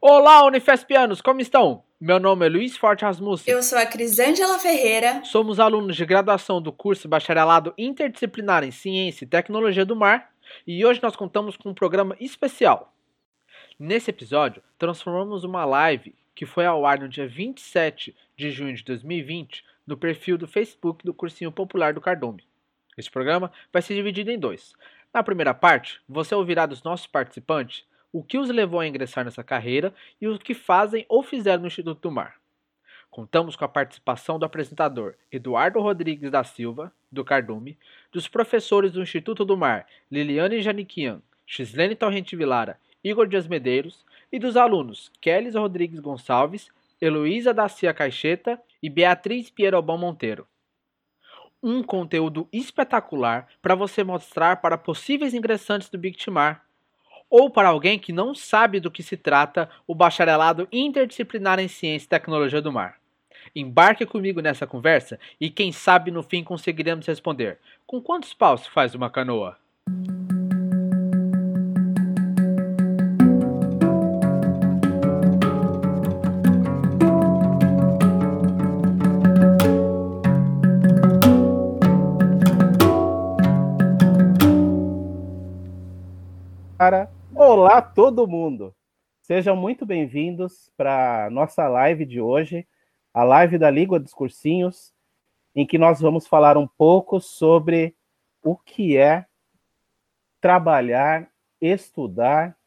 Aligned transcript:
Olá, 0.00 0.44
Unifespianos, 0.44 1.22
como 1.22 1.40
estão? 1.40 1.82
Meu 1.98 2.20
nome 2.20 2.44
é 2.44 2.48
Luiz 2.50 2.76
Forte 2.76 3.02
Rasmussen. 3.02 3.52
Eu 3.52 3.62
sou 3.62 3.78
a 3.78 3.86
Crisângela 3.86 4.58
Ferreira. 4.58 5.24
Somos 5.24 5.58
alunos 5.58 5.96
de 5.96 6.04
graduação 6.04 6.60
do 6.60 6.70
curso 6.70 7.08
Bacharelado 7.08 7.72
Interdisciplinar 7.78 8.62
em 8.62 8.70
Ciência 8.70 9.24
e 9.24 9.28
Tecnologia 9.28 9.86
do 9.86 9.96
Mar 9.96 10.30
e 10.66 10.84
hoje 10.84 11.00
nós 11.02 11.16
contamos 11.16 11.56
com 11.56 11.70
um 11.70 11.74
programa 11.74 12.14
especial. 12.20 12.94
Nesse 13.78 14.10
episódio, 14.10 14.62
transformamos 14.78 15.44
uma 15.44 15.64
live 15.64 16.14
que 16.34 16.44
foi 16.44 16.66
ao 16.66 16.84
ar 16.84 16.98
no 17.00 17.08
dia 17.08 17.26
27 17.26 18.14
de 18.36 18.50
junho 18.50 18.74
de 18.74 18.84
2020 18.84 19.64
no 19.86 19.96
perfil 19.96 20.36
do 20.36 20.46
Facebook 20.46 21.06
do 21.06 21.14
Cursinho 21.14 21.50
Popular 21.50 21.94
do 21.94 22.02
Cardume. 22.02 22.44
Este 22.98 23.10
programa 23.10 23.50
vai 23.72 23.80
ser 23.80 23.94
dividido 23.94 24.30
em 24.30 24.38
dois. 24.38 24.74
Na 25.12 25.22
primeira 25.22 25.54
parte, 25.54 26.02
você 26.06 26.34
ouvirá 26.34 26.66
dos 26.66 26.82
nossos 26.82 27.06
participantes 27.06 27.86
o 28.12 28.22
que 28.22 28.38
os 28.38 28.48
levou 28.48 28.80
a 28.80 28.86
ingressar 28.86 29.24
nessa 29.24 29.44
carreira 29.44 29.94
e 30.20 30.26
o 30.26 30.38
que 30.38 30.54
fazem 30.54 31.04
ou 31.08 31.22
fizeram 31.22 31.62
no 31.62 31.68
Instituto 31.68 32.00
do 32.00 32.10
Mar. 32.10 32.36
Contamos 33.10 33.56
com 33.56 33.64
a 33.64 33.68
participação 33.68 34.38
do 34.38 34.44
apresentador 34.44 35.14
Eduardo 35.32 35.80
Rodrigues 35.80 36.30
da 36.30 36.44
Silva, 36.44 36.92
do 37.10 37.24
Cardume, 37.24 37.78
dos 38.12 38.28
professores 38.28 38.92
do 38.92 39.02
Instituto 39.02 39.44
do 39.44 39.56
Mar 39.56 39.86
Liliane 40.10 40.60
Janiquian, 40.60 41.22
Xislene 41.46 41.94
Torrente 41.94 42.36
Vilara, 42.36 42.78
Igor 43.02 43.26
Dias 43.26 43.46
Medeiros 43.46 44.04
e 44.30 44.38
dos 44.38 44.56
alunos 44.56 45.10
Kelly 45.20 45.50
Rodrigues 45.50 46.00
Gonçalves, 46.00 46.68
Heloísa 47.00 47.54
Dacia 47.54 47.94
Caixeta 47.94 48.60
e 48.82 48.90
Beatriz 48.90 49.48
Pierobão 49.48 49.96
Monteiro. 49.96 50.46
Um 51.62 51.82
conteúdo 51.82 52.48
espetacular 52.52 53.48
para 53.62 53.74
você 53.74 54.04
mostrar 54.04 54.56
para 54.56 54.76
possíveis 54.76 55.34
ingressantes 55.34 55.88
do 55.88 55.96
Big 55.96 56.16
Timar 56.18 56.65
ou 57.30 57.50
para 57.50 57.68
alguém 57.68 57.98
que 57.98 58.12
não 58.12 58.34
sabe 58.34 58.80
do 58.80 58.90
que 58.90 59.02
se 59.02 59.16
trata 59.16 59.68
o 59.86 59.94
bacharelado 59.94 60.68
interdisciplinar 60.72 61.58
em 61.58 61.68
Ciência 61.68 62.06
e 62.06 62.08
Tecnologia 62.08 62.62
do 62.62 62.72
Mar. 62.72 62.96
Embarque 63.54 64.04
comigo 64.04 64.40
nessa 64.40 64.66
conversa 64.66 65.18
e 65.40 65.50
quem 65.50 65.72
sabe 65.72 66.10
no 66.10 66.22
fim 66.22 66.42
conseguiremos 66.42 67.06
responder: 67.06 67.58
com 67.86 68.00
quantos 68.00 68.34
paus 68.34 68.62
se 68.62 68.70
faz 68.70 68.94
uma 68.94 69.10
canoa? 69.10 69.56
Para 86.78 87.15
Olá, 87.48 87.80
todo 87.80 88.26
mundo! 88.26 88.74
Sejam 89.22 89.54
muito 89.54 89.86
bem-vindos 89.86 90.68
para 90.76 91.30
nossa 91.30 91.68
live 91.68 92.04
de 92.04 92.20
hoje, 92.20 92.66
a 93.14 93.22
live 93.22 93.56
da 93.56 93.70
Língua 93.70 94.00
dos 94.00 94.12
Cursinhos, 94.12 94.92
em 95.54 95.64
que 95.64 95.78
nós 95.78 96.00
vamos 96.00 96.26
falar 96.26 96.56
um 96.56 96.66
pouco 96.66 97.20
sobre 97.20 97.94
o 98.42 98.56
que 98.56 98.96
é 98.96 99.26
trabalhar, 100.40 101.30
estudar 101.60 102.58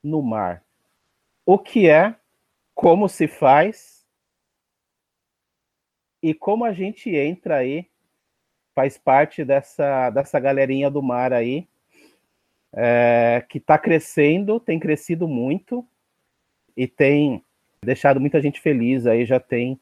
no 0.00 0.22
mar. 0.22 0.62
O 1.44 1.58
que 1.58 1.88
é, 1.88 2.14
como 2.76 3.08
se 3.08 3.26
faz 3.26 4.06
e 6.22 6.32
como 6.32 6.64
a 6.64 6.72
gente 6.72 7.10
entra 7.10 7.56
aí, 7.56 7.90
faz 8.72 8.96
parte 8.96 9.44
dessa, 9.44 10.10
dessa 10.10 10.38
galerinha 10.38 10.88
do 10.88 11.02
mar 11.02 11.32
aí, 11.32 11.68
é, 12.74 13.44
que 13.48 13.58
está 13.58 13.78
crescendo, 13.78 14.58
tem 14.58 14.78
crescido 14.78 15.28
muito 15.28 15.86
e 16.76 16.86
tem 16.86 17.44
deixado 17.84 18.20
muita 18.20 18.40
gente 18.40 18.60
feliz. 18.60 19.06
Aí 19.06 19.24
já 19.24 19.38
tem 19.38 19.78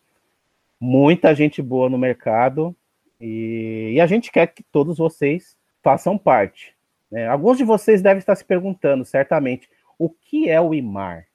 muita 0.80 1.34
gente 1.34 1.60
boa 1.62 1.88
no 1.88 1.98
mercado 1.98 2.74
e, 3.20 3.92
e 3.94 4.00
a 4.00 4.06
gente 4.06 4.32
quer 4.32 4.46
que 4.48 4.62
todos 4.62 4.98
vocês 4.98 5.56
façam 5.82 6.16
parte. 6.18 6.74
Né? 7.10 7.26
Alguns 7.26 7.58
de 7.58 7.64
vocês 7.64 8.02
devem 8.02 8.18
estar 8.18 8.34
se 8.34 8.44
perguntando, 8.44 9.04
certamente, 9.04 9.68
o 9.98 10.08
que 10.08 10.48
é 10.48 10.60
o 10.60 10.74
IMAR? 10.74 11.26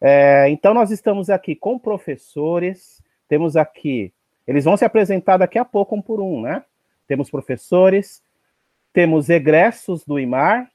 É, 0.00 0.48
então, 0.50 0.74
nós 0.74 0.90
estamos 0.90 1.30
aqui 1.30 1.54
com 1.56 1.78
professores, 1.78 3.02
temos 3.28 3.56
aqui, 3.56 4.12
eles 4.46 4.64
vão 4.64 4.76
se 4.76 4.84
apresentar 4.84 5.38
daqui 5.38 5.58
a 5.58 5.64
pouco 5.64 5.96
um 5.96 6.02
por 6.02 6.20
um, 6.20 6.42
né? 6.42 6.62
Temos 7.06 7.30
professores, 7.30 8.22
temos 8.96 9.28
egressos 9.28 10.06
do 10.06 10.18
IMAR, 10.18 10.70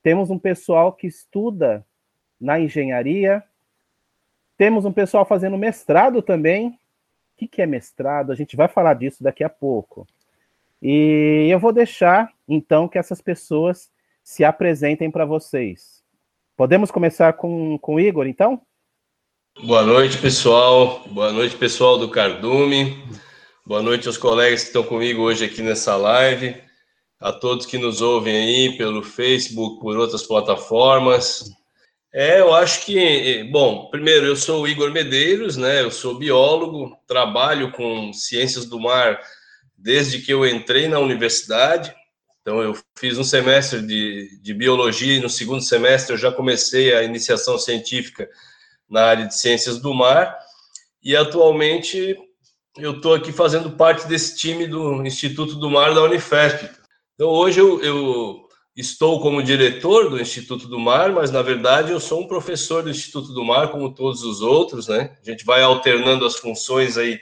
temos 0.00 0.30
um 0.30 0.38
pessoal 0.38 0.92
que 0.92 1.08
estuda 1.08 1.84
na 2.40 2.60
engenharia, 2.60 3.42
temos 4.56 4.84
um 4.84 4.92
pessoal 4.92 5.26
fazendo 5.26 5.58
mestrado 5.58 6.22
também. 6.22 6.68
O 6.68 7.48
que, 7.48 7.60
é 7.60 7.66
mestrado? 7.66 8.30
A 8.30 8.36
gente 8.36 8.54
vai 8.54 8.68
falar 8.68 8.94
disso 8.94 9.20
daqui 9.20 9.42
a 9.42 9.48
pouco. 9.48 10.06
E 10.80 11.48
eu 11.50 11.58
vou 11.58 11.72
deixar, 11.72 12.32
então, 12.48 12.86
que 12.86 12.98
essas 12.98 13.20
pessoas 13.20 13.90
se 14.22 14.44
apresentem 14.44 15.10
para 15.10 15.24
vocês. 15.24 16.04
Podemos 16.56 16.92
começar 16.92 17.32
com, 17.32 17.76
com 17.78 17.96
o 17.96 18.00
Igor, 18.00 18.28
então? 18.28 18.62
Boa 19.64 19.82
noite, 19.82 20.18
pessoal. 20.18 21.02
Boa 21.08 21.32
noite, 21.32 21.56
pessoal 21.56 21.98
do 21.98 22.08
Cardume. 22.12 23.04
Boa 23.66 23.82
noite 23.82 24.06
aos 24.06 24.16
colegas 24.16 24.60
que 24.60 24.68
estão 24.68 24.84
comigo 24.84 25.22
hoje 25.22 25.44
aqui 25.44 25.62
nessa 25.62 25.96
live 25.96 26.64
a 27.20 27.32
todos 27.32 27.66
que 27.66 27.78
nos 27.78 28.00
ouvem 28.00 28.36
aí 28.36 28.76
pelo 28.76 29.02
Facebook, 29.02 29.80
por 29.80 29.96
outras 29.96 30.22
plataformas. 30.22 31.50
É, 32.12 32.40
eu 32.40 32.54
acho 32.54 32.84
que, 32.84 33.44
bom, 33.50 33.90
primeiro, 33.90 34.26
eu 34.26 34.36
sou 34.36 34.62
o 34.62 34.68
Igor 34.68 34.90
Medeiros, 34.90 35.56
né? 35.56 35.82
Eu 35.82 35.90
sou 35.90 36.18
biólogo, 36.18 36.96
trabalho 37.06 37.72
com 37.72 38.12
ciências 38.12 38.64
do 38.64 38.80
mar 38.80 39.20
desde 39.76 40.20
que 40.20 40.32
eu 40.32 40.46
entrei 40.46 40.88
na 40.88 40.98
universidade. 40.98 41.94
Então, 42.40 42.62
eu 42.62 42.76
fiz 42.96 43.18
um 43.18 43.24
semestre 43.24 43.82
de, 43.82 44.40
de 44.40 44.54
biologia 44.54 45.16
e 45.16 45.20
no 45.20 45.28
segundo 45.28 45.60
semestre 45.60 46.14
eu 46.14 46.18
já 46.18 46.30
comecei 46.30 46.94
a 46.94 47.02
iniciação 47.02 47.58
científica 47.58 48.28
na 48.88 49.02
área 49.02 49.26
de 49.26 49.36
ciências 49.36 49.78
do 49.78 49.92
mar. 49.92 50.38
E 51.02 51.16
atualmente 51.16 52.16
eu 52.78 52.92
estou 52.92 53.14
aqui 53.14 53.32
fazendo 53.32 53.72
parte 53.72 54.06
desse 54.06 54.36
time 54.36 54.66
do 54.66 55.04
Instituto 55.04 55.56
do 55.56 55.70
Mar 55.70 55.94
da 55.94 56.02
Unifesp. 56.02 56.70
Então, 57.16 57.30
hoje 57.30 57.58
eu, 57.58 57.82
eu, 57.82 58.46
estou 58.76 59.22
como 59.22 59.42
diretor 59.42 60.10
do 60.10 60.20
Instituto 60.20 60.68
do 60.68 60.78
Mar, 60.78 61.10
mas 61.10 61.30
na 61.30 61.40
verdade 61.40 61.90
eu 61.90 61.98
sou 61.98 62.20
um 62.20 62.28
professor 62.28 62.82
do 62.82 62.90
Instituto 62.90 63.32
do 63.32 63.42
Mar, 63.42 63.70
como 63.70 63.94
todos 63.94 64.22
os 64.22 64.42
outros, 64.42 64.86
né? 64.86 65.16
A 65.22 65.30
gente 65.30 65.42
vai 65.42 65.62
alternando 65.62 66.26
as 66.26 66.36
funções 66.36 66.98
aí 66.98 67.18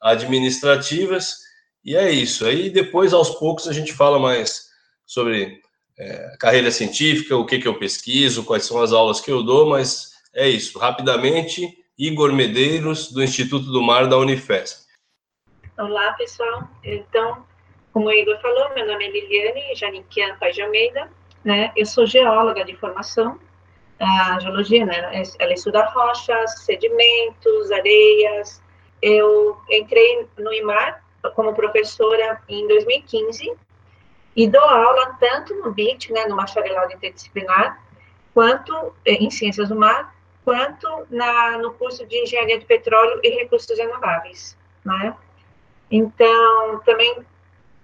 administrativas 0.00 1.36
e 1.84 1.94
é 1.94 2.10
isso. 2.10 2.44
Aí 2.44 2.68
depois, 2.68 3.12
aos 3.12 3.30
poucos, 3.30 3.68
a 3.68 3.72
gente 3.72 3.92
fala 3.92 4.18
mais 4.18 4.66
sobre 5.06 5.60
é, 5.96 6.36
carreira 6.40 6.72
científica, 6.72 7.36
o 7.36 7.46
que, 7.46 7.60
que 7.60 7.68
eu 7.68 7.78
pesquiso, 7.78 8.44
quais 8.44 8.64
são 8.64 8.82
as 8.82 8.92
aulas 8.92 9.20
que 9.20 9.30
eu 9.30 9.44
dou, 9.44 9.70
mas 9.70 10.10
é 10.34 10.48
isso. 10.48 10.76
Rapidamente, 10.76 11.72
Igor 11.96 12.32
Medeiros, 12.32 13.12
do 13.12 13.22
Instituto 13.22 13.66
do 13.66 13.80
Mar 13.80 14.08
da 14.08 14.18
Unifesp. 14.18 14.84
Olá, 15.78 16.14
pessoal. 16.14 16.68
Então, 16.82 17.46
como 17.96 18.08
o 18.08 18.12
Igor 18.12 18.38
falou, 18.42 18.74
meu 18.74 18.86
nome 18.86 19.06
é 19.06 19.10
Liliane 19.10 19.74
Janiquian 19.74 20.36
Paz 20.36 20.54
de 20.54 20.60
Almeida, 20.60 21.08
né? 21.42 21.72
Eu 21.74 21.86
sou 21.86 22.04
geóloga 22.04 22.62
de 22.62 22.76
formação. 22.76 23.40
A 23.98 24.38
geologia, 24.38 24.84
né? 24.84 25.22
Ela 25.38 25.54
estuda 25.54 25.82
rochas, 25.86 26.60
sedimentos, 26.60 27.72
areias. 27.72 28.62
Eu 29.00 29.56
entrei 29.70 30.28
no 30.36 30.52
IMAR 30.52 31.02
como 31.34 31.54
professora 31.54 32.38
em 32.50 32.68
2015 32.68 33.56
e 34.36 34.46
dou 34.46 34.60
aula 34.60 35.16
tanto 35.18 35.54
no 35.54 35.72
BIT, 35.72 36.12
né, 36.12 36.26
no 36.26 36.36
bacharelado 36.36 36.92
interdisciplinar, 36.92 37.82
quanto 38.34 38.92
eh, 39.06 39.14
em 39.14 39.30
ciências 39.30 39.70
do 39.70 39.74
mar, 39.74 40.14
quanto 40.44 41.06
na, 41.08 41.56
no 41.56 41.72
curso 41.72 42.04
de 42.04 42.24
engenharia 42.24 42.58
de 42.58 42.66
petróleo 42.66 43.20
e 43.22 43.30
recursos 43.30 43.78
renováveis, 43.78 44.54
né? 44.84 45.16
Então, 45.90 46.80
também 46.84 47.24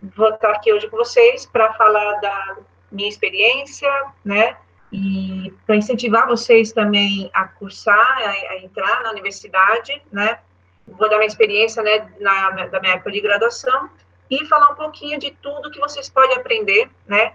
vou 0.02 0.30
estar 0.30 0.50
aqui 0.50 0.72
hoje 0.72 0.88
com 0.88 0.96
vocês 0.96 1.46
para 1.46 1.72
falar 1.74 2.20
da 2.20 2.56
minha 2.90 3.08
experiência, 3.08 3.88
né? 4.24 4.56
E 4.92 5.52
para 5.64 5.76
incentivar 5.76 6.26
vocês 6.26 6.72
também 6.72 7.30
a 7.32 7.46
cursar, 7.46 7.94
a, 7.96 8.30
a, 8.52 8.58
entrar 8.58 9.02
na 9.02 9.10
universidade, 9.10 10.02
né? 10.10 10.38
Vou 10.86 11.08
dar 11.08 11.16
minha 11.16 11.28
experiência, 11.28 11.82
né, 11.82 12.10
na, 12.18 12.66
da 12.66 12.80
minha 12.80 12.94
época 12.94 13.12
de 13.12 13.20
graduação 13.20 13.88
e 14.28 14.44
falar 14.46 14.70
um 14.70 14.74
pouquinho 14.74 15.18
de 15.18 15.30
tudo 15.40 15.70
que 15.70 15.78
vocês 15.78 16.10
podem 16.10 16.36
aprender, 16.36 16.90
né? 17.06 17.34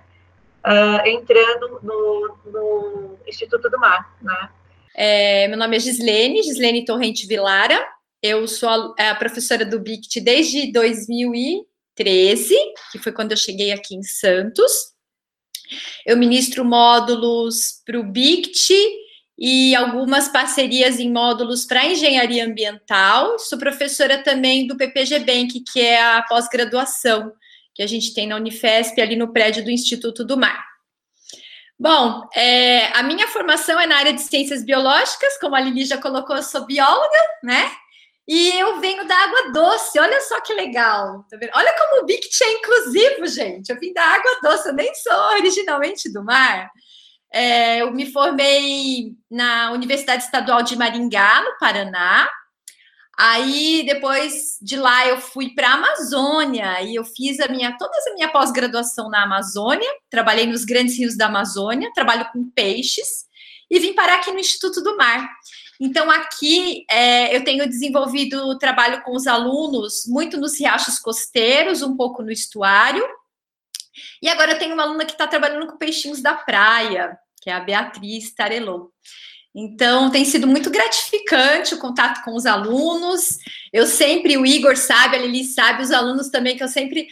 Uh, 0.66 1.08
entrando 1.08 1.80
no, 1.81 2.38
no, 2.46 3.20
Instituto 3.25 3.70
do 3.70 3.80
Mar, 3.80 4.13
né? 4.22 4.50
É, 4.94 5.48
meu 5.48 5.58
nome 5.58 5.78
é 5.78 5.80
Gislene, 5.80 6.44
Gislene 6.44 6.84
Torrente 6.84 7.25
Vilara. 7.25 7.88
Eu 8.22 8.48
sou 8.48 8.68
a, 8.98 9.12
a 9.12 9.16
professora 9.16 9.63
do 9.63 9.80
BICT 9.80 10.20
desde 10.20 10.72
2000 10.72 11.36
e 11.36 11.62
13, 11.98 12.56
que 12.92 13.00
foi 13.00 13.12
quando 13.12 13.32
eu 13.32 13.38
cheguei 13.38 13.72
aqui 13.72 13.96
em 13.96 14.04
Santos. 14.04 14.72
Eu 16.06 16.16
ministro 16.16 16.64
módulos 16.64 17.82
para 17.86 18.00
o 18.00 18.04
BICT 18.04 18.74
e 19.38 19.76
algumas 19.76 20.30
parcerias 20.30 21.00
em 21.00 21.12
módulos 21.12 21.66
para 21.66 21.86
engenharia 21.86 22.46
ambiental. 22.46 23.38
Sou 23.40 23.58
professora 23.58 24.24
também 24.24 24.66
do 24.66 24.78
PPG 24.78 25.20
Bank, 25.20 25.64
que 25.72 25.82
é 25.82 26.02
a 26.02 26.22
pós-graduação 26.22 27.34
que 27.76 27.84
a 27.84 27.88
gente 27.88 28.14
tem 28.14 28.26
na 28.26 28.38
Unifesp, 28.38 29.00
ali 29.00 29.16
no 29.16 29.32
prédio 29.32 29.64
do 29.64 29.70
Instituto 29.70 30.24
do 30.24 30.38
Mar. 30.38 30.66
Bom, 31.80 32.28
é, 32.34 32.88
a 32.98 33.04
minha 33.04 33.28
formação 33.28 33.80
é 33.80 33.86
na 33.86 33.98
área 33.98 34.14
de 34.14 34.22
ciências 34.22 34.66
biológicas, 34.66 35.38
como 35.40 35.56
a 35.56 35.60
Lili 35.60 35.86
já 35.86 35.96
colocou, 35.96 36.36
eu 36.36 36.42
sou 36.42 36.66
bióloga, 36.66 37.20
né? 37.44 37.72
E 38.27 38.59
eu 38.59 38.79
venho 38.81 39.07
da 39.07 39.15
água 39.15 39.51
doce, 39.51 39.97
olha 40.00 40.19
só 40.21 40.41
que 40.41 40.53
legal. 40.53 41.25
Tá 41.29 41.38
olha 41.56 41.74
como 41.77 42.01
o 42.01 42.06
BICT 42.06 42.44
é 42.44 42.53
inclusivo, 42.53 43.27
gente. 43.27 43.69
Eu 43.69 43.79
vim 43.79 43.94
da 43.94 44.03
água 44.03 44.39
doce, 44.44 44.68
eu 44.68 44.74
nem 44.74 44.94
sou 44.95 45.13
originalmente 45.38 46.12
do 46.12 46.24
mar. 46.24 46.69
É, 47.31 47.81
eu 47.81 47.91
me 47.91 48.12
formei 48.12 49.13
na 49.31 49.71
Universidade 49.71 50.24
Estadual 50.24 50.62
de 50.62 50.75
Maringá, 50.75 51.41
no 51.41 51.57
Paraná. 51.57 52.29
Aí, 53.18 53.83
depois 53.85 54.57
de 54.62 54.75
lá, 54.75 55.07
eu 55.07 55.19
fui 55.19 55.56
para 55.56 55.69
a 55.69 55.74
Amazônia 55.74 56.81
e 56.83 56.95
eu 56.95 57.03
fiz 57.03 57.39
a 57.39 57.47
minha 57.47 57.75
toda 57.77 57.91
a 57.97 58.13
minha 58.13 58.27
pós-graduação 58.31 59.09
na 59.09 59.24
Amazônia. 59.24 59.89
Trabalhei 60.09 60.45
nos 60.45 60.65
grandes 60.65 60.97
rios 60.97 61.18
da 61.18 61.27
Amazônia, 61.27 61.91
trabalho 61.95 62.29
com 62.31 62.51
peixes 62.51 63.25
e 63.69 63.79
vim 63.79 63.94
parar 63.94 64.15
aqui 64.15 64.31
no 64.31 64.39
Instituto 64.39 64.83
do 64.83 64.95
Mar. 64.97 65.27
Então, 65.79 66.09
aqui 66.09 66.85
é, 66.89 67.35
eu 67.35 67.44
tenho 67.44 67.68
desenvolvido 67.68 68.57
trabalho 68.57 69.03
com 69.03 69.15
os 69.15 69.27
alunos 69.27 70.06
muito 70.07 70.38
nos 70.38 70.59
riachos 70.59 71.00
costeiros, 71.00 71.81
um 71.81 71.95
pouco 71.95 72.24
no 72.24 72.31
estuário 72.31 73.03
e 74.21 74.29
agora 74.29 74.53
eu 74.53 74.59
tenho 74.59 74.74
uma 74.74 74.83
aluna 74.83 75.06
que 75.06 75.12
está 75.12 75.27
trabalhando 75.27 75.68
com 75.68 75.77
peixinhos 75.77 76.21
da 76.21 76.33
praia, 76.33 77.18
que 77.41 77.50
é 77.50 77.53
a 77.53 77.59
Beatriz 77.59 78.33
Tarelô. 78.33 78.91
Então, 79.56 80.12
tem 80.12 80.24
sido 80.24 80.45
muito 80.45 80.69
gratificante 80.69 81.74
o 81.74 81.79
contato 81.79 82.24
com 82.24 82.35
os 82.35 82.45
alunos. 82.45 83.38
Eu 83.74 83.88
sempre, 83.88 84.38
o 84.38 84.45
Igor 84.45 84.77
sabe, 84.77 85.15
a 85.15 85.19
Lili 85.19 85.44
sabe, 85.45 85.81
os 85.81 85.91
alunos 85.91 86.29
também, 86.29 86.56
que 86.56 86.63
eu 86.63 86.68
sempre 86.68 87.07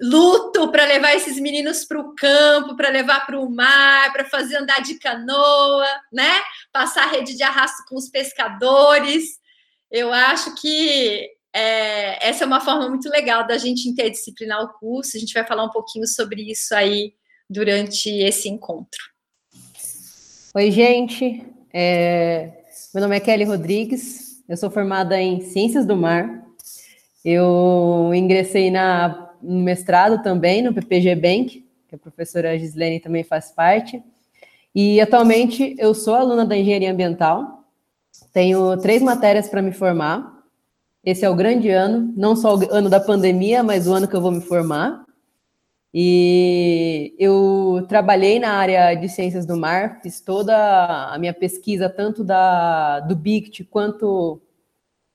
luto 0.00 0.70
para 0.70 0.84
levar 0.84 1.14
esses 1.14 1.38
meninos 1.38 1.84
para 1.84 2.00
o 2.00 2.14
campo, 2.14 2.76
para 2.76 2.88
levar 2.88 3.24
para 3.26 3.38
o 3.38 3.50
mar, 3.50 4.12
para 4.12 4.24
fazer 4.24 4.56
andar 4.56 4.80
de 4.82 4.98
canoa, 4.98 5.86
né? 6.12 6.40
Passar 6.72 7.10
rede 7.10 7.36
de 7.36 7.42
arrasto 7.42 7.84
com 7.88 7.96
os 7.96 8.08
pescadores. 8.08 9.40
Eu 9.90 10.12
acho 10.12 10.54
que 10.56 11.28
é, 11.54 12.28
essa 12.28 12.44
é 12.44 12.46
uma 12.46 12.60
forma 12.60 12.88
muito 12.88 13.08
legal 13.08 13.46
da 13.46 13.58
gente 13.58 13.88
interdisciplinar 13.88 14.62
o 14.62 14.72
curso. 14.78 15.16
A 15.16 15.20
gente 15.20 15.34
vai 15.34 15.46
falar 15.46 15.64
um 15.64 15.70
pouquinho 15.70 16.06
sobre 16.06 16.42
isso 16.50 16.74
aí 16.74 17.12
durante 17.48 18.08
esse 18.08 18.48
encontro. 18.48 19.00
Oi, 20.54 20.70
gente. 20.70 21.46
É, 21.72 22.62
meu 22.92 23.02
nome 23.02 23.16
é 23.16 23.20
Kelly 23.20 23.44
Rodrigues. 23.44 24.42
Eu 24.48 24.56
sou 24.56 24.70
formada 24.70 25.20
em 25.20 25.40
Ciências 25.40 25.86
do 25.86 25.96
Mar. 25.96 26.42
Eu 27.24 28.10
ingressei 28.14 28.70
na, 28.70 29.31
no 29.42 29.60
mestrado 29.60 30.22
também 30.22 30.62
no 30.62 30.72
PPG 30.72 31.14
Bank, 31.16 31.66
que 31.88 31.94
a 31.94 31.98
professora 31.98 32.58
Gislene 32.58 33.00
também 33.00 33.24
faz 33.24 33.50
parte. 33.50 34.02
E 34.74 35.00
atualmente 35.00 35.74
eu 35.78 35.92
sou 35.94 36.14
aluna 36.14 36.46
da 36.46 36.56
Engenharia 36.56 36.90
Ambiental. 36.92 37.64
Tenho 38.32 38.76
três 38.78 39.02
matérias 39.02 39.48
para 39.48 39.60
me 39.60 39.72
formar. 39.72 40.42
Esse 41.04 41.24
é 41.24 41.30
o 41.30 41.34
grande 41.34 41.68
ano, 41.68 42.12
não 42.16 42.36
só 42.36 42.56
o 42.56 42.72
ano 42.72 42.88
da 42.88 43.00
pandemia, 43.00 43.62
mas 43.62 43.86
o 43.86 43.92
ano 43.92 44.08
que 44.08 44.14
eu 44.14 44.20
vou 44.20 44.30
me 44.30 44.40
formar. 44.40 45.04
E 45.92 47.14
eu 47.18 47.84
trabalhei 47.88 48.38
na 48.38 48.52
área 48.52 48.94
de 48.94 49.08
ciências 49.08 49.44
do 49.44 49.56
mar, 49.56 50.00
fiz 50.02 50.20
toda 50.22 50.54
a 51.12 51.18
minha 51.18 51.34
pesquisa, 51.34 51.90
tanto 51.90 52.24
da, 52.24 53.00
do 53.00 53.14
BICT, 53.14 53.64
quanto 53.64 54.40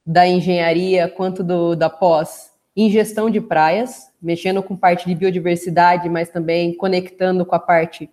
da 0.06 0.27
engenharia, 0.27 1.09
quanto 1.09 1.44
do, 1.44 1.75
da 1.75 1.89
pós, 1.89 2.47
em 2.77 2.91
gestão 2.91 3.27
de 3.27 3.41
praias, 3.41 4.12
mexendo 4.21 4.62
com 4.62 4.77
parte 4.77 5.07
de 5.07 5.15
biodiversidade, 5.15 6.07
mas 6.07 6.29
também 6.29 6.75
conectando 6.75 7.44
com 7.44 7.56
a 7.56 7.59
parte 7.59 8.07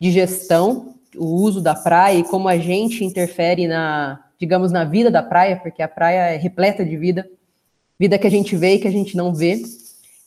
de 0.00 0.10
gestão, 0.10 0.92
o 1.16 1.24
uso 1.24 1.60
da 1.60 1.72
praia 1.72 2.18
e 2.18 2.24
como 2.24 2.48
a 2.48 2.58
gente 2.58 3.04
interfere 3.04 3.68
na, 3.68 4.20
digamos, 4.36 4.72
na 4.72 4.84
vida 4.84 5.08
da 5.08 5.22
praia, 5.22 5.56
porque 5.56 5.80
a 5.80 5.88
praia 5.88 6.34
é 6.34 6.36
repleta 6.36 6.84
de 6.84 6.96
vida, 6.96 7.30
vida 7.96 8.18
que 8.18 8.26
a 8.26 8.30
gente 8.30 8.56
vê 8.56 8.74
e 8.74 8.78
que 8.80 8.88
a 8.88 8.92
gente 8.92 9.16
não 9.16 9.32
vê. 9.32 9.62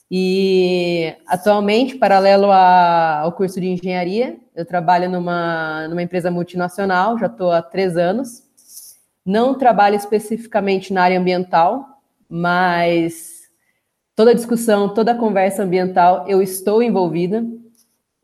E 0.09 1.13
atualmente, 1.27 1.95
paralelo 1.95 2.49
a, 2.49 3.19
ao 3.19 3.33
curso 3.33 3.59
de 3.59 3.67
engenharia, 3.67 4.38
eu 4.55 4.65
trabalho 4.65 5.09
numa, 5.09 5.85
numa 5.89 6.01
empresa 6.01 6.31
multinacional, 6.31 7.17
já 7.19 7.27
estou 7.27 7.51
há 7.51 7.61
três 7.61 7.97
anos. 7.97 8.43
Não 9.25 9.53
trabalho 9.53 9.95
especificamente 9.95 10.93
na 10.93 11.03
área 11.03 11.19
ambiental, 11.19 11.85
mas 12.29 13.31
toda 14.16 14.36
discussão, 14.36 14.94
toda 14.94 15.16
conversa 15.16 15.63
ambiental 15.63 16.25
eu 16.28 16.42
estou 16.42 16.81
envolvida 16.84 17.46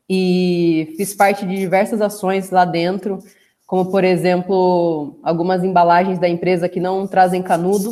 e 0.09 0.93
fiz 0.97 1.13
parte 1.13 1.45
de 1.45 1.55
diversas 1.55 2.01
ações 2.01 2.49
lá 2.49 2.65
dentro, 2.65 3.19
como 3.65 3.91
por 3.91 4.03
exemplo, 4.03 5.19
algumas 5.21 5.63
embalagens 5.63 6.19
da 6.19 6.29
empresa 6.29 6.69
que 6.69 6.79
não 6.79 7.05
trazem 7.05 7.43
canudo. 7.43 7.91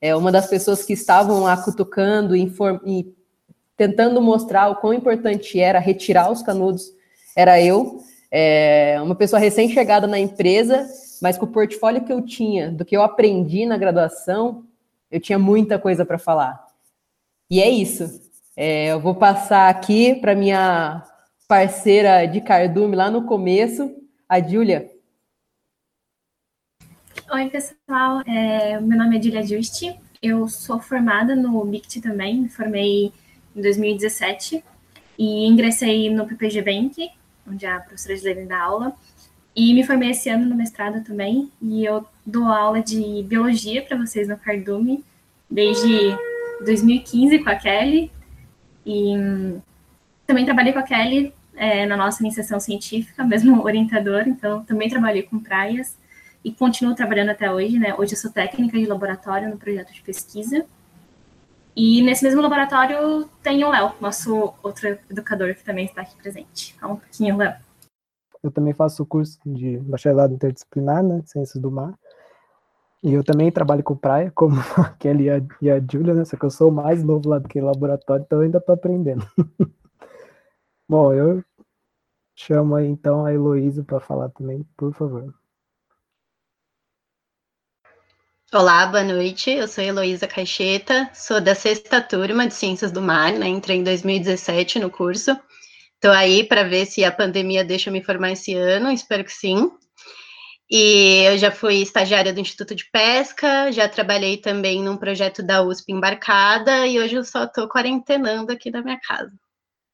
É 0.00 0.16
uma 0.16 0.32
das 0.32 0.46
pessoas 0.46 0.82
que 0.82 0.94
estavam 0.94 1.42
lá 1.42 1.56
cutucando 1.58 2.34
e, 2.34 3.14
tentando 3.76 4.20
mostrar 4.22 4.70
o 4.70 4.76
quão 4.76 4.94
importante 4.94 5.60
era 5.60 5.78
retirar 5.78 6.30
os 6.30 6.42
canudos, 6.42 6.90
era 7.36 7.60
eu, 7.60 8.00
é, 8.30 8.98
uma 9.02 9.14
pessoa 9.14 9.38
recém-chegada 9.38 10.06
na 10.06 10.18
empresa, 10.18 10.86
mas 11.20 11.36
com 11.36 11.44
o 11.44 11.50
portfólio 11.50 12.04
que 12.04 12.12
eu 12.12 12.22
tinha, 12.22 12.70
do 12.70 12.84
que 12.84 12.96
eu 12.96 13.02
aprendi 13.02 13.66
na 13.66 13.76
graduação, 13.76 14.64
eu 15.10 15.20
tinha 15.20 15.38
muita 15.38 15.78
coisa 15.78 16.04
para 16.04 16.18
falar. 16.18 16.69
E 17.50 17.60
é 17.60 17.68
isso. 17.68 18.04
É, 18.56 18.92
eu 18.92 19.00
vou 19.00 19.14
passar 19.14 19.68
aqui 19.68 20.14
para 20.14 20.36
minha 20.36 21.02
parceira 21.48 22.24
de 22.24 22.40
cardume 22.40 22.94
lá 22.94 23.10
no 23.10 23.24
começo, 23.24 23.92
a 24.28 24.40
Júlia. 24.40 24.88
Oi, 27.32 27.50
pessoal. 27.50 28.22
É, 28.24 28.80
meu 28.80 28.96
nome 28.96 29.18
é 29.18 29.22
Julia 29.22 29.42
Juste. 29.42 29.98
Eu 30.22 30.48
sou 30.48 30.78
formada 30.78 31.34
no 31.34 31.64
BICT 31.64 32.00
também. 32.00 32.42
Me 32.42 32.48
formei 32.48 33.12
em 33.56 33.60
2017 33.60 34.62
e 35.18 35.46
ingressei 35.46 36.08
no 36.08 36.26
PPG 36.28 36.62
Bank, 36.62 37.10
onde 37.48 37.66
a 37.66 37.80
professora 37.80 38.14
Gislene 38.14 38.46
dá 38.46 38.62
aula. 38.62 38.92
E 39.56 39.74
me 39.74 39.82
formei 39.82 40.10
esse 40.10 40.28
ano 40.28 40.46
no 40.46 40.54
mestrado 40.54 41.02
também. 41.02 41.50
E 41.60 41.84
eu 41.84 42.06
dou 42.24 42.44
aula 42.44 42.80
de 42.80 43.24
biologia 43.24 43.82
para 43.82 43.96
vocês 43.96 44.28
no 44.28 44.38
Cardume 44.38 45.04
desde 45.50 46.16
2015 46.64 47.38
com 47.40 47.50
a 47.50 47.56
Kelly. 47.56 48.10
E 48.84 49.14
também 50.26 50.44
trabalhei 50.44 50.72
com 50.72 50.78
a 50.78 50.82
Kelly 50.82 51.32
é, 51.56 51.86
na 51.86 51.96
nossa 51.96 52.22
iniciação 52.22 52.58
científica, 52.58 53.24
mesmo 53.24 53.62
orientador, 53.64 54.22
então 54.26 54.64
também 54.64 54.88
trabalhei 54.88 55.22
com 55.22 55.38
praias 55.38 55.96
e 56.44 56.50
continuo 56.50 56.94
trabalhando 56.94 57.30
até 57.30 57.52
hoje, 57.52 57.78
né? 57.78 57.94
Hoje 57.98 58.14
eu 58.14 58.18
sou 58.18 58.30
técnica 58.30 58.78
de 58.78 58.86
laboratório 58.86 59.50
no 59.50 59.58
projeto 59.58 59.92
de 59.92 60.00
pesquisa. 60.00 60.64
E 61.76 62.02
nesse 62.02 62.24
mesmo 62.24 62.40
laboratório 62.40 63.28
tem 63.42 63.62
o 63.64 63.70
Léo, 63.70 63.92
nosso 64.00 64.54
outro 64.62 64.98
educador 65.10 65.54
que 65.54 65.62
também 65.62 65.84
está 65.84 66.02
aqui 66.02 66.16
presente. 66.16 66.74
Fala 66.80 66.94
um 66.94 66.96
pouquinho, 66.96 67.36
Léo. 67.36 67.54
Eu 68.42 68.50
também 68.50 68.72
faço 68.72 69.02
o 69.02 69.06
curso 69.06 69.38
de 69.44 69.76
bacharelado 69.78 70.32
interdisciplinar, 70.32 71.02
né, 71.02 71.22
Ciências 71.26 71.60
do 71.60 71.70
Mar. 71.70 71.94
E 73.02 73.14
eu 73.14 73.24
também 73.24 73.50
trabalho 73.50 73.82
com 73.82 73.96
praia, 73.96 74.30
como 74.34 74.56
a 74.76 74.90
Kelly 74.98 75.24
e 75.24 75.70
a, 75.70 75.74
a 75.74 75.80
Julia, 75.90 76.14
né? 76.14 76.24
Só 76.24 76.36
que 76.36 76.44
eu 76.44 76.50
sou 76.50 76.70
mais 76.70 77.02
novo 77.02 77.28
lá 77.28 77.38
do 77.38 77.48
que 77.48 77.60
laboratório, 77.60 78.24
então 78.24 78.38
eu 78.38 78.44
ainda 78.44 78.58
estou 78.58 78.74
aprendendo. 78.74 79.26
Bom, 80.88 81.14
eu 81.14 81.44
chamo 82.34 82.74
aí 82.74 82.86
então 82.86 83.24
a 83.24 83.32
Heloísa 83.32 83.84
para 83.84 84.00
falar 84.00 84.28
também, 84.30 84.66
por 84.76 84.92
favor. 84.94 85.32
Olá, 88.52 88.84
boa 88.86 89.04
noite. 89.04 89.48
Eu 89.48 89.68
sou 89.68 89.84
Heloísa 89.84 90.26
Caixeta, 90.26 91.08
sou 91.14 91.40
da 91.40 91.54
sexta 91.54 92.02
turma 92.02 92.48
de 92.48 92.54
Ciências 92.54 92.90
do 92.90 93.00
Mar, 93.00 93.32
né? 93.32 93.46
Entrei 93.46 93.76
em 93.76 93.84
2017 93.84 94.80
no 94.80 94.90
curso. 94.90 95.38
Estou 95.94 96.10
aí 96.10 96.42
para 96.42 96.64
ver 96.64 96.86
se 96.86 97.04
a 97.04 97.12
pandemia 97.12 97.64
deixa 97.64 97.90
eu 97.90 97.92
me 97.92 98.02
formar 98.02 98.32
esse 98.32 98.52
ano, 98.54 98.90
espero 98.90 99.22
que 99.22 99.32
sim. 99.32 99.70
E 100.70 101.24
eu 101.26 101.36
já 101.36 101.50
fui 101.50 101.82
estagiária 101.82 102.32
do 102.32 102.40
Instituto 102.40 102.74
de 102.74 102.88
Pesca, 102.92 103.72
já 103.72 103.88
trabalhei 103.88 104.36
também 104.36 104.82
num 104.82 104.96
projeto 104.96 105.42
da 105.42 105.62
USP 105.62 105.92
embarcada 105.92 106.86
e 106.86 107.00
hoje 107.00 107.16
eu 107.16 107.24
só 107.24 107.44
estou 107.44 107.68
quarentenando 107.68 108.52
aqui 108.52 108.70
na 108.70 108.80
minha 108.80 109.00
casa. 109.00 109.32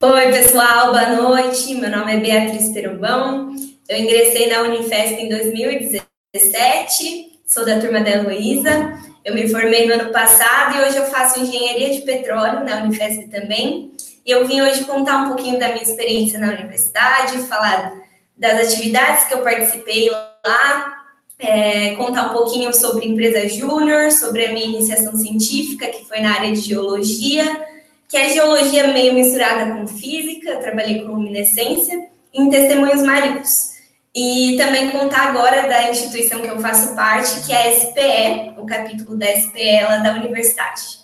Oi, 0.03 0.31
pessoal, 0.31 0.91
boa 0.91 1.17
noite. 1.17 1.75
Meu 1.77 1.91
nome 1.91 2.15
é 2.15 2.21
Beatriz 2.21 2.75
Perubão. 2.75 3.57
Eu 3.89 3.99
ingressei 3.99 4.51
na 4.51 4.61
Unifesp 4.63 5.15
em 5.15 5.31
2017 5.31 7.37
sou 7.47 7.65
da 7.65 7.81
turma 7.81 8.01
da 8.01 8.11
Heloísa. 8.11 8.99
Eu 9.25 9.35
me 9.35 9.49
formei 9.49 9.87
no 9.87 9.95
ano 9.95 10.13
passado 10.13 10.77
e 10.77 10.81
hoje 10.81 10.97
eu 10.97 11.07
faço 11.07 11.41
engenharia 11.41 11.91
de 11.91 12.03
petróleo 12.03 12.65
na 12.65 12.83
Unifesp 12.83 13.29
também. 13.29 13.93
E 14.25 14.31
eu 14.31 14.47
vim 14.47 14.61
hoje 14.61 14.85
contar 14.85 15.19
um 15.19 15.29
pouquinho 15.29 15.59
da 15.59 15.69
minha 15.69 15.83
experiência 15.83 16.39
na 16.39 16.49
universidade, 16.49 17.39
falar 17.47 17.93
das 18.37 18.69
atividades 18.69 19.25
que 19.27 19.35
eu 19.35 19.43
participei 19.43 20.11
lá, 20.11 21.05
é, 21.39 21.95
contar 21.97 22.31
um 22.31 22.33
pouquinho 22.33 22.73
sobre 22.75 23.07
empresa 23.07 23.49
júnior, 23.49 24.11
sobre 24.11 24.47
a 24.47 24.53
minha 24.53 24.67
iniciação 24.67 25.17
científica, 25.17 25.89
que 25.89 26.05
foi 26.05 26.21
na 26.21 26.35
área 26.35 26.53
de 26.53 26.61
geologia, 26.61 27.67
que 28.09 28.17
é 28.17 28.31
geologia 28.31 28.89
meio 28.89 29.15
misturada 29.15 29.75
com 29.75 29.87
física, 29.87 30.57
trabalhei 30.59 31.03
com 31.03 31.13
luminescência, 31.13 32.09
em 32.33 32.51
testemunhos 32.51 33.03
marinhos. 33.03 33.77
E 34.15 34.57
também 34.57 34.91
contar 34.91 35.29
agora 35.29 35.69
da 35.69 35.91
instituição 35.91 36.41
que 36.41 36.49
eu 36.49 36.59
faço 36.59 36.95
parte, 36.95 37.45
que 37.45 37.53
é 37.53 37.69
a 37.69 37.81
SPE, 37.81 38.61
o 38.61 38.65
capítulo 38.65 39.19
da 39.19 39.27
SPE 39.27 39.83
lá 39.83 39.99
da 39.99 40.15
universidade. 40.15 41.01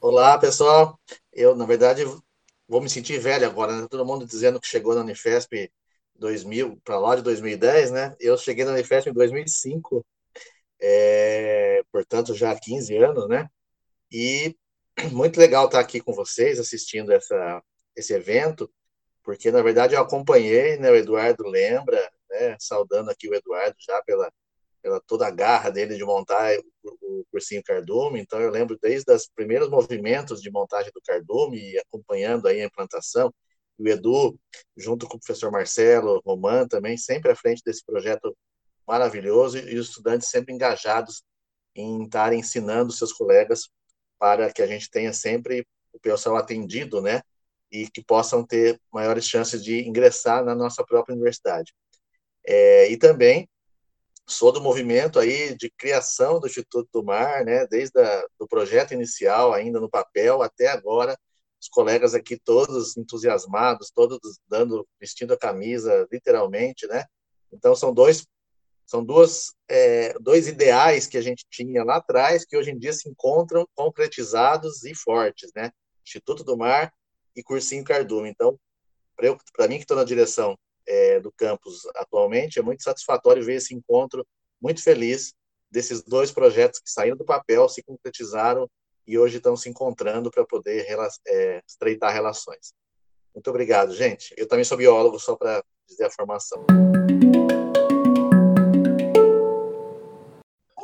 Olá, 0.00 0.38
pessoal. 0.38 0.96
Eu, 1.32 1.56
na 1.56 1.64
verdade, 1.64 2.04
vou 2.68 2.80
me 2.80 2.88
sentir 2.88 3.18
velho 3.18 3.46
agora, 3.46 3.72
né? 3.72 3.86
Todo 3.90 4.06
mundo 4.06 4.26
dizendo 4.26 4.60
que 4.60 4.68
chegou 4.68 4.94
na 4.94 5.00
Unifesp 5.00 5.70
2000, 6.22 6.80
para 6.84 6.98
lá 6.98 7.16
de 7.16 7.22
2010, 7.22 7.90
né? 7.90 8.16
Eu 8.20 8.38
cheguei 8.38 8.64
na 8.64 8.72
Unifesp 8.72 9.10
em 9.10 9.12
2005, 9.12 10.06
é, 10.80 11.82
portanto, 11.92 12.34
já 12.34 12.52
há 12.52 12.58
15 12.58 12.96
anos, 12.96 13.28
né? 13.28 13.48
E 14.10 14.56
muito 15.12 15.38
legal 15.38 15.66
estar 15.66 15.80
aqui 15.80 16.00
com 16.00 16.12
vocês, 16.14 16.60
assistindo 16.60 17.12
essa, 17.12 17.62
esse 17.96 18.14
evento, 18.14 18.70
porque, 19.22 19.50
na 19.50 19.62
verdade, 19.62 19.94
eu 19.94 20.00
acompanhei, 20.00 20.76
né? 20.78 20.90
O 20.90 20.96
Eduardo 20.96 21.46
lembra, 21.46 22.00
né? 22.30 22.56
Saudando 22.60 23.10
aqui 23.10 23.28
o 23.28 23.34
Eduardo 23.34 23.76
já 23.78 24.00
pela, 24.02 24.32
pela 24.80 25.00
toda 25.00 25.26
a 25.26 25.30
garra 25.30 25.70
dele 25.70 25.96
de 25.96 26.04
montar 26.04 26.56
o, 26.84 27.20
o 27.20 27.24
cursinho 27.32 27.62
Cardume, 27.64 28.20
então 28.20 28.40
eu 28.40 28.50
lembro 28.50 28.78
desde 28.80 29.12
os 29.12 29.28
primeiros 29.34 29.68
movimentos 29.68 30.40
de 30.40 30.50
montagem 30.50 30.92
do 30.92 31.02
Cardume 31.02 31.58
e 31.58 31.78
acompanhando 31.78 32.46
aí 32.48 32.60
a 32.62 32.66
implantação, 32.66 33.32
o 33.78 33.88
Edu, 33.88 34.38
junto 34.76 35.06
com 35.08 35.16
o 35.16 35.20
professor 35.20 35.50
Marcelo, 35.50 36.20
Roman 36.24 36.66
também, 36.68 36.96
sempre 36.96 37.32
à 37.32 37.36
frente 37.36 37.62
desse 37.64 37.84
projeto 37.84 38.36
maravilhoso 38.86 39.58
e 39.58 39.78
os 39.78 39.88
estudantes 39.88 40.28
sempre 40.28 40.52
engajados 40.54 41.22
em 41.74 42.04
estar 42.04 42.32
ensinando 42.32 42.92
seus 42.92 43.12
colegas 43.12 43.70
para 44.18 44.52
que 44.52 44.62
a 44.62 44.66
gente 44.66 44.90
tenha 44.90 45.12
sempre 45.12 45.66
o 45.92 45.98
pessoal 45.98 46.36
atendido, 46.36 47.00
né? 47.00 47.22
E 47.70 47.88
que 47.88 48.04
possam 48.04 48.44
ter 48.44 48.80
maiores 48.92 49.26
chances 49.26 49.64
de 49.64 49.80
ingressar 49.88 50.44
na 50.44 50.54
nossa 50.54 50.84
própria 50.84 51.14
universidade. 51.14 51.74
É, 52.46 52.90
e 52.90 52.96
também 52.96 53.48
sou 54.26 54.52
do 54.52 54.60
movimento 54.60 55.18
aí 55.18 55.56
de 55.56 55.70
criação 55.70 56.38
do 56.38 56.46
Instituto 56.46 56.88
do 56.92 57.04
Mar, 57.04 57.44
né? 57.44 57.66
Desde 57.66 57.98
o 58.38 58.46
projeto 58.46 58.92
inicial, 58.92 59.52
ainda 59.52 59.80
no 59.80 59.90
papel, 59.90 60.42
até 60.42 60.68
agora, 60.68 61.18
os 61.62 61.68
colegas 61.68 62.12
aqui 62.12 62.36
todos 62.36 62.96
entusiasmados, 62.96 63.92
todos 63.92 64.18
dando, 64.48 64.86
vestindo 65.00 65.32
a 65.32 65.38
camisa, 65.38 66.08
literalmente, 66.10 66.88
né? 66.88 67.04
Então 67.52 67.76
são 67.76 67.94
dois, 67.94 68.26
são 68.84 69.04
duas, 69.04 69.54
é, 69.68 70.12
dois 70.18 70.48
ideais 70.48 71.06
que 71.06 71.16
a 71.16 71.20
gente 71.20 71.46
tinha 71.48 71.84
lá 71.84 71.96
atrás 71.96 72.44
que 72.44 72.56
hoje 72.56 72.72
em 72.72 72.78
dia 72.78 72.92
se 72.92 73.08
encontram 73.08 73.64
concretizados 73.76 74.82
e 74.82 74.92
fortes, 74.92 75.52
né? 75.54 75.70
Instituto 76.04 76.42
do 76.42 76.56
Mar 76.56 76.92
e 77.36 77.44
Cursinho 77.44 77.84
Cardume. 77.84 78.28
Então, 78.28 78.58
para 79.16 79.68
mim 79.68 79.76
que 79.76 79.84
estou 79.84 79.96
na 79.96 80.02
direção 80.02 80.58
é, 80.84 81.20
do 81.20 81.30
campus 81.30 81.86
atualmente, 81.94 82.58
é 82.58 82.62
muito 82.62 82.82
satisfatório 82.82 83.44
ver 83.44 83.54
esse 83.54 83.72
encontro, 83.72 84.26
muito 84.60 84.82
feliz 84.82 85.32
desses 85.70 86.02
dois 86.02 86.32
projetos 86.32 86.80
que 86.80 86.90
saíram 86.90 87.16
do 87.16 87.24
papel, 87.24 87.68
se 87.68 87.84
concretizaram 87.84 88.68
e 89.06 89.18
hoje 89.18 89.38
estão 89.38 89.56
se 89.56 89.68
encontrando 89.68 90.30
para 90.30 90.44
poder 90.44 90.86
é, 91.26 91.62
estreitar 91.66 92.12
relações. 92.12 92.72
Muito 93.34 93.48
obrigado, 93.48 93.94
gente. 93.94 94.34
Eu 94.36 94.46
também 94.46 94.64
sou 94.64 94.76
biólogo, 94.76 95.18
só 95.18 95.34
para 95.36 95.62
dizer 95.88 96.04
a 96.04 96.10
formação. 96.10 96.64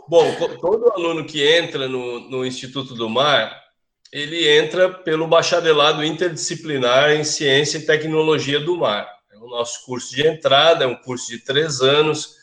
Bom, 0.08 0.34
todo 0.58 0.90
aluno 0.90 1.26
que 1.26 1.46
entra 1.46 1.86
no, 1.86 2.20
no 2.30 2.46
Instituto 2.46 2.94
do 2.94 3.10
Mar, 3.10 3.62
ele 4.10 4.48
entra 4.48 4.88
pelo 4.88 5.28
bacharelado 5.28 6.02
interdisciplinar 6.02 7.10
em 7.10 7.24
Ciência 7.24 7.76
e 7.76 7.84
Tecnologia 7.84 8.58
do 8.58 8.76
Mar. 8.76 9.06
É 9.30 9.36
o 9.36 9.46
nosso 9.46 9.84
curso 9.84 10.14
de 10.14 10.26
entrada, 10.26 10.84
é 10.84 10.86
um 10.86 10.96
curso 10.96 11.26
de 11.26 11.44
três 11.44 11.82
anos, 11.82 12.36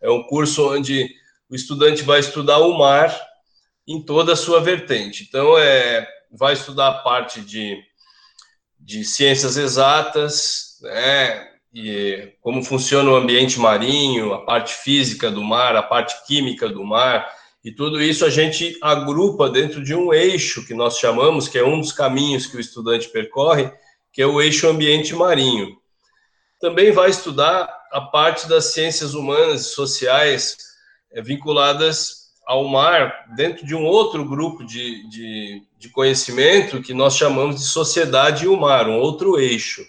é 0.00 0.10
um 0.10 0.22
curso 0.22 0.72
onde 0.72 1.14
o 1.50 1.54
estudante 1.54 2.02
vai 2.02 2.20
estudar 2.20 2.58
o 2.60 2.78
mar 2.78 3.14
em 3.86 4.00
toda 4.04 4.32
a 4.32 4.36
sua 4.36 4.60
vertente. 4.60 5.24
Então, 5.28 5.58
é, 5.58 6.06
vai 6.30 6.54
estudar 6.54 6.88
a 6.88 6.98
parte 6.98 7.40
de, 7.40 7.78
de 8.78 9.04
ciências 9.04 9.56
exatas, 9.56 10.78
né, 10.82 11.48
e 11.74 12.32
como 12.40 12.62
funciona 12.62 13.10
o 13.10 13.16
ambiente 13.16 13.58
marinho, 13.58 14.34
a 14.34 14.44
parte 14.44 14.74
física 14.74 15.30
do 15.30 15.42
mar, 15.42 15.74
a 15.74 15.82
parte 15.82 16.14
química 16.26 16.68
do 16.68 16.84
mar, 16.84 17.30
e 17.64 17.72
tudo 17.72 18.02
isso 18.02 18.24
a 18.24 18.30
gente 18.30 18.76
agrupa 18.82 19.48
dentro 19.48 19.82
de 19.82 19.94
um 19.94 20.12
eixo 20.12 20.66
que 20.66 20.74
nós 20.74 20.98
chamamos, 20.98 21.48
que 21.48 21.58
é 21.58 21.64
um 21.64 21.80
dos 21.80 21.92
caminhos 21.92 22.46
que 22.46 22.56
o 22.56 22.60
estudante 22.60 23.08
percorre, 23.08 23.72
que 24.12 24.20
é 24.20 24.26
o 24.26 24.40
eixo 24.40 24.68
ambiente 24.68 25.14
marinho. 25.14 25.76
Também 26.60 26.90
vai 26.90 27.08
estudar 27.08 27.72
a 27.90 28.00
parte 28.00 28.48
das 28.48 28.66
ciências 28.66 29.14
humanas 29.14 29.62
e 29.62 29.74
sociais 29.74 30.56
é, 31.12 31.22
vinculadas 31.22 32.21
ao 32.46 32.64
mar 32.64 33.26
dentro 33.36 33.64
de 33.64 33.74
um 33.74 33.84
outro 33.84 34.24
grupo 34.24 34.64
de, 34.64 35.08
de, 35.08 35.62
de, 35.78 35.88
conhecimento 35.88 36.82
que 36.82 36.92
nós 36.92 37.16
chamamos 37.16 37.56
de 37.56 37.64
sociedade 37.64 38.44
e 38.44 38.48
o 38.48 38.56
mar, 38.56 38.88
um 38.88 38.98
outro 38.98 39.38
eixo. 39.38 39.84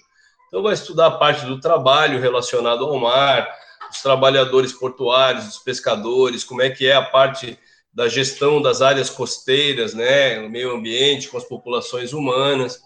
Então, 0.48 0.62
vai 0.62 0.74
estudar 0.74 1.08
a 1.08 1.18
parte 1.18 1.46
do 1.46 1.60
trabalho 1.60 2.22
relacionado 2.22 2.86
ao 2.86 2.98
mar, 3.00 3.50
os 3.90 4.02
trabalhadores 4.02 4.72
portuários, 4.72 5.48
os 5.48 5.58
pescadores, 5.58 6.44
como 6.44 6.62
é 6.62 6.70
que 6.70 6.86
é 6.86 6.96
a 6.96 7.02
parte 7.02 7.58
da 7.94 8.08
gestão 8.08 8.62
das 8.62 8.82
áreas 8.82 9.10
costeiras, 9.10 9.94
né, 9.94 10.40
o 10.40 10.50
meio 10.50 10.76
ambiente 10.76 11.28
com 11.28 11.38
as 11.38 11.44
populações 11.44 12.12
humanas. 12.12 12.82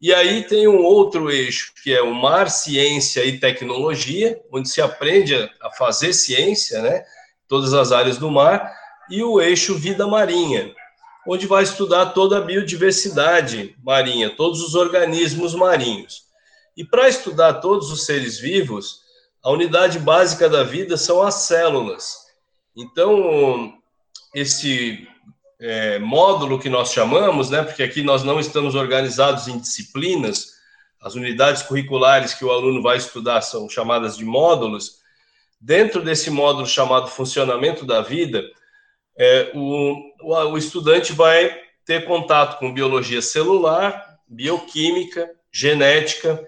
E 0.00 0.14
aí 0.14 0.44
tem 0.44 0.68
um 0.68 0.84
outro 0.84 1.30
eixo, 1.30 1.72
que 1.82 1.92
é 1.92 2.02
o 2.02 2.14
mar, 2.14 2.48
ciência 2.48 3.24
e 3.24 3.38
tecnologia, 3.38 4.40
onde 4.52 4.68
se 4.68 4.80
aprende 4.80 5.34
a 5.60 5.70
fazer 5.70 6.12
ciência, 6.12 6.80
né, 6.80 7.04
todas 7.48 7.74
as 7.74 7.90
áreas 7.90 8.18
do 8.18 8.30
mar, 8.30 8.72
e 9.10 9.22
o 9.22 9.40
eixo 9.40 9.74
Vida 9.76 10.06
Marinha, 10.06 10.74
onde 11.26 11.46
vai 11.46 11.62
estudar 11.62 12.06
toda 12.06 12.38
a 12.38 12.40
biodiversidade 12.40 13.76
marinha, 13.82 14.30
todos 14.30 14.62
os 14.62 14.74
organismos 14.74 15.54
marinhos. 15.54 16.26
E 16.76 16.84
para 16.84 17.08
estudar 17.08 17.54
todos 17.54 17.90
os 17.90 18.04
seres 18.04 18.38
vivos, 18.38 19.00
a 19.42 19.50
unidade 19.50 19.98
básica 19.98 20.48
da 20.48 20.62
vida 20.62 20.96
são 20.96 21.22
as 21.22 21.34
células. 21.46 22.26
Então, 22.76 23.74
esse 24.34 25.08
é, 25.58 25.98
módulo 25.98 26.58
que 26.58 26.68
nós 26.68 26.92
chamamos, 26.92 27.48
né, 27.48 27.62
porque 27.62 27.82
aqui 27.82 28.02
nós 28.02 28.22
não 28.22 28.38
estamos 28.38 28.74
organizados 28.74 29.48
em 29.48 29.58
disciplinas, 29.58 30.56
as 31.00 31.14
unidades 31.14 31.62
curriculares 31.62 32.34
que 32.34 32.44
o 32.44 32.50
aluno 32.50 32.82
vai 32.82 32.96
estudar 32.96 33.40
são 33.40 33.68
chamadas 33.68 34.16
de 34.16 34.24
módulos. 34.24 34.96
Dentro 35.60 36.02
desse 36.02 36.30
módulo 36.30 36.66
chamado 36.66 37.08
Funcionamento 37.08 37.86
da 37.86 38.02
Vida, 38.02 38.42
é, 39.18 39.50
o, 39.54 39.96
o 40.22 40.58
estudante 40.58 41.12
vai 41.12 41.56
ter 41.84 42.04
contato 42.04 42.58
com 42.58 42.72
biologia 42.72 43.22
celular, 43.22 44.18
bioquímica, 44.26 45.30
genética, 45.52 46.46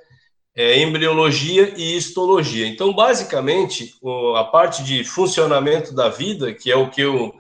é, 0.55 0.81
embriologia 0.81 1.73
e 1.77 1.97
histologia. 1.97 2.67
Então, 2.67 2.93
basicamente, 2.93 3.95
o, 4.03 4.35
a 4.35 4.45
parte 4.45 4.83
de 4.83 5.05
funcionamento 5.05 5.95
da 5.95 6.09
vida, 6.09 6.53
que 6.53 6.71
é 6.71 6.77
o 6.77 6.91
que 6.91 7.01
eu 7.01 7.33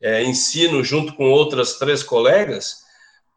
é, 0.00 0.22
ensino 0.22 0.82
junto 0.84 1.14
com 1.14 1.28
outras 1.28 1.78
três 1.78 2.02
colegas, 2.02 2.82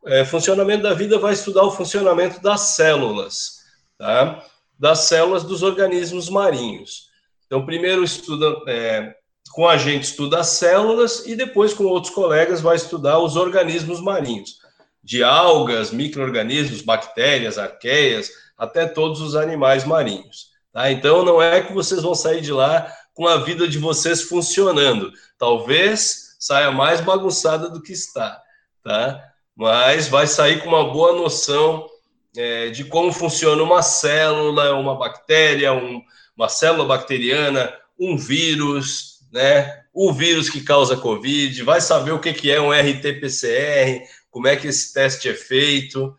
é, 0.05 0.23
funcionamento 0.23 0.83
da 0.83 0.93
vida 0.93 1.17
vai 1.17 1.33
estudar 1.33 1.63
o 1.63 1.71
funcionamento 1.71 2.39
das 2.41 2.61
células, 2.75 3.63
tá? 3.97 4.45
das 4.77 4.99
células 4.99 5.43
dos 5.43 5.63
organismos 5.63 6.29
marinhos. 6.29 7.09
Então, 7.47 7.65
primeiro 7.65 8.03
estuda, 8.03 8.61
é, 8.67 9.15
com 9.55 9.69
a 9.69 9.77
gente 9.77 10.03
estuda 10.03 10.41
as 10.41 10.47
células 10.47 11.25
e 11.25 11.33
depois 11.33 11.73
com 11.73 11.85
outros 11.85 12.13
colegas 12.13 12.59
vai 12.59 12.75
estudar 12.75 13.19
os 13.19 13.37
organismos 13.37 14.01
marinhos, 14.01 14.57
de 15.01 15.23
algas, 15.23 15.91
microorganismos, 15.91 16.81
bactérias, 16.81 17.57
arqueias, 17.57 18.29
até 18.57 18.85
todos 18.85 19.21
os 19.21 19.33
animais 19.33 19.85
marinhos. 19.85 20.47
Tá? 20.73 20.91
Então 20.91 21.23
não 21.23 21.41
é 21.41 21.61
que 21.61 21.71
vocês 21.71 22.01
vão 22.01 22.13
sair 22.13 22.41
de 22.41 22.51
lá 22.51 22.93
com 23.13 23.29
a 23.29 23.37
vida 23.37 23.65
de 23.65 23.77
vocês 23.79 24.23
funcionando. 24.23 25.13
Talvez 25.37 26.35
saia 26.37 26.69
mais 26.69 26.99
bagunçada 26.99 27.69
do 27.69 27.81
que 27.81 27.93
está, 27.93 28.41
tá? 28.83 29.23
Mas 29.55 30.09
vai 30.09 30.27
sair 30.27 30.61
com 30.61 30.67
uma 30.67 30.91
boa 30.91 31.13
noção 31.13 31.87
é, 32.35 32.71
de 32.71 32.83
como 32.83 33.13
funciona 33.13 33.63
uma 33.63 33.81
célula, 33.81 34.75
uma 34.75 34.97
bactéria, 34.97 35.71
um, 35.71 36.03
uma 36.35 36.49
célula 36.49 36.85
bacteriana, 36.85 37.73
um 37.97 38.17
vírus, 38.17 39.14
né? 39.35 39.83
O 39.93 40.13
vírus 40.13 40.49
que 40.49 40.61
causa 40.61 40.95
Covid, 40.95 41.61
vai 41.63 41.81
saber 41.81 42.11
o 42.11 42.19
que, 42.19 42.49
é 42.49 42.59
um 42.59 42.71
RT-PCR, 42.71 44.01
como 44.31 44.47
é 44.47 44.55
que 44.55 44.67
esse 44.67 44.93
teste 44.93 45.27
é 45.27 45.33
feito, 45.33 46.15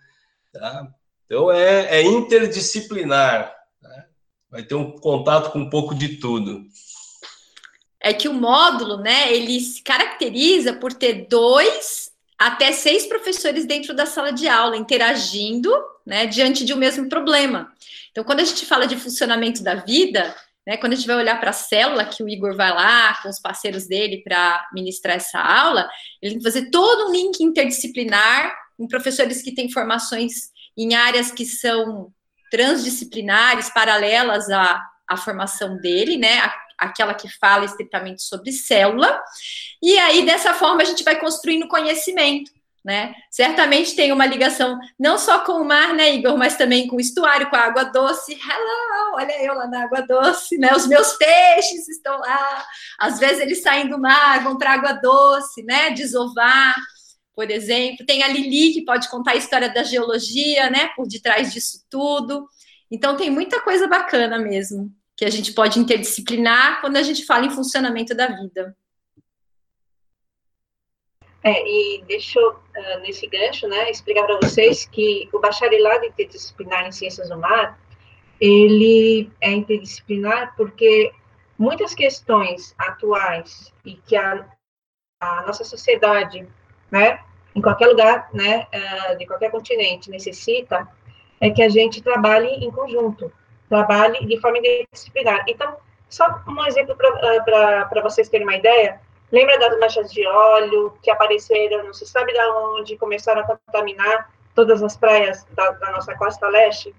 tá? 0.52 0.86
Então, 1.24 1.50
é, 1.50 2.00
é 2.00 2.02
interdisciplinar. 2.02 3.54
Né? 3.82 4.04
vai 4.50 4.62
ter 4.62 4.74
um 4.74 4.92
contato 4.92 5.50
com 5.50 5.60
um 5.60 5.70
pouco 5.70 5.94
de 5.94 6.18
tudo. 6.18 6.66
É 7.98 8.12
que 8.12 8.28
o 8.28 8.34
módulo, 8.34 8.98
né, 8.98 9.32
ele 9.32 9.58
se 9.60 9.82
caracteriza 9.82 10.74
por 10.74 10.92
ter 10.92 11.26
dois 11.26 12.12
até 12.38 12.70
seis 12.70 13.06
professores 13.06 13.64
dentro 13.64 13.94
da 13.94 14.04
sala 14.04 14.30
de 14.30 14.46
aula 14.46 14.76
interagindo, 14.76 15.72
né, 16.04 16.26
diante 16.26 16.66
de 16.66 16.74
um 16.74 16.76
mesmo 16.76 17.08
problema. 17.08 17.72
Então, 18.12 18.22
quando 18.22 18.40
a 18.40 18.44
gente 18.44 18.66
fala 18.66 18.86
de 18.86 18.96
funcionamento 18.96 19.62
da 19.62 19.76
vida, 19.76 20.36
né, 20.66 20.76
quando 20.76 20.94
a 20.94 20.96
gente 20.96 21.06
vai 21.06 21.16
olhar 21.16 21.38
para 21.38 21.50
a 21.50 21.54
célula 21.54 22.04
que 22.04 22.22
o 22.22 22.28
Igor 22.28 22.56
vai 22.56 22.72
lá 22.72 23.14
com 23.22 23.28
os 23.28 23.38
parceiros 23.38 23.86
dele 23.86 24.22
para 24.24 24.68
ministrar 24.72 25.16
essa 25.16 25.38
aula, 25.38 25.88
ele 26.20 26.32
tem 26.32 26.38
que 26.38 26.44
fazer 26.44 26.70
todo 26.70 27.08
um 27.08 27.12
link 27.12 27.40
interdisciplinar 27.40 28.52
em 28.78 28.88
professores 28.88 29.42
que 29.42 29.54
têm 29.54 29.70
formações 29.70 30.50
em 30.76 30.94
áreas 30.94 31.30
que 31.30 31.46
são 31.46 32.12
transdisciplinares, 32.50 33.70
paralelas 33.70 34.50
à, 34.50 34.82
à 35.08 35.16
formação 35.16 35.76
dele, 35.78 36.16
né? 36.16 36.42
aquela 36.78 37.14
que 37.14 37.28
fala 37.28 37.64
estritamente 37.64 38.22
sobre 38.22 38.52
célula. 38.52 39.18
E 39.82 39.98
aí, 39.98 40.24
dessa 40.26 40.52
forma, 40.54 40.82
a 40.82 40.84
gente 40.84 41.02
vai 41.02 41.18
construindo 41.18 41.68
conhecimento. 41.68 42.50
Né? 42.86 43.12
Certamente 43.32 43.96
tem 43.96 44.12
uma 44.12 44.24
ligação 44.24 44.78
não 44.96 45.18
só 45.18 45.40
com 45.40 45.54
o 45.54 45.64
mar, 45.64 45.92
né, 45.92 46.14
Igor, 46.14 46.38
mas 46.38 46.56
também 46.56 46.86
com 46.86 46.94
o 46.94 47.00
estuário, 47.00 47.50
com 47.50 47.56
a 47.56 47.62
água 47.62 47.82
doce. 47.82 48.32
Hello, 48.34 49.16
olha 49.16 49.44
eu 49.44 49.54
lá 49.54 49.66
na 49.66 49.82
água 49.82 50.02
doce, 50.02 50.56
né? 50.56 50.72
Os 50.72 50.86
meus 50.86 51.14
peixes 51.14 51.88
estão 51.88 52.16
lá. 52.16 52.64
Às 52.96 53.18
vezes 53.18 53.40
eles 53.40 53.60
saem 53.60 53.88
do 53.88 53.98
mar, 53.98 54.44
vão 54.44 54.56
para 54.56 54.74
água 54.74 54.92
doce, 54.92 55.64
né? 55.64 55.90
Desovar 55.90 56.76
por 57.34 57.50
exemplo. 57.50 58.06
Tem 58.06 58.22
a 58.22 58.28
Lili, 58.28 58.72
que 58.72 58.84
pode 58.84 59.10
contar 59.10 59.32
a 59.32 59.36
história 59.36 59.68
da 59.68 59.82
geologia, 59.82 60.70
né, 60.70 60.88
por 60.96 61.06
detrás 61.06 61.52
disso 61.52 61.84
tudo. 61.90 62.48
Então, 62.90 63.14
tem 63.14 63.28
muita 63.28 63.60
coisa 63.60 63.86
bacana 63.86 64.38
mesmo, 64.38 64.90
que 65.14 65.24
a 65.24 65.30
gente 65.30 65.52
pode 65.52 65.78
interdisciplinar 65.78 66.80
quando 66.80 66.96
a 66.96 67.02
gente 67.02 67.26
fala 67.26 67.44
em 67.44 67.50
funcionamento 67.50 68.14
da 68.14 68.28
vida. 68.28 68.74
É, 71.46 71.64
e 71.64 72.02
deixa 72.08 72.40
uh, 72.40 73.00
nesse 73.02 73.24
gancho, 73.28 73.68
né, 73.68 73.88
explicar 73.88 74.24
para 74.24 74.36
vocês 74.42 74.84
que 74.84 75.28
o 75.32 75.38
bacharelado 75.38 76.04
interdisciplinar 76.04 76.88
em 76.88 76.90
Ciências 76.90 77.28
do 77.28 77.38
Mar, 77.38 77.78
ele 78.40 79.30
é 79.40 79.52
interdisciplinar 79.52 80.56
porque 80.56 81.12
muitas 81.56 81.94
questões 81.94 82.74
atuais 82.76 83.72
e 83.84 83.94
que 83.94 84.16
a, 84.16 84.44
a 85.20 85.42
nossa 85.42 85.62
sociedade 85.62 86.48
né, 86.90 87.20
em 87.54 87.62
qualquer 87.62 87.86
lugar, 87.86 88.28
né, 88.34 88.66
uh, 88.74 89.16
de 89.16 89.24
qualquer 89.24 89.52
continente 89.52 90.10
necessita, 90.10 90.88
é 91.40 91.48
que 91.48 91.62
a 91.62 91.68
gente 91.68 92.02
trabalhe 92.02 92.48
em 92.48 92.72
conjunto, 92.72 93.32
trabalhe 93.68 94.26
de 94.26 94.40
forma 94.40 94.58
disciplinar. 94.92 95.44
Então, 95.46 95.76
só 96.08 96.42
um 96.48 96.66
exemplo 96.66 96.96
para 96.96 97.88
uh, 97.88 98.02
vocês 98.02 98.28
terem 98.28 98.44
uma 98.44 98.56
ideia, 98.56 99.00
lembra 99.32 99.58
das 99.58 99.78
manchas 99.78 100.12
de 100.12 100.26
óleo 100.26 100.96
que 101.02 101.10
apareceram, 101.10 101.84
não 101.84 101.92
se 101.92 102.06
sabe 102.06 102.32
de 102.32 102.40
onde, 102.40 102.96
começaram 102.96 103.42
a 103.42 103.44
contaminar 103.44 104.30
todas 104.54 104.82
as 104.82 104.96
praias 104.96 105.44
da, 105.52 105.70
da 105.72 105.92
nossa 105.92 106.14
costa 106.16 106.48
leste, 106.48 106.94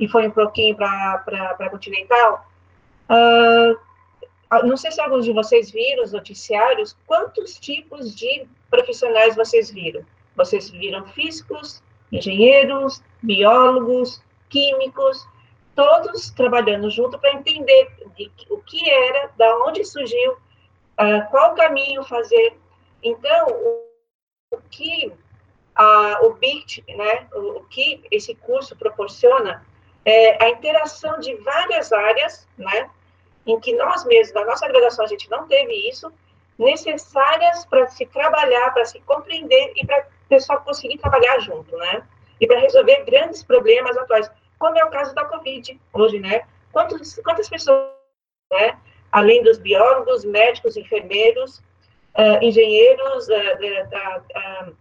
e 0.00 0.08
foi 0.08 0.28
um 0.28 0.30
pouquinho 0.30 0.76
para 0.76 1.68
continental? 1.70 2.46
Uh, 3.10 3.78
não 4.66 4.76
sei 4.76 4.90
se 4.90 5.00
alguns 5.00 5.24
de 5.24 5.32
vocês 5.32 5.70
viram 5.70 6.04
os 6.04 6.12
noticiários, 6.12 6.96
quantos 7.06 7.58
tipos 7.58 8.14
de 8.14 8.46
profissionais 8.70 9.36
vocês 9.36 9.70
viram? 9.70 10.04
Vocês 10.36 10.70
viram 10.70 11.06
físicos, 11.08 11.82
engenheiros, 12.10 13.02
biólogos, 13.22 14.22
químicos, 14.48 15.26
todos 15.74 16.30
trabalhando 16.30 16.90
junto 16.90 17.18
para 17.18 17.34
entender 17.34 17.90
de, 18.16 18.30
o 18.48 18.58
que 18.58 18.88
era, 18.88 19.30
da 19.36 19.56
onde 19.66 19.84
surgiu, 19.84 20.36
uh, 20.98 21.30
qual 21.30 21.54
caminho 21.54 22.02
fazer. 22.04 22.58
Então, 23.02 23.46
o, 23.46 24.58
que 24.70 25.12
o 26.22 26.30
BIT, 26.34 26.84
né, 26.88 27.28
o, 27.32 27.58
o, 27.58 27.64
que 27.66 28.02
esse 28.10 28.34
curso 28.34 28.74
proporciona 28.76 29.64
é 30.04 30.44
a 30.44 30.48
interação 30.50 31.20
de 31.20 31.34
várias 31.36 31.92
áreas, 31.92 32.48
né, 32.56 32.90
em 33.46 33.60
que 33.60 33.72
nós 33.74 34.04
mesmos, 34.04 34.34
na 34.34 34.44
nossa 34.44 34.66
graduação, 34.66 35.04
a 35.04 35.08
gente 35.08 35.30
não 35.30 35.46
teve 35.46 35.72
isso, 35.88 36.12
necessárias 36.58 37.64
para 37.66 37.86
se 37.88 38.04
trabalhar, 38.06 38.72
para 38.74 38.84
se 38.84 39.00
compreender 39.00 39.72
e 39.76 39.86
para 39.86 40.00
o 40.00 40.28
pessoal 40.28 40.60
conseguir 40.62 40.98
trabalhar 40.98 41.38
junto, 41.38 41.76
né? 41.76 42.02
E 42.40 42.46
para 42.46 42.58
resolver 42.58 43.04
grandes 43.04 43.42
problemas 43.44 43.96
atuais, 43.96 44.30
como 44.58 44.76
é 44.76 44.84
o 44.84 44.90
caso 44.90 45.14
da 45.14 45.24
Covid 45.24 45.80
hoje, 45.92 46.18
né? 46.18 46.42
Quantos, 46.72 47.14
quantas 47.24 47.48
pessoas, 47.48 47.88
né? 48.52 48.76
Além 49.10 49.42
dos 49.42 49.58
biólogos, 49.58 50.24
médicos, 50.24 50.76
enfermeiros, 50.76 51.58
uh, 52.16 52.42
engenheiros 52.42 53.28
uh, 53.28 54.76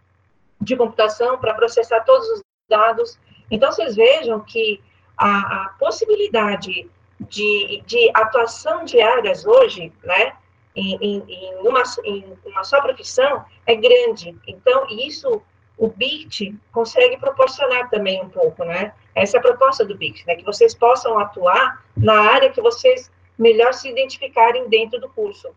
de 0.61 0.75
computação 0.75 1.37
para 1.37 1.53
processar 1.53 2.01
todos 2.01 2.27
os 2.29 2.41
dados. 2.69 3.19
Então, 3.49 3.71
vocês 3.71 3.95
vejam 3.95 4.39
que 4.41 4.81
a, 5.17 5.63
a 5.63 5.69
possibilidade 5.79 6.89
de, 7.19 7.83
de 7.85 8.11
atuação 8.13 8.83
de 8.83 9.01
áreas 9.01 9.45
hoje, 9.45 9.91
né? 10.03 10.33
em, 10.77 11.23
em, 11.27 11.67
uma, 11.67 11.81
em 12.05 12.37
uma 12.45 12.63
só 12.63 12.81
profissão 12.81 13.43
é 13.65 13.75
grande. 13.75 14.35
Então, 14.47 14.85
isso 14.91 15.41
o 15.77 15.87
BIT 15.87 16.55
consegue 16.71 17.17
proporcionar 17.17 17.89
também 17.89 18.21
um 18.21 18.29
pouco, 18.29 18.63
né? 18.63 18.93
Essa 19.13 19.37
é 19.37 19.39
a 19.39 19.43
proposta 19.43 19.83
do 19.83 19.95
BIT, 19.95 20.25
né? 20.25 20.35
Que 20.35 20.45
vocês 20.45 20.75
possam 20.75 21.17
atuar 21.19 21.83
na 21.95 22.19
área 22.31 22.51
que 22.51 22.61
vocês 22.61 23.11
melhor 23.37 23.73
se 23.73 23.89
identificarem 23.89 24.67
dentro 24.69 24.99
do 24.99 25.09
curso. 25.09 25.49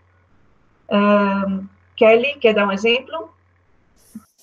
Um, 0.90 1.66
Kelly, 1.96 2.36
quer 2.40 2.54
dar 2.54 2.66
um 2.66 2.72
exemplo? 2.72 3.30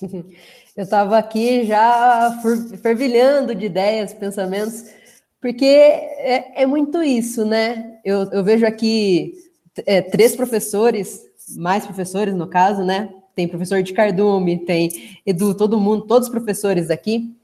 Eu 0.75 0.83
estava 0.83 1.17
aqui 1.17 1.65
já 1.65 2.39
fervilhando 2.83 3.55
de 3.55 3.65
ideias, 3.65 4.13
pensamentos, 4.13 4.85
porque 5.41 5.65
é, 5.65 6.61
é 6.61 6.65
muito 6.67 7.01
isso, 7.01 7.43
né? 7.43 7.99
Eu, 8.05 8.29
eu 8.31 8.43
vejo 8.43 8.63
aqui 8.63 9.33
é, 9.87 10.03
três 10.03 10.35
professores, 10.35 11.23
mais 11.55 11.83
professores 11.83 12.35
no 12.35 12.45
caso, 12.47 12.83
né? 12.83 13.09
Tem 13.35 13.47
professor 13.47 13.81
de 13.81 13.91
cardume, 13.91 14.65
tem 14.65 15.19
Edu, 15.25 15.55
todo 15.55 15.79
mundo, 15.79 16.05
todos 16.05 16.27
os 16.27 16.31
professores 16.31 16.91
aqui. 16.91 17.35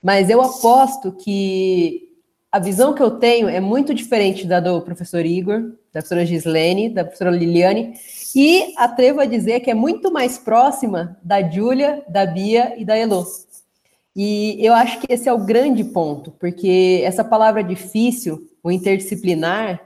Mas 0.00 0.30
eu 0.30 0.40
aposto 0.40 1.10
que 1.10 2.07
a 2.50 2.58
visão 2.58 2.94
que 2.94 3.02
eu 3.02 3.10
tenho 3.12 3.48
é 3.48 3.60
muito 3.60 3.92
diferente 3.92 4.46
da 4.46 4.58
do 4.58 4.80
professor 4.80 5.24
Igor, 5.24 5.72
da 5.92 6.00
professora 6.00 6.24
Gislene, 6.24 6.88
da 6.88 7.04
professora 7.04 7.30
Liliane, 7.30 7.92
e 8.34 8.72
atrevo 8.76 9.20
a 9.20 9.26
dizer 9.26 9.60
que 9.60 9.70
é 9.70 9.74
muito 9.74 10.10
mais 10.10 10.38
próxima 10.38 11.18
da 11.22 11.42
Júlia, 11.42 12.02
da 12.08 12.24
Bia 12.24 12.74
e 12.78 12.84
da 12.84 12.96
Elo. 12.96 13.26
E 14.16 14.56
eu 14.64 14.72
acho 14.72 14.98
que 15.00 15.12
esse 15.12 15.28
é 15.28 15.32
o 15.32 15.44
grande 15.44 15.84
ponto, 15.84 16.30
porque 16.32 17.02
essa 17.04 17.22
palavra 17.22 17.62
difícil, 17.62 18.48
o 18.62 18.70
interdisciplinar, 18.70 19.80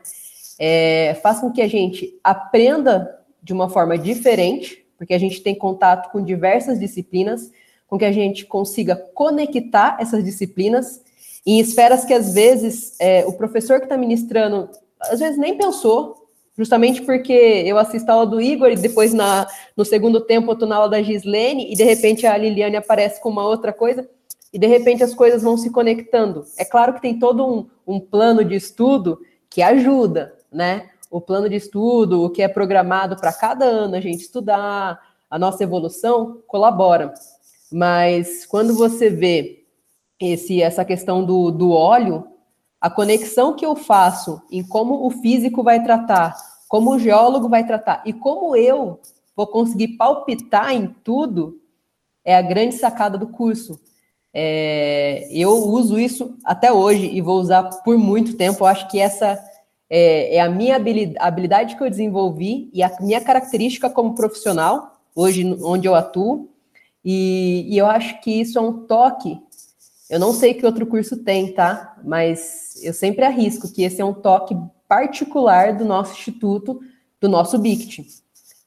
é, 0.58 1.18
faz 1.22 1.40
com 1.40 1.50
que 1.50 1.60
a 1.60 1.68
gente 1.68 2.18
aprenda 2.22 3.18
de 3.42 3.52
uma 3.52 3.68
forma 3.68 3.98
diferente, 3.98 4.86
porque 4.96 5.14
a 5.14 5.18
gente 5.18 5.40
tem 5.40 5.54
contato 5.54 6.12
com 6.12 6.22
diversas 6.22 6.78
disciplinas, 6.78 7.50
com 7.88 7.98
que 7.98 8.04
a 8.04 8.12
gente 8.12 8.46
consiga 8.46 8.94
conectar 8.94 9.96
essas 10.00 10.22
disciplinas 10.24 11.02
em 11.46 11.58
esferas 11.58 12.04
que 12.04 12.14
às 12.14 12.32
vezes 12.32 12.94
é, 13.00 13.24
o 13.26 13.32
professor 13.32 13.78
que 13.78 13.86
está 13.86 13.96
ministrando, 13.96 14.68
às 15.00 15.20
vezes 15.20 15.38
nem 15.38 15.56
pensou, 15.56 16.28
justamente 16.56 17.02
porque 17.02 17.32
eu 17.32 17.78
assisto 17.78 18.10
a 18.10 18.14
aula 18.14 18.26
do 18.26 18.40
Igor 18.40 18.70
e 18.70 18.76
depois 18.76 19.12
na, 19.12 19.48
no 19.76 19.84
segundo 19.84 20.20
tempo 20.20 20.50
eu 20.50 20.52
estou 20.54 20.68
na 20.68 20.76
aula 20.76 20.88
da 20.88 21.02
Gislene 21.02 21.72
e 21.72 21.76
de 21.76 21.84
repente 21.84 22.26
a 22.26 22.36
Liliane 22.36 22.76
aparece 22.76 23.20
com 23.20 23.28
uma 23.28 23.44
outra 23.44 23.72
coisa 23.72 24.08
e 24.52 24.58
de 24.58 24.66
repente 24.66 25.02
as 25.02 25.14
coisas 25.14 25.42
vão 25.42 25.56
se 25.56 25.70
conectando. 25.70 26.44
É 26.58 26.64
claro 26.64 26.94
que 26.94 27.00
tem 27.00 27.18
todo 27.18 27.46
um, 27.46 27.66
um 27.86 27.98
plano 27.98 28.44
de 28.44 28.54
estudo 28.54 29.18
que 29.48 29.62
ajuda, 29.62 30.34
né? 30.52 30.90
O 31.10 31.20
plano 31.20 31.48
de 31.48 31.56
estudo, 31.56 32.22
o 32.22 32.30
que 32.30 32.42
é 32.42 32.48
programado 32.48 33.16
para 33.16 33.32
cada 33.32 33.64
ano 33.64 33.96
a 33.96 34.00
gente 34.00 34.20
estudar, 34.20 35.00
a 35.30 35.38
nossa 35.38 35.62
evolução 35.62 36.42
colabora. 36.46 37.12
Mas 37.70 38.44
quando 38.44 38.74
você 38.74 39.08
vê 39.08 39.61
esse, 40.22 40.62
essa 40.62 40.84
questão 40.84 41.24
do, 41.24 41.50
do 41.50 41.72
óleo, 41.72 42.24
a 42.80 42.88
conexão 42.88 43.54
que 43.54 43.66
eu 43.66 43.74
faço 43.74 44.40
em 44.50 44.62
como 44.62 45.06
o 45.06 45.10
físico 45.10 45.62
vai 45.62 45.82
tratar, 45.82 46.36
como 46.68 46.92
o 46.92 46.98
geólogo 46.98 47.48
vai 47.48 47.66
tratar 47.66 48.02
e 48.06 48.12
como 48.12 48.56
eu 48.56 49.00
vou 49.36 49.46
conseguir 49.46 49.96
palpitar 49.96 50.72
em 50.72 50.86
tudo, 51.02 51.60
é 52.24 52.36
a 52.36 52.42
grande 52.42 52.74
sacada 52.74 53.18
do 53.18 53.26
curso. 53.26 53.80
É, 54.34 55.28
eu 55.30 55.50
uso 55.50 55.98
isso 55.98 56.36
até 56.44 56.72
hoje 56.72 57.06
e 57.06 57.20
vou 57.20 57.38
usar 57.40 57.64
por 57.82 57.98
muito 57.98 58.36
tempo. 58.36 58.62
Eu 58.62 58.66
acho 58.66 58.88
que 58.88 58.98
essa 58.98 59.42
é, 59.90 60.36
é 60.36 60.40
a 60.40 60.48
minha 60.48 60.76
habilidade, 61.18 61.76
que 61.76 61.82
eu 61.82 61.90
desenvolvi 61.90 62.70
e 62.72 62.82
a 62.82 62.90
minha 63.00 63.20
característica 63.20 63.90
como 63.90 64.14
profissional, 64.14 65.00
hoje 65.14 65.44
onde 65.62 65.86
eu 65.86 65.94
atuo, 65.94 66.48
e, 67.04 67.66
e 67.68 67.76
eu 67.76 67.86
acho 67.86 68.20
que 68.20 68.30
isso 68.40 68.58
é 68.58 68.62
um 68.62 68.86
toque 68.86 69.38
Eu 70.12 70.20
não 70.20 70.34
sei 70.34 70.52
que 70.52 70.66
outro 70.66 70.86
curso 70.86 71.16
tem, 71.24 71.54
tá? 71.54 71.96
Mas 72.04 72.78
eu 72.84 72.92
sempre 72.92 73.24
arrisco 73.24 73.72
que 73.72 73.82
esse 73.82 73.98
é 73.98 74.04
um 74.04 74.12
toque 74.12 74.54
particular 74.86 75.74
do 75.74 75.86
nosso 75.86 76.12
instituto, 76.12 76.82
do 77.18 77.30
nosso 77.30 77.58
BICT. 77.58 78.04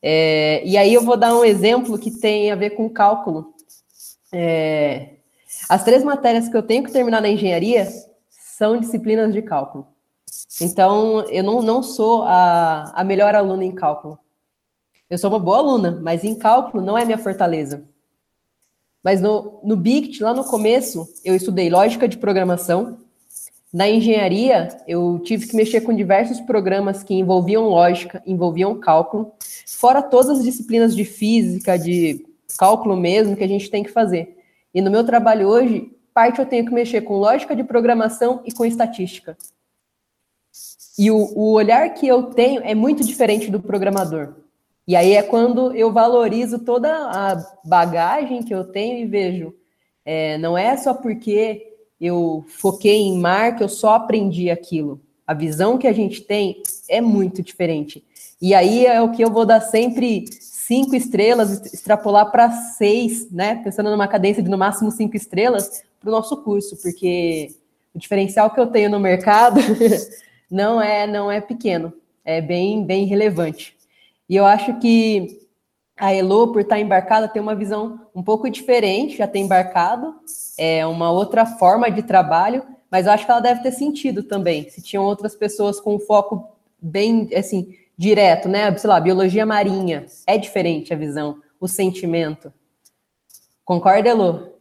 É, 0.02 0.66
e 0.66 0.76
aí 0.76 0.92
eu 0.92 1.04
vou 1.04 1.16
dar 1.16 1.36
um 1.36 1.46
exemplo 1.46 2.00
que 2.00 2.10
tem 2.10 2.52
a 2.52 2.56
ver 2.56 2.72
com 2.72 2.90
cálculo. 2.90 3.54
É, 4.34 5.18
as 5.70 5.84
três 5.84 6.04
matérias 6.04 6.50
que 6.50 6.58
eu 6.58 6.64
tenho 6.64 6.84
que 6.84 6.92
terminar 6.92 7.22
na 7.22 7.30
engenharia 7.30 7.88
são 8.28 8.80
disciplinas 8.80 9.32
de 9.32 9.44
cálculo. 9.44 9.86
Então, 10.60 11.30
eu 11.30 11.44
não, 11.44 11.62
não 11.62 11.84
sou 11.84 12.24
a, 12.24 12.92
a 12.96 13.04
melhor 13.04 13.36
aluna 13.36 13.64
em 13.64 13.72
cálculo. 13.72 14.18
Eu 15.08 15.20
sou 15.20 15.30
uma 15.30 15.38
boa 15.38 15.60
aluna, 15.60 16.00
mas 16.02 16.24
em 16.24 16.34
cálculo 16.34 16.84
não 16.84 16.98
é 16.98 17.06
minha 17.06 17.20
fortaleza. 17.20 17.88
Mas 19.06 19.22
no, 19.22 19.60
no 19.64 19.78
BICT, 19.78 20.24
lá 20.24 20.34
no 20.34 20.44
começo, 20.44 21.08
eu 21.24 21.36
estudei 21.36 21.70
lógica 21.70 22.08
de 22.08 22.18
programação. 22.18 22.98
Na 23.72 23.88
engenharia, 23.88 24.70
eu 24.88 25.20
tive 25.20 25.46
que 25.46 25.56
mexer 25.56 25.82
com 25.82 25.94
diversos 25.94 26.40
programas 26.40 27.04
que 27.04 27.14
envolviam 27.14 27.70
lógica, 27.70 28.24
envolviam 28.26 28.80
cálculo, 28.80 29.32
fora 29.68 30.02
todas 30.02 30.40
as 30.40 30.44
disciplinas 30.44 30.96
de 30.96 31.06
física, 31.06 31.78
de 31.78 32.26
cálculo 32.58 32.98
mesmo, 32.98 33.36
que 33.36 33.44
a 33.44 33.48
gente 33.48 33.70
tem 33.70 33.84
que 33.84 33.92
fazer. 33.92 34.40
E 34.74 34.82
no 34.82 34.90
meu 34.90 35.04
trabalho 35.04 35.50
hoje, 35.50 35.92
parte 36.12 36.40
eu 36.40 36.46
tenho 36.48 36.66
que 36.66 36.74
mexer 36.74 37.02
com 37.02 37.18
lógica 37.18 37.56
de 37.56 37.64
programação 37.64 38.42
e 38.44 38.52
com 38.52 38.66
estatística. 38.66 39.38
E 40.98 41.12
o, 41.12 41.32
o 41.36 41.52
olhar 41.52 41.94
que 41.94 42.08
eu 42.08 42.24
tenho 42.24 42.60
é 42.64 42.74
muito 42.74 43.06
diferente 43.06 43.52
do 43.52 43.60
programador. 43.60 44.45
E 44.88 44.96
aí 44.96 45.14
é 45.14 45.24
quando 45.24 45.76
eu 45.76 45.92
valorizo 45.92 46.60
toda 46.60 46.92
a 46.92 47.44
bagagem 47.64 48.44
que 48.44 48.54
eu 48.54 48.64
tenho 48.64 49.00
e 49.00 49.06
vejo. 49.06 49.54
É, 50.06 50.38
não 50.38 50.58
é 50.58 50.78
só 50.78 50.94
porque 50.94 51.74
eu 52.00 52.46
foquei 52.48 53.02
em 53.02 53.18
mar 53.18 53.56
que 53.56 53.64
eu 53.64 53.70
só 53.70 53.96
aprendi 53.96 54.50
aquilo. 54.52 55.02
A 55.26 55.34
visão 55.34 55.78
que 55.78 55.88
a 55.88 55.94
gente 55.94 56.22
tem 56.22 56.62
é 56.88 57.02
muito 57.02 57.42
diferente. 57.42 58.04
E 58.40 58.54
aí 58.54 58.86
é 58.86 59.02
o 59.02 59.12
que 59.12 59.24
eu 59.24 59.32
vou 59.32 59.46
dar 59.46 59.62
sempre 59.62 60.26
cinco 60.40 60.96
estrelas, 60.96 61.74
extrapolar 61.74 62.32
para 62.32 62.52
seis, 62.52 63.32
né? 63.32 63.56
Pensando 63.64 63.90
numa 63.90 64.08
cadência 64.08 64.44
de 64.44 64.50
no 64.50 64.58
máximo 64.58 64.92
cinco 64.92 65.16
estrelas 65.16 65.84
para 66.00 66.10
o 66.10 66.12
nosso 66.12 66.38
curso, 66.38 66.78
porque 66.78 67.56
o 67.94 68.00
diferencial 68.00 68.52
que 68.52 68.60
eu 68.60 68.68
tenho 68.68 68.90
no 68.90 69.00
mercado 69.00 69.60
não 70.50 70.82
é 70.82 71.08
não 71.08 71.32
é 71.32 71.42
pequeno, 71.42 71.94
é 72.24 72.42
bem 72.42 72.86
bem 72.86 73.06
relevante. 73.06 73.75
E 74.28 74.36
eu 74.36 74.46
acho 74.46 74.80
que 74.80 75.46
a 75.98 76.14
Elo, 76.14 76.52
por 76.52 76.62
estar 76.62 76.80
embarcada, 76.80 77.28
tem 77.28 77.42
uma 77.42 77.56
visão 77.56 78.08
um 78.14 78.22
pouco 78.22 78.50
diferente, 78.50 79.18
já 79.18 79.28
tem 79.28 79.44
embarcado, 79.44 80.16
é 80.58 80.86
uma 80.86 81.12
outra 81.12 81.46
forma 81.46 81.90
de 81.90 82.04
trabalho, 82.04 82.66
mas 82.92 83.06
eu 83.06 83.14
acho 83.14 83.26
que 83.26 83.32
ela 83.32 83.40
deve 83.40 83.62
ter 83.62 83.72
sentido 83.72 84.24
também, 84.24 84.70
se 84.70 84.82
tinham 84.82 85.04
outras 85.06 85.36
pessoas 85.36 85.80
com 85.80 86.00
foco 86.00 86.50
bem, 86.82 87.30
assim, 87.34 87.78
direto, 87.98 88.50
né? 88.50 88.76
Sei 88.78 88.90
lá, 88.90 89.00
biologia 89.00 89.46
marinha, 89.46 90.06
é 90.28 90.38
diferente 90.38 90.94
a 90.94 90.98
visão, 90.98 91.42
o 91.60 91.68
sentimento. 91.68 92.54
Concorda, 93.64 94.10
Elo? 94.10 94.54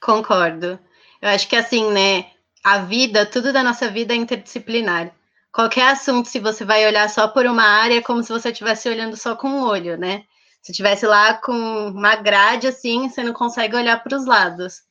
Concordo. 0.00 0.78
Eu 1.22 1.28
acho 1.28 1.48
que 1.48 1.54
assim, 1.54 1.90
né, 1.92 2.26
a 2.64 2.78
vida, 2.78 3.24
tudo 3.24 3.52
da 3.52 3.62
nossa 3.62 3.90
vida 3.90 4.14
é 4.14 4.16
interdisciplinar 4.16 5.14
qualquer 5.52 5.88
assunto, 5.88 6.28
se 6.28 6.38
você 6.38 6.64
vai 6.64 6.86
olhar 6.86 7.08
só 7.08 7.28
por 7.28 7.46
uma 7.46 7.62
área, 7.62 7.96
é 7.96 8.02
como 8.02 8.22
se 8.22 8.32
você 8.32 8.50
estivesse 8.50 8.88
olhando 8.88 9.16
só 9.16 9.36
com 9.36 9.48
um 9.48 9.62
olho, 9.62 9.96
né? 9.98 10.24
Se 10.62 10.72
tivesse 10.72 11.06
lá 11.06 11.34
com 11.34 11.88
uma 11.88 12.16
grade 12.16 12.66
assim, 12.66 13.08
você 13.08 13.22
não 13.22 13.32
consegue 13.32 13.74
olhar 13.76 14.02
para 14.02 14.16
os 14.16 14.26
lados. 14.26 14.82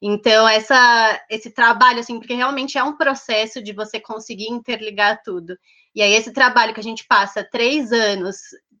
Então, 0.00 0.48
essa, 0.48 1.20
esse 1.28 1.50
trabalho, 1.50 2.00
assim, 2.00 2.18
porque 2.18 2.34
realmente 2.34 2.78
é 2.78 2.84
um 2.84 2.96
processo 2.96 3.62
de 3.62 3.72
você 3.72 4.00
conseguir 4.00 4.48
interligar 4.48 5.20
tudo. 5.24 5.58
E 5.94 6.00
aí, 6.00 6.12
esse 6.12 6.32
trabalho 6.32 6.72
que 6.72 6.80
a 6.80 6.82
gente 6.84 7.04
passa 7.06 7.42
três 7.44 7.92
anos, 7.92 8.36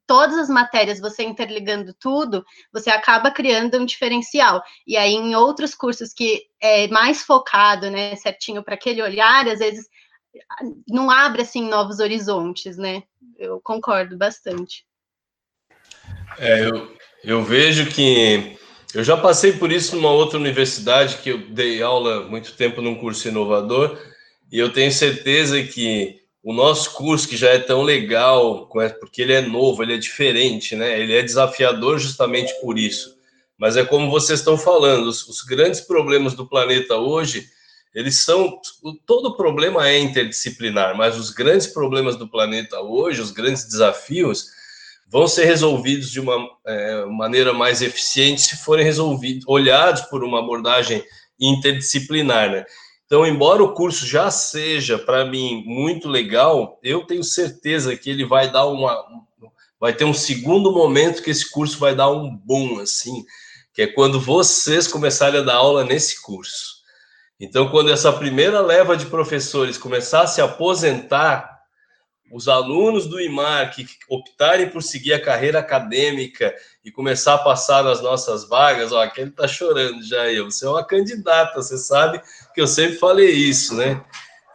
todas 0.06 0.38
as 0.38 0.48
matérias, 0.48 1.00
você 1.00 1.24
interligando 1.24 1.92
tudo, 1.92 2.44
você 2.72 2.88
acaba 2.88 3.30
criando 3.30 3.78
um 3.78 3.84
diferencial. 3.84 4.62
E 4.86 4.96
aí, 4.96 5.12
em 5.12 5.34
outros 5.34 5.74
cursos 5.74 6.14
que 6.14 6.44
é 6.60 6.88
mais 6.88 7.22
focado, 7.22 7.90
né, 7.90 8.14
certinho 8.16 8.62
para 8.62 8.74
aquele 8.74 9.02
olhar, 9.02 9.46
às 9.48 9.58
vezes 9.58 9.86
não 10.88 11.10
abre 11.10 11.42
assim 11.42 11.68
novos 11.68 11.98
horizontes, 12.00 12.76
né? 12.76 13.02
Eu 13.38 13.60
concordo 13.60 14.16
bastante. 14.16 14.84
É, 16.38 16.64
eu, 16.64 16.96
eu 17.24 17.42
vejo 17.42 17.90
que 17.90 18.56
eu 18.94 19.04
já 19.04 19.16
passei 19.16 19.52
por 19.52 19.70
isso 19.70 19.96
numa 19.96 20.10
outra 20.10 20.38
universidade 20.38 21.18
que 21.18 21.30
eu 21.30 21.38
dei 21.48 21.82
aula 21.82 22.22
muito 22.28 22.54
tempo 22.54 22.80
num 22.80 22.94
curso 22.94 23.28
inovador 23.28 23.98
e 24.50 24.58
eu 24.58 24.72
tenho 24.72 24.90
certeza 24.90 25.62
que 25.62 26.22
o 26.42 26.52
nosso 26.52 26.94
curso 26.94 27.28
que 27.28 27.36
já 27.36 27.50
é 27.50 27.58
tão 27.58 27.82
legal, 27.82 28.68
porque 28.68 29.20
ele 29.20 29.34
é 29.34 29.42
novo, 29.42 29.82
ele 29.82 29.94
é 29.94 29.98
diferente, 29.98 30.74
né? 30.74 30.98
Ele 30.98 31.14
é 31.14 31.22
desafiador 31.22 31.98
justamente 31.98 32.54
por 32.60 32.78
isso. 32.78 33.18
Mas 33.58 33.76
é 33.76 33.84
como 33.84 34.10
vocês 34.10 34.38
estão 34.38 34.56
falando, 34.56 35.08
os, 35.08 35.28
os 35.28 35.42
grandes 35.42 35.80
problemas 35.80 36.34
do 36.34 36.48
planeta 36.48 36.96
hoje 36.96 37.48
eles 37.94 38.20
são. 38.20 38.60
Todo 39.06 39.36
problema 39.36 39.88
é 39.88 39.98
interdisciplinar, 39.98 40.96
mas 40.96 41.16
os 41.16 41.30
grandes 41.30 41.66
problemas 41.66 42.16
do 42.16 42.28
planeta 42.28 42.80
hoje, 42.80 43.20
os 43.20 43.30
grandes 43.30 43.64
desafios, 43.64 44.46
vão 45.08 45.26
ser 45.26 45.44
resolvidos 45.44 46.10
de 46.10 46.20
uma 46.20 46.36
é, 46.66 47.04
maneira 47.06 47.52
mais 47.52 47.80
eficiente 47.82 48.42
se 48.42 48.56
forem 48.56 48.84
resolvidos, 48.84 49.44
olhados 49.46 50.02
por 50.02 50.22
uma 50.22 50.40
abordagem 50.40 51.02
interdisciplinar, 51.40 52.50
né? 52.50 52.64
Então, 53.06 53.26
embora 53.26 53.62
o 53.62 53.72
curso 53.72 54.06
já 54.06 54.30
seja, 54.30 54.98
para 54.98 55.24
mim, 55.24 55.64
muito 55.64 56.08
legal, 56.08 56.78
eu 56.82 57.06
tenho 57.06 57.24
certeza 57.24 57.96
que 57.96 58.10
ele 58.10 58.24
vai 58.24 58.52
dar 58.52 58.66
uma. 58.66 59.02
Vai 59.80 59.94
ter 59.94 60.04
um 60.04 60.12
segundo 60.12 60.72
momento 60.72 61.22
que 61.22 61.30
esse 61.30 61.50
curso 61.50 61.78
vai 61.78 61.94
dar 61.94 62.10
um 62.10 62.36
boom, 62.36 62.80
assim, 62.80 63.24
que 63.72 63.80
é 63.80 63.86
quando 63.86 64.20
vocês 64.20 64.86
começarem 64.86 65.40
a 65.40 65.42
dar 65.42 65.54
aula 65.54 65.84
nesse 65.84 66.20
curso. 66.20 66.77
Então, 67.40 67.70
quando 67.70 67.90
essa 67.90 68.12
primeira 68.12 68.60
leva 68.60 68.96
de 68.96 69.06
professores 69.06 69.78
começar 69.78 70.22
a 70.22 70.26
se 70.26 70.40
aposentar, 70.40 71.58
os 72.30 72.48
alunos 72.48 73.06
do 73.06 73.20
IMAR 73.20 73.74
que 73.74 73.86
optarem 74.08 74.68
por 74.68 74.82
seguir 74.82 75.14
a 75.14 75.22
carreira 75.22 75.60
acadêmica 75.60 76.54
e 76.84 76.90
começar 76.90 77.34
a 77.34 77.38
passar 77.38 77.82
nas 77.82 78.02
nossas 78.02 78.46
vagas, 78.48 78.92
ó, 78.92 79.02
aquele 79.02 79.30
tá 79.30 79.48
chorando 79.48 80.02
já 80.02 80.30
eu. 80.30 80.50
Você 80.50 80.66
é 80.66 80.68
uma 80.68 80.84
candidata, 80.84 81.62
você 81.62 81.78
sabe 81.78 82.20
que 82.54 82.60
eu 82.60 82.66
sempre 82.66 82.98
falei 82.98 83.30
isso, 83.30 83.74
né? 83.74 84.04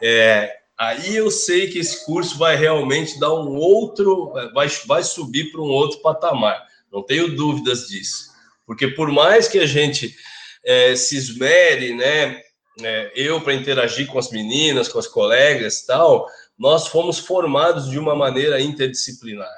É, 0.02 0.56
aí 0.78 1.16
eu 1.16 1.32
sei 1.32 1.68
que 1.70 1.80
esse 1.80 2.06
curso 2.06 2.38
vai 2.38 2.56
realmente 2.56 3.20
dar 3.20 3.34
um 3.34 3.56
outro, 3.56 4.34
vai, 4.54 4.68
vai 4.86 5.04
subir 5.04 5.52
para 5.52 5.62
um 5.62 5.70
outro 5.70 6.00
patamar. 6.02 6.62
Não 6.92 7.02
tenho 7.02 7.36
dúvidas 7.36 7.88
disso. 7.88 8.32
Porque 8.68 8.88
por 8.88 9.12
mais 9.12 9.48
que 9.48 9.58
a 9.58 9.66
gente 9.66 10.16
é, 10.64 10.96
se 10.96 11.18
esmere, 11.18 11.96
né, 11.96 12.42
é, 12.82 13.12
eu 13.16 13.42
para 13.42 13.54
interagir 13.54 14.08
com 14.08 14.18
as 14.18 14.32
meninas, 14.32 14.88
com 14.88 15.00
as 15.00 15.08
colegas 15.08 15.80
e 15.80 15.88
tal, 15.88 16.28
nós 16.58 16.88
fomos 16.88 17.20
formados 17.20 17.90
de 17.90 18.00
uma 18.00 18.16
maneira 18.16 18.62
interdisciplinar, 18.62 19.50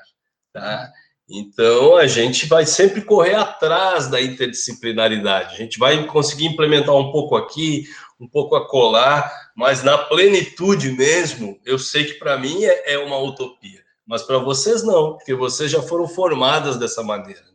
tá? 0.52 0.92
Então 1.28 1.98
a 1.98 2.06
gente 2.06 2.46
vai 2.46 2.66
sempre 2.66 3.02
correr 3.02 3.36
atrás 3.36 4.08
da 4.08 4.22
interdisciplinaridade. 4.22 5.56
A 5.56 5.58
gente 5.58 5.80
vai 5.80 6.06
conseguir 6.06 6.46
implementar 6.46 6.96
um 6.96 7.12
pouco 7.12 7.36
aqui, 7.36 7.86
um 8.20 8.28
pouco 8.28 8.56
acolá, 8.56 9.32
mas 9.56 9.84
na 9.84 9.98
plenitude 9.98 10.92
mesmo, 10.92 11.60
eu 11.66 11.80
sei 11.80 12.06
que 12.06 12.14
para 12.16 12.38
mim 12.38 12.64
é, 12.64 12.94
é 12.94 13.00
uma 13.00 13.18
utopia, 13.18 13.82
mas 14.06 14.22
para 14.22 14.38
vocês 14.38 14.84
não, 14.84 15.14
porque 15.14 15.34
vocês 15.34 15.72
já 15.72 15.82
foram 15.82 16.08
formadas 16.08 16.78
dessa 16.78 17.02
maneira. 17.02 17.55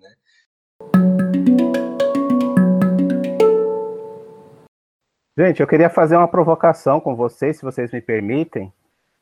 Gente, 5.42 5.62
eu 5.62 5.66
queria 5.66 5.88
fazer 5.88 6.18
uma 6.18 6.28
provocação 6.28 7.00
com 7.00 7.16
vocês, 7.16 7.56
se 7.56 7.62
vocês 7.62 7.90
me 7.90 8.02
permitem, 8.02 8.70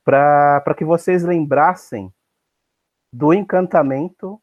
para 0.05 0.75
que 0.77 0.85
vocês 0.85 1.23
lembrassem 1.23 2.13
do 3.13 3.33
encantamento 3.33 4.43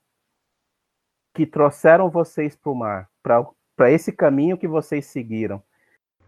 que 1.35 1.45
trouxeram 1.45 2.09
vocês 2.09 2.55
para 2.55 2.71
o 2.71 2.75
mar, 2.75 3.09
para 3.21 3.91
esse 3.91 4.13
caminho 4.13 4.57
que 4.57 4.69
vocês 4.69 5.07
seguiram. 5.07 5.61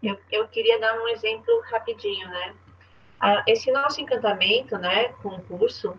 Eu, 0.02 0.18
eu 0.30 0.46
queria 0.48 0.78
dar 0.78 1.00
um 1.00 1.08
exemplo 1.08 1.62
rapidinho, 1.70 2.28
né? 2.28 2.54
Ah, 3.18 3.42
esse 3.46 3.72
nosso 3.72 4.02
encantamento, 4.02 4.76
né, 4.76 5.14
com 5.22 5.30
o 5.30 5.42
curso, 5.44 5.98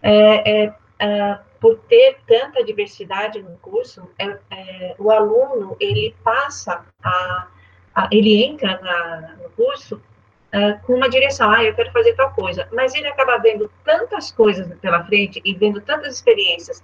é, 0.00 0.64
é, 0.64 0.74
é, 1.00 1.38
por 1.60 1.80
ter 1.80 2.18
tanta 2.26 2.64
diversidade 2.64 3.42
no 3.42 3.58
curso, 3.58 4.10
é, 4.18 4.38
é, 4.50 4.96
o 4.98 5.10
aluno 5.10 5.76
ele 5.78 6.16
passa 6.24 6.82
a 7.02 7.48
ele 8.10 8.44
entra 8.44 8.78
na, 8.80 9.36
no 9.42 9.50
curso 9.50 9.96
uh, 9.96 10.86
com 10.86 10.94
uma 10.94 11.08
direção, 11.08 11.50
ah, 11.50 11.64
eu 11.64 11.74
quero 11.74 11.92
fazer 11.92 12.14
tal 12.14 12.32
coisa, 12.32 12.68
mas 12.72 12.94
ele 12.94 13.06
acaba 13.06 13.38
vendo 13.38 13.70
tantas 13.84 14.30
coisas 14.30 14.66
pela 14.80 15.04
frente 15.04 15.40
e 15.44 15.54
vendo 15.54 15.80
tantas 15.80 16.14
experiências 16.14 16.82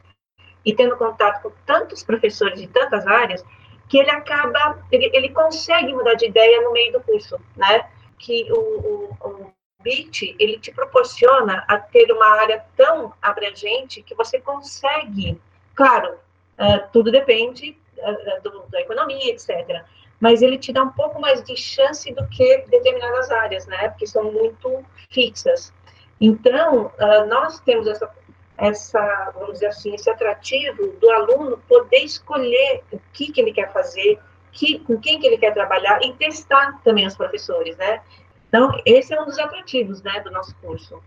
e 0.64 0.75
tendo 0.75 0.96
contato 0.96 1.42
com 1.42 1.53
tantos 1.66 2.03
professores 2.03 2.61
de 2.61 2.68
tantas 2.68 3.07
áreas 3.07 3.44
que 3.88 3.98
ele 3.98 4.11
acaba, 4.11 4.79
ele, 4.90 5.11
ele 5.12 5.29
consegue 5.31 5.92
mudar 5.92 6.14
de 6.14 6.27
ideia 6.27 6.62
no 6.62 6.72
meio 6.72 6.92
do 6.92 7.01
curso, 7.01 7.38
né? 7.57 7.88
Que 8.18 8.51
o, 8.51 8.57
o, 8.59 9.16
o 9.29 9.53
BIT, 9.83 10.37
ele 10.38 10.59
te 10.59 10.72
proporciona 10.72 11.64
a 11.68 11.77
ter 11.79 12.11
uma 12.12 12.27
área 12.40 12.64
tão 12.77 13.12
abrangente 13.20 14.03
que 14.03 14.14
você 14.14 14.40
consegue, 14.40 15.38
claro, 15.75 16.14
uh, 16.14 16.88
tudo 16.92 17.11
depende 17.11 17.77
uh, 17.98 18.42
do, 18.42 18.62
da 18.70 18.81
economia, 18.81 19.33
etc., 19.33 19.85
mas 20.23 20.41
ele 20.41 20.57
te 20.57 20.73
dá 20.73 20.85
um 20.85 20.93
pouco 20.93 21.21
mais 21.21 21.43
de 21.43 21.57
chance 21.57 22.13
do 22.15 22.25
que 22.29 22.59
determinadas 22.69 23.29
áreas, 23.33 23.67
né? 23.67 23.89
Porque 23.89 24.07
são 24.07 24.31
muito 24.31 24.85
fixas. 25.11 25.75
Então, 26.21 26.93
uh, 27.01 27.27
nós 27.27 27.59
temos 27.59 27.89
essa, 27.89 28.09
essa, 28.57 29.33
vamos 29.35 29.55
dizer 29.55 29.67
assim, 29.67 29.93
esse 29.93 30.09
atrativo 30.09 30.93
do 31.01 31.11
aluno 31.11 31.59
poder 31.69 32.05
escolher 32.05 32.85
o 32.93 33.01
que, 33.13 33.33
que 33.33 33.41
ele 33.41 33.53
quer 33.53 33.73
fazer, 33.73 34.17
que, 34.53 34.79
com 34.79 34.97
quem 35.01 35.19
que 35.19 35.27
ele 35.27 35.39
quer 35.39 35.53
trabalhar 35.53 36.01
e 36.05 36.13
testar 36.13 36.81
também 36.85 37.05
os 37.05 37.17
professores, 37.17 37.77
né? 37.77 38.01
Então, 38.47 38.81
esse 38.87 39.13
é 39.13 39.21
um 39.21 39.25
dos 39.25 39.41
atrativos, 39.41 40.03
né, 40.03 40.21
do 40.21 40.31
nosso 40.31 40.55
curso. 40.59 41.03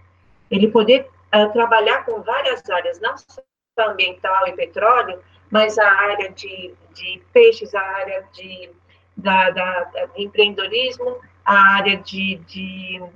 Ele 0.51 0.67
poder 0.67 1.10
uh, 1.34 1.54
trabalhar 1.54 2.04
com 2.04 2.21
várias 2.21 2.69
áreas, 2.69 2.99
não 2.99 3.15
só 3.17 3.41
ambiental 3.80 4.45
e 4.49 4.51
petróleo, 4.51 5.23
mas 5.49 5.80
a 5.80 5.89
área 5.89 6.34
de, 6.34 6.75
de 6.93 7.21
peixes, 7.32 7.73
a 7.73 7.82
área 7.82 8.28
de, 8.34 8.71
da, 9.15 9.49
da, 9.49 9.84
da 9.86 10.10
empreendedorismo, 10.17 11.17
a 11.45 11.75
área 11.75 11.97
de, 11.97 12.36
de 12.47 12.99
uh, 13.01 13.10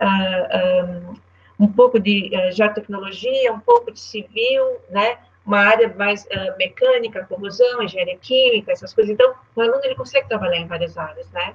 ah, 0.00 1.10
um, 1.58 1.64
um, 1.64 1.68
pouco 1.72 1.98
de 1.98 2.30
uh, 2.32 2.52
já 2.52 2.68
tecnologia, 2.68 3.52
um 3.52 3.60
pouco 3.60 3.92
de 3.92 4.00
civil, 4.00 4.78
né? 4.90 5.18
uma 5.44 5.58
área 5.58 5.94
mais 5.94 6.24
uh, 6.24 6.56
mecânica, 6.56 7.24
corrosão, 7.24 7.82
engenharia 7.82 8.16
química, 8.16 8.72
essas 8.72 8.94
coisas. 8.94 9.12
Então, 9.12 9.34
o 9.54 9.60
aluno 9.60 9.80
ele 9.84 9.94
consegue 9.94 10.28
trabalhar 10.28 10.56
em 10.56 10.66
várias 10.66 10.96
áreas, 10.96 11.30
né? 11.32 11.54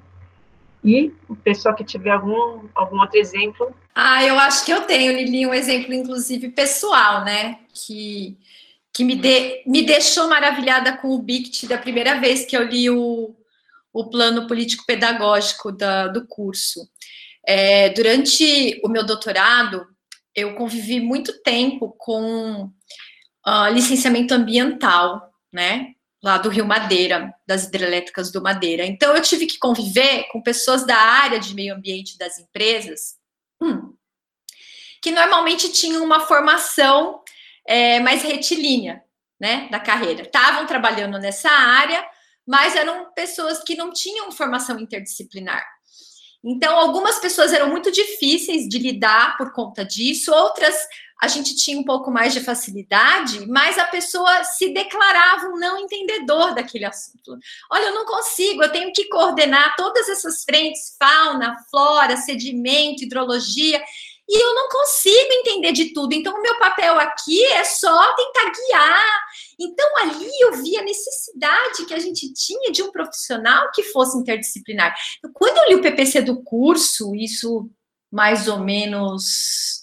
E 0.84 1.12
o 1.28 1.36
pessoal 1.36 1.76
que 1.76 1.84
tiver 1.84 2.12
algum, 2.12 2.68
algum 2.74 3.00
outro 3.00 3.18
exemplo. 3.18 3.76
Ah, 3.94 4.24
eu 4.24 4.38
acho 4.40 4.64
que 4.64 4.72
eu 4.72 4.84
tenho, 4.84 5.12
Lili, 5.12 5.46
um 5.46 5.54
exemplo, 5.54 5.94
inclusive, 5.94 6.50
pessoal, 6.50 7.26
né? 7.26 7.60
Que, 7.74 8.38
que 8.94 9.04
me, 9.04 9.16
de, 9.16 9.64
me 9.66 9.82
deixou 9.82 10.30
maravilhada 10.30 10.96
com 10.98 11.10
o 11.10 11.20
BICT 11.20 11.68
da 11.68 11.78
primeira 11.78 12.20
vez 12.20 12.46
que 12.46 12.56
eu 12.56 12.64
li 12.64 12.90
o, 12.90 13.36
o 13.94 14.10
plano 14.10 14.48
político-pedagógico 14.48 15.72
do 15.72 16.28
curso. 16.28 16.90
É, 17.46 17.90
durante 17.90 18.80
o 18.84 18.90
meu 18.90 19.06
doutorado, 19.06 19.86
eu 20.36 20.56
convivi 20.56 21.00
muito 21.00 21.42
tempo 21.42 21.96
com 21.98 22.66
uh, 22.66 23.74
licenciamento 23.74 24.34
ambiental, 24.34 25.32
né? 25.52 25.94
lá 26.22 26.38
do 26.38 26.50
Rio 26.50 26.66
Madeira, 26.66 27.34
das 27.48 27.66
hidrelétricas 27.66 28.32
do 28.32 28.42
Madeira. 28.42 28.86
Então, 28.86 29.16
eu 29.16 29.22
tive 29.22 29.46
que 29.46 29.58
conviver 29.58 30.26
com 30.32 30.42
pessoas 30.42 30.86
da 30.86 30.98
área 30.98 31.40
de 31.40 31.56
meio 31.56 31.74
ambiente 31.74 32.18
das 32.18 32.38
empresas, 32.38 33.16
hum, 33.62 33.94
que 35.02 35.12
normalmente 35.12 35.72
tinham 35.72 36.04
uma 36.04 36.20
formação 36.20 37.22
é, 37.66 38.00
mais 38.02 38.22
retilínea, 38.22 39.02
né, 39.40 39.70
da 39.72 39.80
carreira. 39.80 40.24
Estavam 40.24 40.66
trabalhando 40.66 41.18
nessa 41.18 41.50
área, 41.50 42.06
mas 42.50 42.76
eram 42.76 43.14
pessoas 43.14 43.64
que 43.64 43.76
não 43.76 43.94
tinham 43.94 44.32
formação 44.32 44.80
interdisciplinar. 44.80 45.64
Então, 46.44 46.76
algumas 46.80 47.20
pessoas 47.20 47.54
eram 47.54 47.70
muito 47.70 47.92
difíceis 47.92 48.68
de 48.68 48.80
lidar 48.80 49.38
por 49.38 49.54
conta 49.54 49.86
disso, 49.86 50.34
outras 50.34 50.76
a 51.22 51.28
gente 51.28 51.56
tinha 51.56 51.78
um 51.78 51.84
pouco 51.84 52.10
mais 52.10 52.34
de 52.34 52.40
facilidade, 52.40 53.46
mas 53.46 53.78
a 53.78 53.86
pessoa 53.86 54.44
se 54.46 54.74
declarava 54.74 55.48
um 55.48 55.60
não 55.60 55.78
entendedor 55.78 56.56
daquele 56.56 56.86
assunto. 56.86 57.38
Olha, 57.70 57.88
eu 57.88 57.94
não 57.94 58.06
consigo, 58.06 58.64
eu 58.64 58.72
tenho 58.72 58.92
que 58.94 59.10
coordenar 59.10 59.76
todas 59.76 60.08
essas 60.08 60.44
frentes, 60.44 60.96
fauna, 60.98 61.58
flora, 61.70 62.16
sedimento, 62.16 63.04
hidrologia, 63.04 63.84
e 64.32 64.44
eu 64.44 64.54
não 64.54 64.70
consigo 64.70 65.34
entender 65.34 65.72
de 65.72 65.92
tudo. 65.92 66.14
Então, 66.14 66.36
o 66.36 66.42
meu 66.42 66.56
papel 66.60 67.00
aqui 67.00 67.44
é 67.46 67.64
só 67.64 68.14
tentar 68.14 68.52
guiar. 68.52 69.24
Então, 69.60 69.98
ali 69.98 70.30
eu 70.40 70.54
vi 70.62 70.78
a 70.78 70.84
necessidade 70.84 71.86
que 71.88 71.94
a 71.96 72.00
gente 72.00 72.32
tinha 72.34 72.72
de 72.72 72.84
um 72.84 72.92
profissional 72.92 73.72
que 73.74 73.82
fosse 73.82 74.16
interdisciplinar. 74.20 74.96
Quando 75.34 75.58
eu 75.58 75.70
li 75.70 75.76
o 75.76 75.82
PPC 75.82 76.22
do 76.22 76.44
curso, 76.44 77.16
isso 77.16 77.68
mais 78.12 78.48
ou 78.48 78.60
menos 78.60 79.82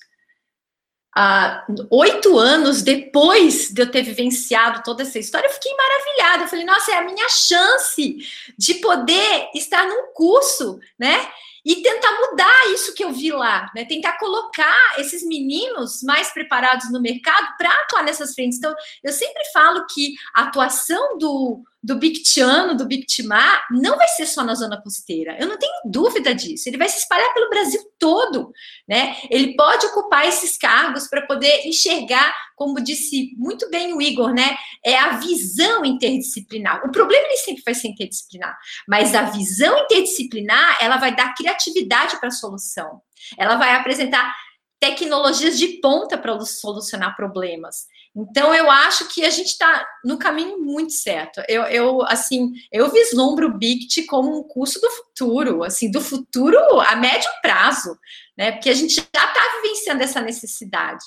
oito 1.91 2.39
anos 2.39 2.83
depois 2.83 3.71
de 3.71 3.81
eu 3.81 3.91
ter 3.91 4.03
vivenciado 4.03 4.83
toda 4.85 5.03
essa 5.03 5.19
história, 5.19 5.49
eu 5.49 5.53
fiquei 5.55 5.75
maravilhada. 5.75 6.45
Eu 6.45 6.49
falei, 6.49 6.65
nossa, 6.65 6.93
é 6.93 6.99
a 6.99 7.05
minha 7.05 7.29
chance 7.29 8.17
de 8.57 8.75
poder 8.75 9.49
estar 9.55 9.89
num 9.89 10.13
curso, 10.13 10.79
né? 10.97 11.29
E 11.67 11.83
tentar 11.83 12.13
mudar 12.21 12.73
isso 12.73 12.95
que 12.95 13.03
eu 13.03 13.11
vi 13.11 13.33
lá, 13.33 13.69
né? 13.75 13.85
Tentar 13.85 14.17
colocar 14.19 14.95
esses 14.99 15.27
meninos 15.27 16.01
mais 16.05 16.31
preparados 16.31 16.93
no 16.93 17.03
mercado 17.03 17.57
para 17.59 17.69
atuar 17.83 18.05
nessas 18.05 18.35
frentes. 18.35 18.59
Então, 18.59 18.73
eu 19.03 19.13
sempre 19.13 19.43
falo 19.53 19.85
que 19.93 20.15
a 20.33 20.43
atuação 20.43 21.19
do, 21.19 21.65
do 21.87 21.95
Bictiano, 21.95 22.77
do 22.77 22.85
Bictimar, 22.85 23.65
não 23.71 23.97
vai 23.97 24.09
ser 24.09 24.27
só 24.27 24.43
na 24.43 24.57
zona 24.57 24.83
costeira. 24.83 25.37
Eu 25.39 25.47
não 25.47 25.57
tenho 25.57 25.73
dúvida 25.85 26.35
disso. 26.35 26.69
Ele 26.69 26.77
vai 26.77 26.89
se 26.89 26.99
espalhar 26.99 27.33
pelo 27.33 27.49
Brasil 27.49 27.81
todo, 27.97 28.51
né? 28.89 29.17
Ele 29.31 29.55
pode 29.55 29.87
ocupar 29.87 30.27
esses 30.27 30.59
cargos 30.59 31.07
para 31.07 31.25
poder 31.29 31.65
enxergar, 31.65 32.35
como 32.57 32.83
disse 32.83 33.31
muito 33.39 33.71
bem 33.71 33.95
o 33.95 34.03
Igor, 34.03 34.35
né? 34.35 34.57
É 34.85 34.99
a 34.99 35.19
visão 35.19 35.85
interdisciplinar. 35.85 36.85
O 36.85 36.91
problema 36.91 37.25
ele 37.25 37.37
sempre 37.37 37.63
vai 37.65 37.75
ser 37.75 37.87
interdisciplinar, 37.87 38.59
mas 38.89 39.15
a 39.15 39.23
visão 39.23 39.79
interdisciplinar, 39.85 40.79
ela 40.81 40.97
vai 40.97 41.15
dar 41.15 41.37
criatividade 41.37 42.19
para 42.19 42.31
a 42.31 42.33
solução. 42.33 43.01
Ela 43.39 43.55
vai 43.55 43.77
apresentar 43.77 44.35
tecnologias 44.79 45.59
de 45.59 45.81
ponta 45.81 46.19
para 46.19 46.39
solucionar 46.41 47.17
problemas. 47.17 47.87
Então, 48.15 48.55
eu 48.55 48.71
acho 48.71 49.09
que 49.09 49.25
a 49.25 49.31
gente 49.31 49.49
está 49.49 49.87
no 50.05 50.19
caminho 50.19 50.59
muito 50.59 50.93
certo. 50.93 51.43
Eu, 51.49 51.63
eu, 51.65 52.03
assim, 52.03 52.53
eu 52.73 52.91
vislumbro 52.91 53.49
o 53.49 53.59
BICT 53.59 54.05
como 54.07 54.39
um 54.39 54.43
curso 54.43 54.81
do 54.81 54.91
futuro, 54.91 55.63
assim, 55.63 55.91
do 55.91 56.01
futuro 56.01 56.59
a 56.81 56.97
médio 56.97 57.29
prazo, 57.43 57.99
né? 58.37 58.53
Porque 58.53 58.71
a 58.71 58.75
gente 58.75 58.95
já 58.95 59.03
está 59.03 59.61
vivenciando 59.63 60.03
essa 60.03 60.21
necessidade. 60.21 61.05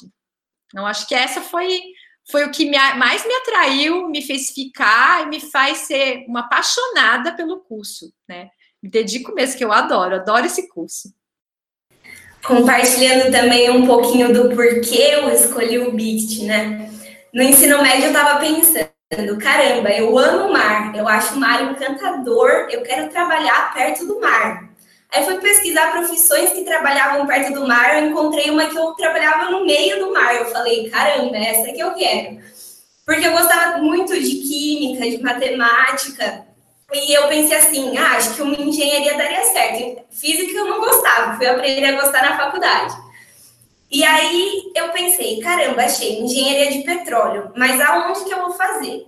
Então, 0.67 0.85
acho 0.85 1.07
que 1.07 1.15
essa 1.15 1.41
foi, 1.41 1.81
foi 2.29 2.45
o 2.45 2.51
que 2.51 2.65
me, 2.65 2.77
mais 2.95 3.25
me 3.25 3.33
atraiu, 3.33 4.07
me 4.07 4.21
fez 4.21 4.51
ficar 4.51 5.23
e 5.23 5.29
me 5.29 5.39
faz 5.39 5.79
ser 5.79 6.25
uma 6.27 6.41
apaixonada 6.41 7.35
pelo 7.35 7.59
curso, 7.61 8.13
né? 8.27 8.49
Me 8.81 8.89
dedico 8.89 9.33
mesmo, 9.33 9.57
que 9.57 9.63
eu 9.63 9.73
adoro, 9.73 10.15
adoro 10.15 10.45
esse 10.45 10.69
curso 10.69 11.11
compartilhando 12.45 13.31
também 13.31 13.69
um 13.69 13.85
pouquinho 13.85 14.33
do 14.33 14.55
porquê 14.55 15.11
eu 15.13 15.29
escolhi 15.29 15.79
o 15.79 15.91
BICT, 15.91 16.45
né? 16.45 16.89
no 17.33 17.43
ensino 17.43 17.81
médio 17.81 18.05
eu 18.05 18.11
estava 18.11 18.39
pensando, 18.39 19.37
caramba, 19.39 19.89
eu 19.89 20.17
amo 20.17 20.47
o 20.47 20.53
mar, 20.53 20.95
eu 20.95 21.07
acho 21.07 21.35
o 21.35 21.39
mar 21.39 21.61
encantador, 21.63 22.67
eu 22.71 22.81
quero 22.81 23.09
trabalhar 23.09 23.73
perto 23.73 24.05
do 24.05 24.19
mar. 24.19 24.67
Aí 25.11 25.25
fui 25.25 25.39
pesquisar 25.39 25.91
profissões 25.91 26.51
que 26.51 26.63
trabalhavam 26.63 27.25
perto 27.25 27.53
do 27.53 27.67
mar, 27.67 27.97
eu 27.97 28.09
encontrei 28.09 28.49
uma 28.51 28.67
que 28.67 28.77
eu 28.77 28.91
trabalhava 28.93 29.49
no 29.49 29.65
meio 29.65 29.99
do 29.99 30.13
mar. 30.13 30.35
Eu 30.35 30.45
falei, 30.45 30.87
caramba, 30.89 31.35
essa 31.35 31.71
que 31.71 31.79
eu 31.79 31.93
quero. 31.93 32.39
Porque 33.05 33.25
eu 33.25 33.31
gostava 33.31 33.79
muito 33.79 34.13
de 34.13 34.35
química, 34.35 35.09
de 35.09 35.19
matemática. 35.23 36.45
E 36.91 37.13
eu 37.13 37.27
pensei 37.27 37.55
assim, 37.55 37.97
ah, 37.97 38.17
acho 38.17 38.35
que 38.35 38.41
uma 38.41 38.55
engenharia 38.55 39.15
daria 39.15 39.43
certo. 39.43 40.01
Física 40.09 40.51
eu 40.51 40.65
não 40.65 40.79
gostava, 40.79 41.37
fui 41.37 41.45
aprender 41.45 41.85
a 41.85 42.01
gostar 42.01 42.23
na 42.23 42.37
faculdade. 42.37 42.95
E 43.91 44.03
aí 44.03 44.71
eu 44.75 44.89
pensei, 44.89 45.39
caramba, 45.39 45.83
achei 45.83 46.19
engenharia 46.19 46.71
de 46.71 46.83
petróleo, 46.83 47.51
mas 47.55 47.79
aonde 47.81 48.23
que 48.23 48.33
eu 48.33 48.41
vou 48.41 48.53
fazer? 48.53 49.07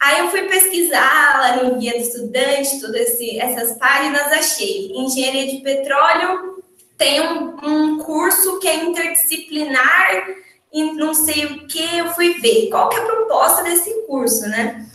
Aí 0.00 0.20
eu 0.20 0.28
fui 0.28 0.42
pesquisar 0.42 1.40
lá 1.40 1.62
no 1.62 1.76
Guia 1.76 1.92
do 1.92 1.98
Estudante, 1.98 2.80
todas 2.80 3.20
essas 3.20 3.76
páginas, 3.78 4.32
achei 4.32 4.92
engenharia 4.92 5.48
de 5.48 5.58
petróleo, 5.58 6.62
tem 6.96 7.20
um, 7.20 7.56
um 7.64 7.98
curso 7.98 8.58
que 8.60 8.68
é 8.68 8.84
interdisciplinar 8.84 10.26
e 10.72 10.92
não 10.92 11.14
sei 11.14 11.46
o 11.46 11.66
que, 11.66 11.98
eu 11.98 12.10
fui 12.12 12.34
ver 12.34 12.68
qual 12.70 12.88
que 12.88 12.96
é 12.96 13.00
a 13.00 13.06
proposta 13.06 13.62
desse 13.62 13.92
curso, 14.06 14.48
né? 14.48 14.86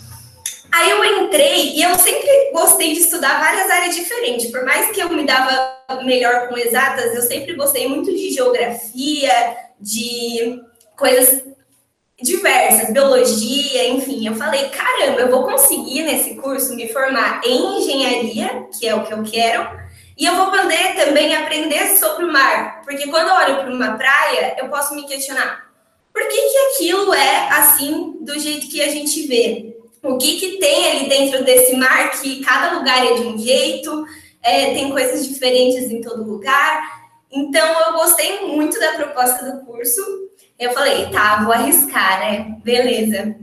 Aí 0.74 0.90
eu 0.90 1.06
entrei 1.06 1.74
e 1.76 1.84
eu 1.84 1.94
sempre 2.00 2.50
gostei 2.52 2.94
de 2.94 3.02
estudar 3.02 3.40
várias 3.40 3.70
áreas 3.70 3.96
diferentes. 3.96 4.50
Por 4.50 4.66
mais 4.66 4.90
que 4.90 5.00
eu 5.00 5.10
me 5.10 5.24
dava 5.24 5.78
melhor 6.04 6.48
com 6.48 6.58
exatas, 6.58 7.14
eu 7.14 7.22
sempre 7.22 7.54
gostei 7.54 7.88
muito 7.88 8.12
de 8.12 8.32
geografia, 8.32 9.56
de 9.80 10.60
coisas 10.98 11.44
diversas, 12.20 12.92
biologia, 12.92 13.88
enfim. 13.90 14.26
Eu 14.26 14.34
falei, 14.34 14.70
caramba, 14.70 15.22
eu 15.22 15.30
vou 15.30 15.44
conseguir 15.44 16.02
nesse 16.06 16.34
curso 16.38 16.76
me 16.76 16.92
formar 16.92 17.42
em 17.46 17.78
engenharia, 17.78 18.68
que 18.76 18.88
é 18.88 18.96
o 18.96 19.04
que 19.04 19.14
eu 19.14 19.22
quero, 19.22 19.70
e 20.18 20.26
eu 20.26 20.36
vou 20.36 20.50
poder 20.50 20.96
também 20.96 21.36
aprender 21.36 21.86
sobre 21.98 22.26
o 22.26 22.34
mar. 22.34 22.82
Porque 22.84 23.08
quando 23.10 23.28
eu 23.28 23.36
olho 23.36 23.56
para 23.58 23.72
uma 23.72 23.96
praia, 23.96 24.56
eu 24.58 24.70
posso 24.70 24.96
me 24.96 25.06
questionar, 25.06 25.72
por 26.12 26.28
que, 26.28 26.36
que 26.36 26.58
aquilo 26.58 27.14
é 27.14 27.50
assim 27.50 28.18
do 28.22 28.40
jeito 28.40 28.68
que 28.70 28.82
a 28.82 28.90
gente 28.90 29.28
vê? 29.28 29.74
O 30.04 30.18
que, 30.18 30.38
que 30.38 30.58
tem 30.58 30.92
ali 30.92 31.10
dentro 31.10 31.44
desse 31.46 31.76
mar, 31.78 32.12
que 32.12 32.44
cada 32.44 32.78
lugar 32.78 33.06
é 33.06 33.14
de 33.14 33.22
um 33.22 33.38
jeito, 33.38 34.06
é, 34.42 34.74
tem 34.74 34.92
coisas 34.92 35.26
diferentes 35.26 35.90
em 35.90 36.02
todo 36.02 36.30
lugar. 36.30 37.04
Então, 37.32 37.66
eu 37.88 37.94
gostei 37.94 38.42
muito 38.42 38.78
da 38.80 38.92
proposta 38.92 39.50
do 39.50 39.66
curso. 39.66 40.02
Eu 40.60 40.72
falei, 40.74 41.10
tá, 41.10 41.44
vou 41.44 41.54
arriscar, 41.54 42.20
né? 42.20 42.58
Beleza. 42.64 43.36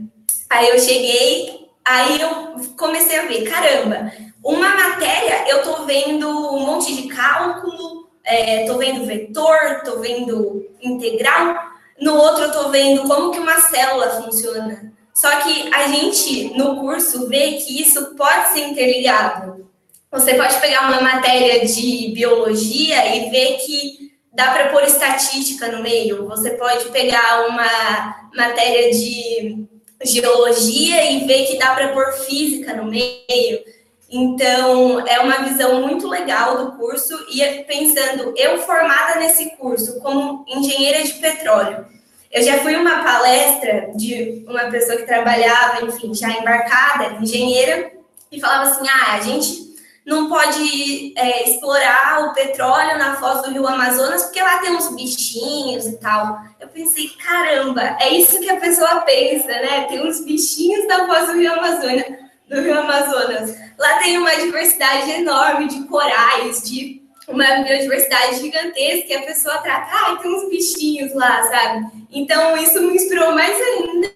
Aí 0.49 0.69
eu 0.69 0.79
cheguei, 0.79 1.67
aí 1.83 2.21
eu 2.21 2.29
comecei 2.77 3.19
a 3.19 3.25
ver, 3.25 3.49
caramba, 3.49 4.11
uma 4.43 4.69
matéria 4.69 5.49
eu 5.49 5.63
tô 5.63 5.85
vendo 5.85 6.27
um 6.27 6.59
monte 6.59 6.95
de 6.95 7.07
cálculo, 7.07 8.09
é, 8.23 8.65
tô 8.65 8.77
vendo 8.77 9.05
vetor, 9.05 9.81
tô 9.83 9.99
vendo 9.99 10.69
integral, 10.81 11.57
no 11.99 12.15
outro 12.15 12.43
eu 12.43 12.51
tô 12.51 12.69
vendo 12.69 13.07
como 13.07 13.31
que 13.31 13.39
uma 13.39 13.59
célula 13.61 14.21
funciona. 14.21 14.91
Só 15.13 15.29
que 15.41 15.73
a 15.73 15.87
gente, 15.87 16.57
no 16.57 16.77
curso, 16.79 17.27
vê 17.27 17.53
que 17.53 17.81
isso 17.81 18.15
pode 18.15 18.53
ser 18.53 18.67
interligado. 18.67 19.69
Você 20.11 20.33
pode 20.35 20.59
pegar 20.59 20.89
uma 20.89 21.01
matéria 21.01 21.65
de 21.65 22.11
biologia 22.13 23.15
e 23.15 23.29
ver 23.29 23.57
que 23.57 24.11
dá 24.33 24.51
para 24.51 24.69
pôr 24.69 24.83
estatística 24.83 25.67
no 25.69 25.81
meio. 25.81 26.27
Você 26.27 26.51
pode 26.51 26.89
pegar 26.89 27.47
uma 27.47 28.29
matéria 28.35 28.91
de 28.91 29.67
geologia 30.03 31.11
e 31.11 31.25
ver 31.25 31.45
que 31.45 31.57
dá 31.57 31.73
para 31.75 31.89
pôr 31.89 32.11
física 32.13 32.73
no 32.73 32.85
meio. 32.85 33.63
Então, 34.09 34.99
é 35.07 35.19
uma 35.19 35.43
visão 35.43 35.81
muito 35.87 36.07
legal 36.07 36.57
do 36.57 36.77
curso 36.77 37.17
e 37.31 37.41
pensando, 37.63 38.33
eu 38.35 38.61
formada 38.61 39.19
nesse 39.21 39.55
curso 39.55 40.01
como 40.01 40.43
engenheira 40.49 41.01
de 41.01 41.13
petróleo, 41.13 41.85
eu 42.31 42.43
já 42.43 42.59
fui 42.59 42.75
uma 42.75 43.03
palestra 43.03 43.91
de 43.95 44.45
uma 44.47 44.65
pessoa 44.65 44.97
que 44.97 45.05
trabalhava, 45.05 45.85
enfim, 45.85 46.13
já 46.13 46.29
embarcada, 46.29 47.17
engenheira, 47.21 47.91
e 48.31 48.39
falava 48.39 48.69
assim: 48.69 48.87
ah, 48.87 49.15
a 49.15 49.19
gente 49.19 49.71
não 50.05 50.29
pode 50.29 51.13
é, 51.15 51.49
explorar 51.49 52.25
o 52.25 52.33
petróleo 52.33 52.97
na 52.97 53.15
foz 53.17 53.43
do 53.43 53.51
Rio 53.51 53.67
Amazonas 53.67 54.23
porque 54.23 54.41
lá 54.41 54.57
tem 54.59 54.71
uns 54.71 54.95
bichinhos 54.95 55.85
e 55.85 55.97
tal. 55.97 56.39
Eu 56.59 56.69
pensei, 56.69 57.09
caramba, 57.09 57.97
é 57.99 58.09
isso 58.09 58.39
que 58.39 58.49
a 58.49 58.59
pessoa 58.59 59.01
pensa, 59.01 59.47
né? 59.47 59.85
Tem 59.87 60.05
uns 60.05 60.23
bichinhos 60.23 60.87
na 60.87 61.05
foz 61.05 61.27
do 61.27 61.33
Rio 61.33 61.53
Amazonas. 61.53 62.05
Do 62.47 62.61
Rio 62.61 62.79
Amazonas. 62.79 63.55
Lá 63.77 63.97
tem 63.99 64.17
uma 64.17 64.35
diversidade 64.35 65.11
enorme 65.11 65.67
de 65.67 65.83
corais, 65.83 66.63
de 66.63 67.00
uma 67.27 67.45
biodiversidade 67.61 68.39
gigantesca 68.39 69.07
e 69.09 69.15
a 69.15 69.23
pessoa 69.23 69.57
trata, 69.59 69.91
ah, 69.91 70.15
tem 70.17 70.33
uns 70.33 70.49
bichinhos 70.49 71.13
lá, 71.13 71.43
sabe? 71.43 71.85
Então, 72.11 72.57
isso 72.57 72.81
me 72.81 72.95
inspirou 72.95 73.33
mais 73.33 73.55
ainda 73.55 74.11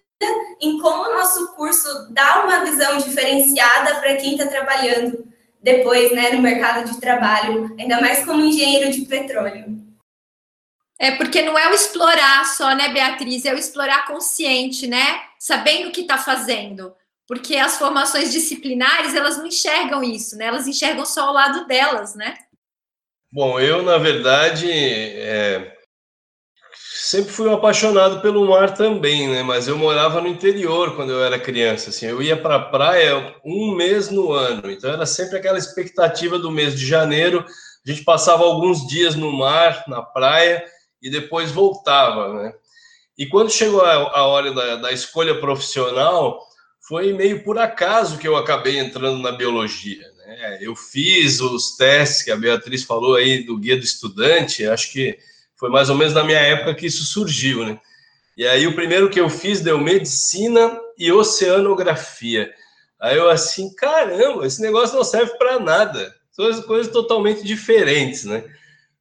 em 0.62 0.80
como 0.80 1.04
o 1.04 1.13
nosso 1.13 1.54
curso 1.56 2.08
dá 2.12 2.44
uma 2.44 2.63
visão 2.63 2.98
diferenciada 2.98 3.96
para 3.96 4.15
quem 4.15 4.32
está 4.32 4.48
trabalhando 4.48 5.28
depois, 5.62 6.12
né, 6.12 6.32
no 6.32 6.41
mercado 6.41 6.89
de 6.89 7.00
trabalho, 7.00 7.76
ainda 7.80 8.00
mais 8.00 8.24
como 8.24 8.41
engenheiro 8.41 8.91
de 8.91 9.02
petróleo. 9.02 9.84
É 10.98 11.12
porque 11.12 11.41
não 11.41 11.58
é 11.58 11.70
o 11.70 11.74
explorar 11.74 12.46
só, 12.46 12.74
né, 12.74 12.89
Beatriz? 12.89 13.46
É 13.46 13.54
o 13.54 13.58
explorar 13.58 14.06
consciente, 14.08 14.88
né? 14.88 15.22
Sabendo 15.38 15.89
o 15.89 15.91
que 15.91 16.02
está 16.02 16.18
fazendo. 16.18 16.96
Porque 17.28 17.58
as 17.58 17.78
formações 17.78 18.32
disciplinares, 18.32 19.13
elas 19.13 19.38
não 19.38 19.48
enxergam 19.48 20.04
isso, 20.04 20.38
né? 20.38 20.46
Elas 20.46 20.68
enxergam 20.68 21.06
só 21.06 21.30
o 21.30 21.34
lado 21.34 21.65
delas, 21.65 22.15
né? 22.15 22.38
Bom, 23.36 23.60
eu, 23.60 23.84
na 23.84 23.98
verdade, 23.98 24.71
é, 24.71 25.76
sempre 26.74 27.34
fui 27.34 27.50
um 27.50 27.54
apaixonado 27.54 28.21
pelo 28.21 28.48
mar 28.48 28.74
também, 28.74 29.28
né? 29.28 29.43
Mas 29.43 29.67
eu 29.67 29.78
morava 29.78 30.21
no 30.21 30.30
interior 30.30 30.95
quando 30.95 31.12
eu 31.12 31.21
era 31.21 31.38
criança. 31.38 31.89
Assim, 31.89 32.06
eu 32.06 32.21
ia 32.21 32.41
para 32.41 32.56
a 32.56 32.62
praia 32.69 33.36
um 33.43 33.76
mês 33.76 34.10
no 34.10 34.32
ano, 34.32 34.71
então 34.71 34.89
era 34.89 35.06
sempre 35.06 35.38
aquela 35.38 35.58
expectativa 35.58 36.39
do 36.39 36.50
mês 36.50 36.80
de 36.80 36.88
janeiro. 36.88 37.45
A 37.86 37.91
gente 37.91 38.06
passava 38.06 38.45
alguns 38.45 38.88
dias 38.88 39.15
no 39.15 39.34
mar, 39.34 39.84
na 39.86 40.02
praia, 40.02 40.63
e 41.02 41.10
depois 41.10 41.52
voltava, 41.52 42.41
né? 42.41 42.54
E 43.17 43.28
quando 43.28 43.52
chegou 43.52 43.82
a, 43.82 44.28
hora 44.28 44.54
da, 44.54 44.78
da 44.78 44.91
escolha 44.93 45.41
profissional, 45.41 46.39
foi 46.88 47.12
meio 47.12 47.43
por 47.43 47.60
acaso 47.60 48.17
que 48.17 48.30
eu 48.30 48.38
acabei 48.38 48.80
entrando 48.80 49.19
na 49.19 49.34
biologia. 49.34 50.14
É, 50.28 50.58
eu 50.60 50.76
fiz 50.76 51.40
os 51.40 51.76
testes 51.78 52.24
que 52.24 52.32
a 52.32 52.36
Beatriz 52.36 52.84
falou 52.84 53.16
aí 53.16 53.44
do 53.44 53.58
guia 53.58 53.78
do 53.78 53.84
estudante, 53.84 54.66
acho 54.66 54.92
que 54.92 55.20
foi 55.56 55.70
mais 55.70 55.90
ou 55.90 55.96
menos 55.96 56.14
na 56.14 56.24
minha 56.24 56.40
época 56.40 56.74
que 56.74 56.88
isso 56.88 57.06
surgiu, 57.06 57.64
né? 57.66 57.80
E 58.36 58.46
aí 58.46 58.66
o 58.66 58.76
primeiro 58.76 59.10
que 59.10 59.20
eu 59.20 59.30
fiz 59.30 59.62
deu 59.62 59.80
medicina 59.80 60.78
e 60.98 61.12
oceanografia. 61.12 62.52
Aí 63.00 63.18
eu 63.18 63.30
assim, 63.30 63.74
caramba, 63.76 64.46
esse 64.48 64.62
negócio 64.62 64.96
não 64.96 65.04
serve 65.04 65.38
para 65.38 65.60
nada. 65.60 66.14
São 66.32 66.62
coisas 66.64 66.92
totalmente 66.92 67.44
diferentes, 67.44 68.26
né? 68.26 68.44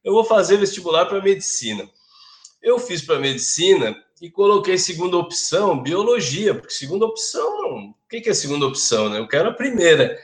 Eu 0.03 0.13
vou 0.13 0.23
fazer 0.23 0.57
vestibular 0.57 1.05
para 1.05 1.21
medicina. 1.21 1.89
Eu 2.61 2.79
fiz 2.79 3.01
para 3.01 3.19
medicina 3.19 3.95
e 4.21 4.29
coloquei 4.29 4.77
segunda 4.77 5.17
opção, 5.17 5.81
biologia, 5.81 6.53
porque 6.53 6.73
segunda 6.73 7.05
opção, 7.05 7.89
o 7.89 7.95
que 8.07 8.29
é 8.29 8.33
segunda 8.33 8.65
opção, 8.65 9.09
né? 9.09 9.19
Eu 9.19 9.27
quero 9.27 9.49
a 9.49 9.53
primeira. 9.53 10.17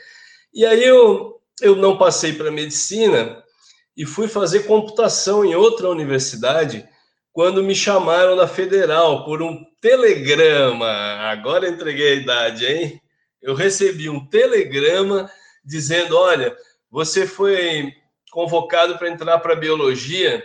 E 0.54 0.66
aí 0.66 0.84
eu, 0.84 1.40
eu 1.62 1.76
não 1.76 1.98
passei 1.98 2.34
para 2.34 2.52
medicina 2.52 3.44
e 3.96 4.06
fui 4.06 4.28
fazer 4.28 4.62
computação 4.62 5.46
em 5.46 5.56
outra 5.56 5.90
universidade 5.90 6.88
quando 7.32 7.64
me 7.64 7.74
chamaram 7.74 8.36
na 8.36 8.48
federal 8.48 9.24
por 9.24 9.42
um 9.42 9.64
telegrama. 9.80 10.88
Agora 10.88 11.70
entreguei 11.70 12.14
a 12.14 12.16
idade, 12.16 12.66
hein? 12.66 13.02
Eu 13.42 13.56
recebi 13.56 14.10
um 14.10 14.26
telegrama 14.28 15.30
dizendo: 15.64 16.18
olha, 16.18 16.56
você 16.90 17.26
foi 17.26 17.94
convocado 18.32 18.98
para 18.98 19.10
entrar 19.10 19.40
para 19.40 19.56
biologia 19.56 20.44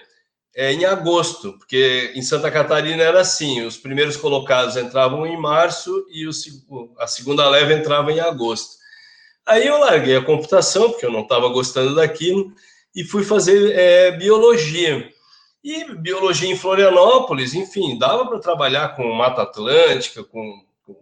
é, 0.55 0.73
em 0.73 0.85
agosto, 0.85 1.53
porque 1.59 2.13
em 2.15 2.23
Santa 2.23 2.51
Catarina 2.51 3.03
era 3.03 3.21
assim: 3.21 3.63
os 3.67 3.77
primeiros 3.77 4.17
colocados 4.17 4.77
entravam 4.77 5.27
em 5.27 5.37
março 5.37 6.07
e 6.11 6.27
o, 6.27 6.31
a 6.99 7.07
segunda 7.07 7.49
leva 7.49 7.73
entrava 7.73 8.13
em 8.13 8.21
agosto. 8.21 8.77
Aí 9.47 9.67
eu 9.67 9.79
larguei 9.79 10.17
a 10.17 10.25
computação, 10.25 10.91
porque 10.91 11.07
eu 11.07 11.13
não 11.13 11.21
estava 11.21 11.49
gostando 11.49 11.95
daquilo, 11.95 12.53
e 12.95 13.05
fui 13.05 13.23
fazer 13.23 13.73
é, 13.79 14.11
biologia. 14.11 15.09
E 15.63 15.85
biologia 15.95 16.51
em 16.51 16.57
Florianópolis, 16.57 17.55
enfim, 17.55 17.99
dava 17.99 18.27
para 18.27 18.39
trabalhar 18.39 18.97
com 18.97 19.13
Mata 19.13 19.43
Atlântica, 19.43 20.25
com, 20.25 20.65
com, 20.85 20.97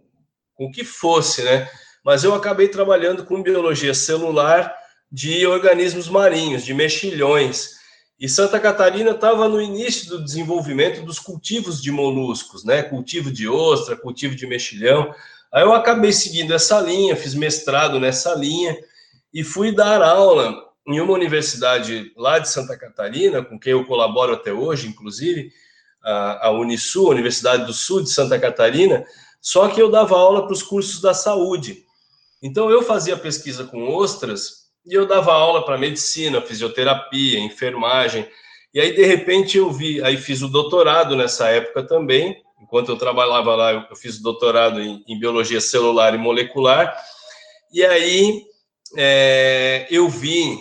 com 0.53 0.65
o 0.65 0.71
que 0.71 0.83
fosse, 0.83 1.43
né? 1.43 1.69
Mas 2.03 2.23
eu 2.23 2.35
acabei 2.35 2.67
trabalhando 2.67 3.25
com 3.25 3.41
biologia 3.41 3.93
celular 3.93 4.75
de 5.11 5.47
organismos 5.47 6.07
marinhos, 6.07 6.63
de 6.63 6.73
mexilhões. 6.73 7.75
E 8.19 8.29
Santa 8.29 8.59
Catarina 8.59 9.11
estava 9.11 9.47
no 9.47 9.61
início 9.61 10.09
do 10.09 10.23
desenvolvimento 10.23 11.03
dos 11.03 11.19
cultivos 11.19 11.81
de 11.81 11.91
moluscos, 11.91 12.63
né? 12.63 12.83
Cultivo 12.83 13.31
de 13.31 13.47
ostra, 13.47 13.95
cultivo 13.95 14.35
de 14.35 14.45
mexilhão. 14.45 15.13
Aí 15.53 15.63
eu 15.63 15.73
acabei 15.73 16.11
seguindo 16.11 16.53
essa 16.53 16.79
linha, 16.81 17.15
fiz 17.15 17.33
mestrado 17.33 17.99
nessa 17.99 18.33
linha 18.35 18.77
e 19.33 19.43
fui 19.43 19.73
dar 19.73 20.01
aula 20.01 20.65
em 20.87 20.99
uma 20.99 21.13
universidade 21.13 22.11
lá 22.15 22.39
de 22.39 22.49
Santa 22.49 22.77
Catarina, 22.77 23.43
com 23.43 23.59
quem 23.59 23.71
eu 23.71 23.85
colaboro 23.85 24.33
até 24.33 24.53
hoje, 24.53 24.87
inclusive, 24.87 25.51
a, 26.03 26.51
Unisul, 26.51 27.09
Universidade 27.09 27.65
do 27.65 27.73
Sul 27.73 28.03
de 28.03 28.11
Santa 28.11 28.37
Catarina, 28.37 29.03
só 29.41 29.67
que 29.67 29.81
eu 29.81 29.89
dava 29.89 30.15
aula 30.15 30.43
para 30.45 30.53
os 30.53 30.61
cursos 30.61 31.01
da 31.01 31.13
saúde. 31.13 31.83
Então 32.41 32.69
eu 32.69 32.83
fazia 32.83 33.17
pesquisa 33.17 33.63
com 33.63 33.91
ostras 33.95 34.65
e 34.85 34.93
eu 34.93 35.07
dava 35.07 35.33
aula 35.33 35.65
para 35.65 35.77
medicina, 35.77 36.41
fisioterapia, 36.41 37.39
enfermagem. 37.39 38.27
E 38.71 38.79
aí, 38.79 38.93
de 38.93 39.03
repente, 39.03 39.57
eu 39.57 39.71
vi, 39.71 40.03
aí 40.03 40.17
fiz 40.17 40.41
o 40.43 40.47
doutorado 40.47 41.15
nessa 41.15 41.49
época 41.49 41.81
também, 41.81 42.43
enquanto 42.65 42.89
eu 42.89 42.97
trabalhava 42.97 43.55
lá, 43.55 43.87
eu 43.89 43.95
fiz 43.95 44.19
doutorado 44.19 44.81
em, 44.81 45.03
em 45.07 45.19
biologia 45.19 45.61
celular 45.61 46.15
e 46.15 46.17
molecular, 46.17 46.97
e 47.71 47.85
aí 47.85 48.43
é, 48.97 49.85
eu 49.91 50.09
vi 50.09 50.57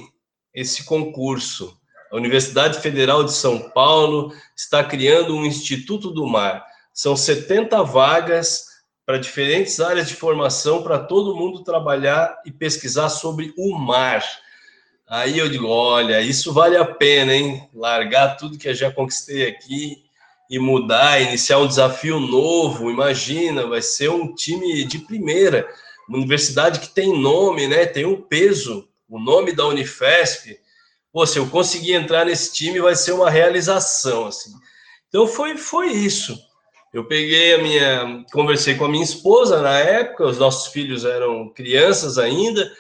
esse 0.55 0.85
concurso. 0.85 1.77
A 2.13 2.17
Universidade 2.17 2.79
Federal 2.79 3.25
de 3.25 3.33
São 3.33 3.71
Paulo 3.71 4.33
está 4.55 4.85
criando 4.85 5.35
um 5.35 5.47
Instituto 5.47 6.11
do 6.11 6.27
Mar. 6.27 6.65
São 6.93 7.17
70 7.17 7.83
vagas 7.83 8.67
para 9.07 9.19
diferentes 9.19 9.81
áreas 9.81 10.07
de 10.07 10.15
formação 10.15 10.83
para 10.83 10.99
todo 10.99 11.35
mundo 11.35 11.65
trabalhar 11.65 12.39
e 12.45 12.53
pesquisar 12.53 13.09
sobre 13.09 13.53
o 13.57 13.77
mar. 13.77 14.23
Aí 15.07 15.39
eu 15.39 15.49
digo, 15.49 15.67
olha, 15.67 16.21
isso 16.21 16.53
vale 16.53 16.77
a 16.77 16.85
pena, 16.85 17.35
hein? 17.35 17.69
Largar 17.75 18.37
tudo 18.37 18.57
que 18.57 18.69
eu 18.69 18.75
já 18.75 18.91
conquistei 18.91 19.47
aqui 19.47 20.04
e 20.51 20.59
mudar, 20.59 21.21
iniciar 21.21 21.59
um 21.59 21.67
desafio 21.67 22.21
novo. 22.21 22.91
Imagina, 22.91 23.67
vai 23.67 23.83
ser 23.83 24.11
um 24.11 24.35
time 24.35 24.85
de 24.85 24.99
primeira, 24.99 25.69
uma 26.09 26.19
universidade 26.19 26.81
que 26.81 26.89
tem 26.89 27.19
nome, 27.19 27.67
né? 27.67 27.87
Tem 27.87 28.05
um 28.05 28.21
peso, 28.21 28.89
o 29.09 29.19
nome 29.19 29.53
da 29.53 29.67
Unifesp. 29.67 30.59
Pô, 31.13 31.27
se 31.27 31.39
eu 31.39 31.49
conseguir 31.49 31.93
entrar 31.93 32.27
nesse 32.27 32.53
time, 32.53 32.81
vai 32.81 32.95
ser 32.95 33.13
uma 33.13 33.31
realização, 33.31 34.27
assim. 34.27 34.51
Então 35.09 35.27
foi 35.27 35.57
foi 35.57 35.93
isso. 35.93 36.39
Eu 36.93 37.05
peguei 37.07 37.55
a 37.55 37.59
minha, 37.59 38.25
conversei 38.33 38.77
com 38.77 38.85
a 38.85 38.89
minha 38.89 39.03
esposa 39.03 39.61
na 39.61 39.77
época, 39.79 40.27
os 40.27 40.39
nossos 40.39 40.73
filhos 40.73 41.05
eram 41.05 41.53
crianças 41.53 42.19
ainda. 42.19 42.71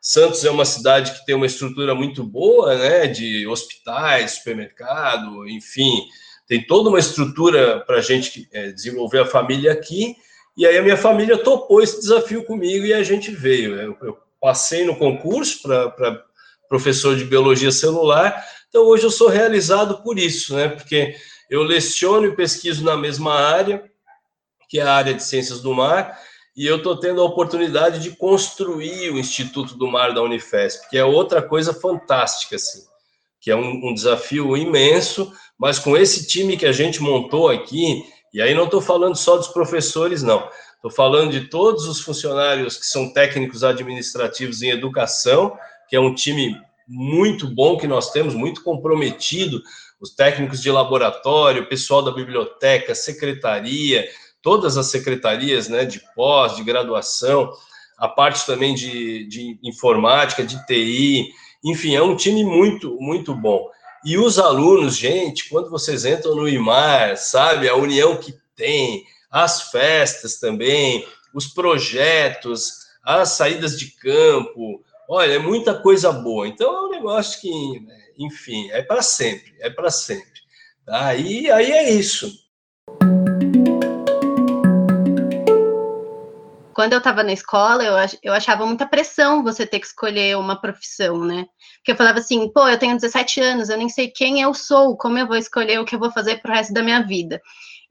Santos 0.00 0.44
é 0.44 0.50
uma 0.50 0.64
cidade 0.64 1.12
que 1.12 1.26
tem 1.26 1.34
uma 1.34 1.46
estrutura 1.46 1.92
muito 1.94 2.22
boa, 2.22 2.76
né, 2.76 3.06
de 3.08 3.46
hospitais, 3.48 4.32
supermercado, 4.32 5.48
enfim, 5.48 6.06
tem 6.46 6.66
toda 6.66 6.88
uma 6.90 6.98
estrutura 6.98 7.80
para 7.80 7.96
a 7.96 8.00
gente 8.00 8.48
é, 8.52 8.70
desenvolver 8.70 9.20
a 9.20 9.26
família 9.26 9.72
aqui. 9.72 10.16
E 10.56 10.66
aí 10.66 10.76
a 10.76 10.82
minha 10.82 10.96
família 10.96 11.38
topou 11.38 11.82
esse 11.82 12.00
desafio 12.00 12.44
comigo 12.44 12.84
e 12.84 12.92
a 12.92 13.02
gente 13.02 13.30
veio. 13.30 13.74
Eu, 13.74 13.96
eu 14.02 14.18
passei 14.40 14.84
no 14.84 14.96
concurso 14.96 15.62
para 15.62 16.22
professor 16.68 17.16
de 17.16 17.24
biologia 17.24 17.70
celular, 17.70 18.44
então 18.68 18.82
hoje 18.82 19.04
eu 19.04 19.10
sou 19.10 19.28
realizado 19.28 20.02
por 20.02 20.18
isso, 20.18 20.54
né? 20.56 20.68
Porque 20.68 21.14
eu 21.48 21.62
leciono 21.62 22.26
e 22.26 22.34
pesquiso 22.34 22.84
na 22.84 22.96
mesma 22.96 23.34
área, 23.34 23.84
que 24.68 24.80
é 24.80 24.82
a 24.82 24.92
área 24.92 25.14
de 25.14 25.22
ciências 25.22 25.60
do 25.60 25.72
mar, 25.72 26.18
e 26.56 26.66
eu 26.66 26.76
estou 26.76 26.98
tendo 26.98 27.20
a 27.20 27.24
oportunidade 27.24 28.00
de 28.00 28.10
construir 28.10 29.10
o 29.10 29.18
Instituto 29.18 29.76
do 29.76 29.86
Mar 29.86 30.12
da 30.12 30.22
Unifesp, 30.22 30.88
que 30.88 30.96
é 30.96 31.04
outra 31.04 31.42
coisa 31.42 31.72
fantástica, 31.74 32.56
assim, 32.56 32.82
que 33.40 33.50
é 33.50 33.56
um, 33.56 33.88
um 33.88 33.94
desafio 33.94 34.56
imenso, 34.56 35.32
mas 35.58 35.78
com 35.78 35.96
esse 35.96 36.26
time 36.26 36.56
que 36.56 36.66
a 36.66 36.72
gente 36.72 37.02
montou 37.02 37.48
aqui, 37.48 38.04
e 38.32 38.42
aí 38.42 38.54
não 38.54 38.64
estou 38.64 38.80
falando 38.80 39.16
só 39.16 39.36
dos 39.36 39.48
professores, 39.48 40.22
não, 40.22 40.48
estou 40.74 40.90
falando 40.90 41.30
de 41.30 41.48
todos 41.48 41.86
os 41.86 42.00
funcionários 42.00 42.76
que 42.76 42.86
são 42.86 43.12
técnicos 43.12 43.62
administrativos 43.62 44.62
em 44.62 44.70
educação, 44.70 45.56
que 45.88 45.96
é 45.96 46.00
um 46.00 46.14
time 46.14 46.60
muito 46.86 47.48
bom 47.48 47.76
que 47.76 47.86
nós 47.86 48.10
temos, 48.10 48.34
muito 48.34 48.62
comprometido, 48.62 49.62
os 50.00 50.14
técnicos 50.14 50.60
de 50.60 50.70
laboratório, 50.70 51.62
o 51.62 51.68
pessoal 51.68 52.02
da 52.02 52.10
biblioteca, 52.10 52.94
secretaria, 52.94 54.06
todas 54.42 54.76
as 54.76 54.86
secretarias 54.86 55.68
né, 55.68 55.84
de 55.84 56.02
pós, 56.14 56.56
de 56.56 56.62
graduação, 56.62 57.50
a 57.96 58.08
parte 58.08 58.44
também 58.44 58.74
de, 58.74 59.26
de 59.26 59.58
informática, 59.62 60.44
de 60.44 60.64
TI, 60.66 61.28
enfim, 61.64 61.94
é 61.94 62.02
um 62.02 62.14
time 62.14 62.44
muito, 62.44 62.96
muito 63.00 63.34
bom. 63.34 63.70
E 64.04 64.18
os 64.18 64.38
alunos, 64.38 64.96
gente, 64.96 65.48
quando 65.48 65.70
vocês 65.70 66.04
entram 66.04 66.34
no 66.34 66.48
IMAR, 66.48 67.16
sabe, 67.16 67.68
a 67.68 67.74
união 67.74 68.16
que 68.16 68.34
tem, 68.54 69.04
as 69.30 69.70
festas 69.70 70.38
também, 70.38 71.06
os 71.32 71.46
projetos, 71.46 72.84
as 73.02 73.30
saídas 73.30 73.78
de 73.78 73.90
campo, 73.96 74.84
Olha, 75.08 75.34
é 75.34 75.38
muita 75.38 75.78
coisa 75.78 76.10
boa. 76.12 76.48
Então 76.48 76.74
é 76.74 76.80
um 76.86 76.90
negócio 76.90 77.40
que, 77.40 77.50
enfim, 78.18 78.70
é 78.70 78.82
para 78.82 79.02
sempre, 79.02 79.54
é 79.60 79.68
para 79.68 79.90
sempre. 79.90 80.40
Tá? 80.84 81.14
E 81.14 81.50
aí 81.50 81.72
é 81.72 81.90
isso. 81.90 82.43
Quando 86.74 86.92
eu 86.92 86.98
estava 86.98 87.22
na 87.22 87.32
escola, 87.32 87.84
eu, 87.84 87.94
eu 88.22 88.32
achava 88.32 88.66
muita 88.66 88.86
pressão 88.86 89.42
você 89.42 89.64
ter 89.66 89.80
que 89.80 89.86
escolher 89.86 90.36
uma 90.36 90.60
profissão, 90.60 91.24
né? 91.24 91.46
Porque 91.76 91.92
eu 91.92 91.96
falava 91.96 92.18
assim, 92.18 92.50
pô, 92.52 92.68
eu 92.68 92.78
tenho 92.78 92.96
17 92.96 93.40
anos, 93.40 93.68
eu 93.68 93.78
nem 93.78 93.88
sei 93.88 94.08
quem 94.08 94.40
eu 94.40 94.52
sou, 94.52 94.96
como 94.96 95.18
eu 95.18 95.26
vou 95.26 95.36
escolher 95.36 95.78
o 95.78 95.84
que 95.84 95.94
eu 95.94 95.98
vou 95.98 96.10
fazer 96.10 96.42
pro 96.42 96.52
resto 96.52 96.74
da 96.74 96.82
minha 96.82 97.00
vida. 97.00 97.40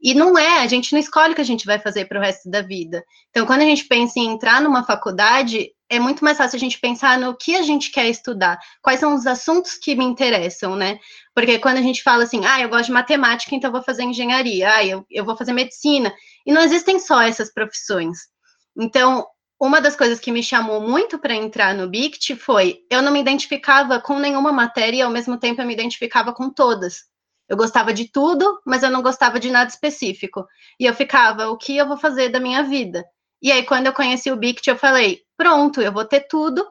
E 0.00 0.12
não 0.12 0.36
é, 0.36 0.58
a 0.58 0.66
gente 0.66 0.92
não 0.92 1.00
escolhe 1.00 1.32
o 1.32 1.34
que 1.34 1.40
a 1.40 1.46
gente 1.46 1.64
vai 1.64 1.78
fazer 1.78 2.04
para 2.04 2.18
o 2.18 2.22
resto 2.22 2.50
da 2.50 2.60
vida. 2.60 3.02
Então, 3.30 3.46
quando 3.46 3.62
a 3.62 3.64
gente 3.64 3.84
pensa 3.84 4.18
em 4.18 4.26
entrar 4.26 4.60
numa 4.60 4.84
faculdade, 4.84 5.70
é 5.88 5.98
muito 5.98 6.22
mais 6.22 6.36
fácil 6.36 6.56
a 6.56 6.60
gente 6.60 6.78
pensar 6.78 7.18
no 7.18 7.34
que 7.34 7.56
a 7.56 7.62
gente 7.62 7.90
quer 7.90 8.08
estudar, 8.08 8.58
quais 8.82 9.00
são 9.00 9.14
os 9.14 9.26
assuntos 9.26 9.74
que 9.74 9.94
me 9.94 10.04
interessam, 10.04 10.76
né? 10.76 10.98
Porque 11.34 11.58
quando 11.58 11.78
a 11.78 11.82
gente 11.82 12.02
fala 12.02 12.24
assim, 12.24 12.44
ah, 12.44 12.60
eu 12.60 12.68
gosto 12.68 12.86
de 12.86 12.92
matemática, 12.92 13.54
então 13.54 13.72
vou 13.72 13.82
fazer 13.82 14.02
engenharia, 14.02 14.74
ah, 14.74 14.84
eu, 14.84 15.06
eu 15.10 15.24
vou 15.24 15.36
fazer 15.36 15.52
medicina, 15.52 16.12
e 16.44 16.52
não 16.52 16.60
existem 16.60 16.98
só 16.98 17.22
essas 17.22 17.50
profissões. 17.50 18.33
Então, 18.76 19.26
uma 19.60 19.80
das 19.80 19.96
coisas 19.96 20.18
que 20.20 20.32
me 20.32 20.42
chamou 20.42 20.80
muito 20.80 21.18
para 21.18 21.34
entrar 21.34 21.74
no 21.74 21.88
BICT 21.88 22.36
foi 22.36 22.84
eu 22.90 23.00
não 23.00 23.12
me 23.12 23.20
identificava 23.20 24.00
com 24.00 24.18
nenhuma 24.18 24.52
matéria 24.52 24.98
e 24.98 25.02
ao 25.02 25.10
mesmo 25.10 25.38
tempo 25.38 25.60
eu 25.60 25.66
me 25.66 25.72
identificava 25.72 26.32
com 26.32 26.50
todas. 26.50 27.04
Eu 27.48 27.56
gostava 27.56 27.92
de 27.92 28.10
tudo, 28.10 28.60
mas 28.66 28.82
eu 28.82 28.90
não 28.90 29.02
gostava 29.02 29.38
de 29.38 29.50
nada 29.50 29.68
específico. 29.70 30.46
E 30.80 30.86
eu 30.86 30.94
ficava, 30.94 31.50
o 31.50 31.58
que 31.58 31.76
eu 31.76 31.86
vou 31.86 31.96
fazer 31.96 32.30
da 32.30 32.40
minha 32.40 32.62
vida? 32.62 33.04
E 33.42 33.52
aí, 33.52 33.62
quando 33.64 33.86
eu 33.86 33.92
conheci 33.92 34.30
o 34.30 34.36
BICT, 34.36 34.70
eu 34.70 34.76
falei, 34.76 35.22
pronto, 35.36 35.80
eu 35.80 35.92
vou 35.92 36.04
ter 36.04 36.26
tudo. 36.26 36.66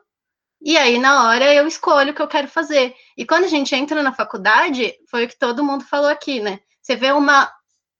E 0.61 0.77
aí, 0.77 0.97
na 0.97 1.27
hora, 1.27 1.53
eu 1.53 1.67
escolho 1.67 2.11
o 2.11 2.15
que 2.15 2.21
eu 2.21 2.27
quero 2.27 2.47
fazer. 2.47 2.95
E 3.17 3.25
quando 3.25 3.43
a 3.43 3.47
gente 3.47 3.75
entra 3.75 4.01
na 4.01 4.13
faculdade, 4.13 4.93
foi 5.09 5.25
o 5.25 5.27
que 5.27 5.37
todo 5.37 5.63
mundo 5.63 5.83
falou 5.85 6.09
aqui, 6.09 6.39
né? 6.39 6.59
Você 6.81 6.95
vê 6.95 7.11
uma, 7.11 7.51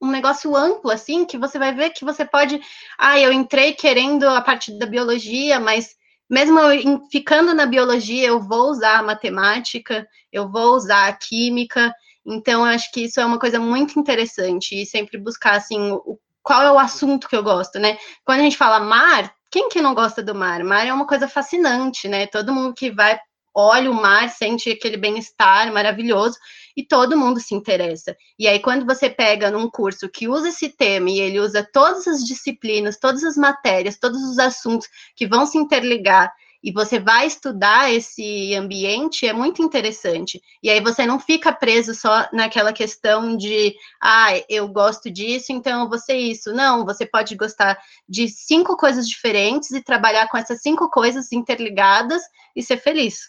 um 0.03 0.11
negócio 0.11 0.55
amplo, 0.55 0.91
assim, 0.91 1.25
que 1.25 1.37
você 1.37 1.57
vai 1.57 1.73
ver 1.73 1.91
que 1.91 2.05
você 2.05 2.25
pode. 2.25 2.59
Ah, 2.97 3.19
eu 3.19 3.31
entrei 3.31 3.73
querendo 3.73 4.27
a 4.27 4.41
parte 4.41 4.77
da 4.77 4.85
biologia, 4.85 5.59
mas 5.59 5.95
mesmo 6.29 6.59
eu 6.59 7.01
ficando 7.11 7.53
na 7.53 7.65
biologia, 7.65 8.27
eu 8.27 8.41
vou 8.41 8.69
usar 8.69 8.99
a 8.99 9.03
matemática, 9.03 10.07
eu 10.31 10.49
vou 10.49 10.75
usar 10.75 11.07
a 11.07 11.13
química, 11.13 11.93
então, 12.25 12.63
acho 12.63 12.91
que 12.91 13.01
isso 13.01 13.19
é 13.19 13.25
uma 13.25 13.39
coisa 13.39 13.59
muito 13.59 13.99
interessante 13.99 14.81
e 14.81 14.85
sempre 14.85 15.17
buscar 15.17 15.55
assim 15.55 15.91
o, 15.91 16.17
qual 16.41 16.61
é 16.61 16.71
o 16.71 16.79
assunto 16.79 17.27
que 17.27 17.35
eu 17.35 17.43
gosto, 17.43 17.79
né? 17.79 17.97
Quando 18.23 18.39
a 18.39 18.43
gente 18.43 18.57
fala 18.57 18.79
mar, 18.79 19.33
quem 19.51 19.69
que 19.69 19.81
não 19.81 19.93
gosta 19.93 20.23
do 20.23 20.33
mar? 20.33 20.63
Mar 20.63 20.87
é 20.87 20.93
uma 20.93 21.07
coisa 21.07 21.27
fascinante, 21.27 22.07
né? 22.07 22.25
Todo 22.27 22.53
mundo 22.53 22.73
que 22.73 22.91
vai 22.91 23.19
olha 23.55 23.91
o 23.91 23.93
mar, 23.93 24.29
sente 24.29 24.71
aquele 24.71 24.97
bem-estar 24.97 25.71
maravilhoso 25.71 26.39
e 26.75 26.85
todo 26.85 27.17
mundo 27.17 27.39
se 27.39 27.53
interessa. 27.55 28.15
E 28.37 28.47
aí, 28.47 28.59
quando 28.59 28.85
você 28.85 29.09
pega 29.09 29.51
num 29.51 29.69
curso 29.69 30.09
que 30.09 30.27
usa 30.27 30.49
esse 30.49 30.69
tema 30.69 31.09
e 31.09 31.19
ele 31.19 31.39
usa 31.39 31.67
todas 31.71 32.07
as 32.07 32.23
disciplinas, 32.23 32.97
todas 32.97 33.23
as 33.23 33.35
matérias, 33.35 33.97
todos 33.97 34.21
os 34.23 34.39
assuntos 34.39 34.87
que 35.15 35.27
vão 35.27 35.45
se 35.45 35.57
interligar 35.57 36.31
e 36.63 36.71
você 36.71 36.97
vai 36.97 37.27
estudar 37.27 37.91
esse 37.91 38.55
ambiente, 38.55 39.27
é 39.27 39.33
muito 39.33 39.61
interessante. 39.61 40.41
E 40.63 40.69
aí 40.69 40.79
você 40.79 41.05
não 41.05 41.19
fica 41.19 41.51
preso 41.51 41.93
só 41.93 42.29
naquela 42.31 42.71
questão 42.71 43.35
de, 43.35 43.75
ah, 44.01 44.29
eu 44.47 44.69
gosto 44.69 45.11
disso, 45.11 45.51
então 45.51 45.81
eu 45.81 45.89
vou 45.89 45.99
ser 45.99 46.15
isso. 46.15 46.53
Não, 46.53 46.85
você 46.85 47.05
pode 47.05 47.35
gostar 47.35 47.77
de 48.07 48.29
cinco 48.29 48.77
coisas 48.77 49.07
diferentes 49.09 49.71
e 49.71 49.83
trabalhar 49.83 50.29
com 50.29 50.37
essas 50.37 50.61
cinco 50.61 50.89
coisas 50.89 51.33
interligadas 51.33 52.21
e 52.55 52.63
ser 52.63 52.77
feliz. 52.77 53.27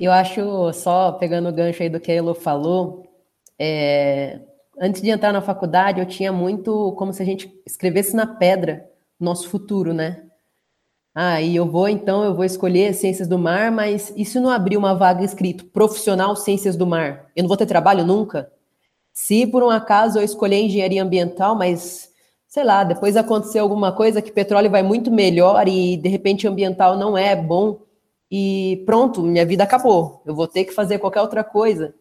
Eu 0.00 0.12
acho, 0.12 0.72
só 0.72 1.12
pegando 1.12 1.48
o 1.48 1.52
gancho 1.52 1.82
aí 1.82 1.88
do 1.88 1.98
que 1.98 2.12
a 2.12 2.14
Elo 2.14 2.34
falou, 2.34 3.04
é, 3.58 4.40
antes 4.80 5.02
de 5.02 5.10
entrar 5.10 5.32
na 5.32 5.42
faculdade, 5.42 6.00
eu 6.00 6.06
tinha 6.06 6.32
muito 6.32 6.92
como 6.92 7.12
se 7.12 7.20
a 7.22 7.26
gente 7.26 7.52
escrevesse 7.66 8.14
na 8.14 8.26
pedra 8.26 8.88
nosso 9.18 9.48
futuro, 9.48 9.92
né? 9.92 10.24
Ah, 11.14 11.42
e 11.42 11.56
eu 11.56 11.66
vou, 11.68 11.88
então, 11.88 12.22
eu 12.22 12.32
vou 12.34 12.44
escolher 12.44 12.94
Ciências 12.94 13.26
do 13.26 13.38
Mar, 13.38 13.72
mas 13.72 14.12
e 14.16 14.24
se 14.24 14.38
não 14.38 14.50
abrir 14.50 14.76
uma 14.76 14.94
vaga 14.94 15.24
escrito 15.24 15.64
Profissional 15.64 16.36
Ciências 16.36 16.76
do 16.76 16.86
Mar? 16.86 17.26
Eu 17.34 17.42
não 17.42 17.48
vou 17.48 17.56
ter 17.56 17.66
trabalho 17.66 18.04
nunca? 18.04 18.52
Se 19.12 19.44
por 19.46 19.64
um 19.64 19.70
acaso 19.70 20.18
eu 20.20 20.22
escolher 20.22 20.60
Engenharia 20.62 21.02
Ambiental, 21.02 21.56
mas, 21.56 22.08
sei 22.46 22.62
lá, 22.62 22.84
depois 22.84 23.16
acontecer 23.16 23.58
alguma 23.58 23.90
coisa 23.90 24.22
que 24.22 24.30
petróleo 24.30 24.70
vai 24.70 24.82
muito 24.84 25.10
melhor 25.10 25.66
e, 25.66 25.96
de 25.96 26.08
repente, 26.08 26.46
ambiental 26.46 26.96
não 26.96 27.18
é 27.18 27.34
bom, 27.34 27.80
e 28.30 28.82
pronto, 28.84 29.22
minha 29.22 29.46
vida 29.46 29.64
acabou. 29.64 30.22
Eu 30.26 30.34
vou 30.34 30.46
ter 30.46 30.64
que 30.64 30.72
fazer 30.72 30.98
qualquer 30.98 31.22
outra 31.22 31.42
coisa. 31.42 31.94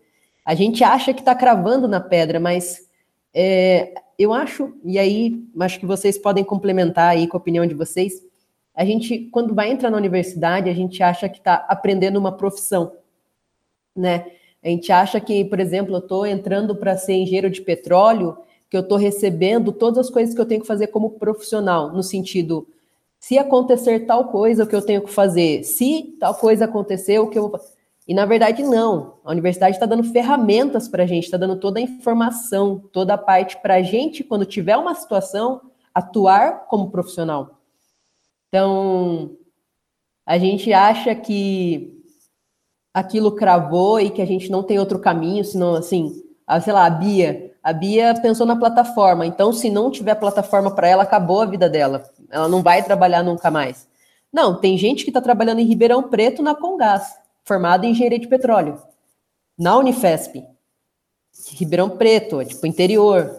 A 0.46 0.54
gente 0.56 0.84
acha 0.84 1.14
que 1.14 1.22
está 1.22 1.34
cravando 1.36 1.88
na 1.88 2.00
pedra, 2.00 2.40
mas 2.40 2.88
é, 3.34 3.94
eu 4.18 4.34
acho, 4.34 4.74
e 4.84 4.98
aí 4.98 5.44
acho 5.60 5.80
que 5.80 5.86
vocês 5.86 6.18
podem 6.18 6.44
complementar 6.44 7.10
aí 7.10 7.28
com 7.28 7.38
a 7.38 7.40
opinião 7.40 7.66
de 7.66 7.76
vocês, 7.76 8.26
a 8.74 8.86
gente, 8.86 9.28
quando 9.32 9.56
vai 9.56 9.72
entrar 9.72 9.90
na 9.90 9.98
universidade, 9.98 10.70
a 10.70 10.74
gente 10.74 11.02
acha 11.02 11.28
que 11.28 11.40
está 11.40 11.66
aprendendo 11.68 12.18
uma 12.18 12.32
profissão, 12.32 12.94
né? 13.96 14.32
A 14.64 14.70
gente 14.70 14.92
acha 14.92 15.20
que, 15.20 15.46
por 15.46 15.60
exemplo, 15.60 15.96
eu 15.96 16.00
estou 16.00 16.26
entrando 16.26 16.76
para 16.76 16.98
ser 16.98 17.14
engenheiro 17.14 17.50
de 17.50 17.62
petróleo, 17.62 18.38
que 18.70 18.76
eu 18.76 18.82
estou 18.82 18.98
recebendo 18.98 19.72
todas 19.72 19.98
as 20.06 20.10
coisas 20.10 20.36
que 20.36 20.42
eu 20.42 20.46
tenho 20.46 20.62
que 20.62 20.68
fazer 20.68 20.88
como 20.88 21.12
profissional, 21.12 21.92
no 21.92 22.04
sentido, 22.04 22.68
se 23.20 23.38
acontecer 23.38 24.02
tal 24.02 24.26
coisa, 24.26 24.64
o 24.64 24.68
que 24.68 24.76
eu 24.76 24.86
tenho 24.86 25.02
que 25.02 25.12
fazer? 25.12 25.64
Se 25.64 26.16
tal 26.20 26.36
coisa 26.36 26.66
acontecer, 26.66 27.20
o 27.20 27.30
que 27.30 27.38
eu 27.38 27.50
vou? 27.50 27.60
E 28.08 28.14
na 28.14 28.26
verdade, 28.26 28.64
não. 28.64 29.18
A 29.26 29.32
universidade 29.32 29.76
está 29.76 29.86
dando 29.86 30.04
ferramentas 30.04 30.88
para 30.88 31.04
a 31.04 31.06
gente, 31.06 31.26
está 31.26 31.38
dando 31.38 31.60
toda 31.60 31.80
a 31.80 31.82
informação, 31.82 32.80
toda 32.94 33.16
a 33.16 33.18
parte 33.18 33.58
para 33.62 33.76
a 33.76 33.82
gente, 33.82 34.24
quando 34.24 34.46
tiver 34.46 34.78
uma 34.78 34.96
situação, 34.96 35.62
atuar 35.94 36.68
como 36.68 36.90
profissional. 36.90 37.60
Então, 38.48 39.36
a 40.26 40.38
gente 40.38 40.72
acha 40.72 41.14
que 41.14 42.02
aquilo 42.94 43.34
cravou 43.34 44.00
e 44.00 44.10
que 44.10 44.22
a 44.22 44.26
gente 44.26 44.50
não 44.50 44.64
tem 44.64 44.80
outro 44.80 45.00
caminho, 45.00 45.44
senão, 45.44 45.76
assim, 45.76 46.24
a, 46.46 46.62
sei 46.62 46.72
lá, 46.72 46.86
a 46.86 46.90
Bia. 46.90 47.54
A 47.68 47.74
Bia 47.74 48.18
pensou 48.22 48.48
na 48.48 48.56
plataforma, 48.56 49.26
então, 49.26 49.52
se 49.52 49.70
não 49.70 49.92
tiver 49.92 50.16
plataforma 50.16 50.74
para 50.74 50.88
ela, 50.88 51.04
acabou 51.04 51.42
a 51.42 51.46
vida 51.46 51.70
dela. 51.70 52.10
Ela 52.32 52.48
não 52.48 52.62
vai 52.62 52.82
trabalhar 52.82 53.22
nunca 53.22 53.52
mais. 53.52 53.86
Não, 54.32 54.58
tem 54.58 54.78
gente 54.78 55.04
que 55.04 55.10
está 55.10 55.20
trabalhando 55.20 55.60
em 55.60 55.66
Ribeirão 55.66 56.02
Preto 56.04 56.42
na 56.42 56.56
Congás, 56.56 57.18
formada 57.44 57.86
em 57.86 57.92
engenharia 57.92 58.20
de 58.20 58.28
petróleo, 58.30 58.82
na 59.60 59.76
Unifesp. 59.76 60.46
Ribeirão 61.56 61.90
Preto, 61.90 62.40
é 62.40 62.46
tipo 62.46 62.66
interior. 62.66 63.38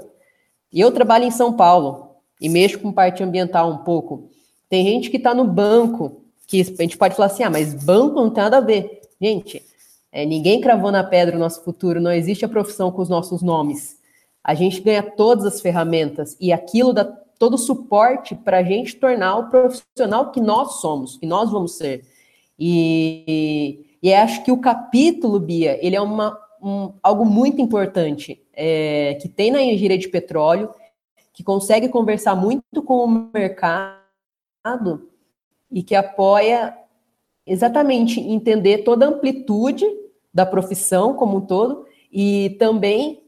E 0.70 0.78
eu 0.78 0.92
trabalho 0.92 1.24
em 1.24 1.30
São 1.30 1.54
Paulo 1.54 2.16
e 2.38 2.50
mexo 2.50 2.80
com 2.80 2.92
parte 2.92 3.22
ambiental 3.22 3.70
um 3.70 3.78
pouco. 3.78 4.28
Tem 4.68 4.84
gente 4.84 5.08
que 5.08 5.16
está 5.16 5.32
no 5.32 5.46
banco, 5.46 6.20
que 6.46 6.60
a 6.60 6.82
gente 6.82 6.98
pode 6.98 7.14
falar 7.14 7.28
assim, 7.28 7.44
ah, 7.44 7.50
mas 7.50 7.72
banco 7.72 8.16
não 8.16 8.28
tem 8.28 8.44
nada 8.44 8.58
a 8.58 8.60
ver. 8.60 9.00
Gente, 9.18 9.64
é, 10.12 10.26
ninguém 10.26 10.60
cravou 10.60 10.92
na 10.92 11.02
pedra 11.02 11.34
o 11.34 11.40
nosso 11.40 11.64
futuro, 11.64 11.98
não 11.98 12.12
existe 12.12 12.44
a 12.44 12.48
profissão 12.48 12.92
com 12.92 13.00
os 13.00 13.08
nossos 13.08 13.40
nomes. 13.40 13.96
A 14.42 14.54
gente 14.54 14.80
ganha 14.80 15.02
todas 15.02 15.44
as 15.44 15.60
ferramentas 15.60 16.36
e 16.40 16.52
aquilo 16.52 16.92
dá 16.92 17.04
todo 17.04 17.54
o 17.54 17.58
suporte 17.58 18.34
para 18.34 18.58
a 18.58 18.62
gente 18.62 18.96
tornar 18.96 19.36
o 19.36 19.48
profissional 19.48 20.30
que 20.30 20.40
nós 20.40 20.80
somos, 20.80 21.16
que 21.16 21.26
nós 21.26 21.50
vamos 21.50 21.76
ser. 21.76 22.04
E, 22.58 23.86
e 24.02 24.12
acho 24.12 24.42
que 24.44 24.50
o 24.50 24.60
capítulo, 24.60 25.38
Bia, 25.38 25.78
ele 25.84 25.94
é 25.94 26.00
uma, 26.00 26.36
um, 26.60 26.92
algo 27.02 27.24
muito 27.24 27.60
importante 27.60 28.42
é, 28.52 29.14
que 29.20 29.28
tem 29.28 29.50
na 29.50 29.62
engenharia 29.62 29.98
de 29.98 30.08
petróleo, 30.08 30.74
que 31.32 31.44
consegue 31.44 31.88
conversar 31.88 32.34
muito 32.34 32.82
com 32.82 33.04
o 33.04 33.30
mercado 33.32 33.98
e 35.70 35.82
que 35.82 35.94
apoia 35.94 36.76
exatamente 37.46 38.20
entender 38.20 38.78
toda 38.78 39.06
a 39.06 39.08
amplitude 39.08 39.86
da 40.34 40.44
profissão 40.44 41.14
como 41.14 41.38
um 41.38 41.40
todo 41.40 41.86
e 42.12 42.56
também 42.58 43.22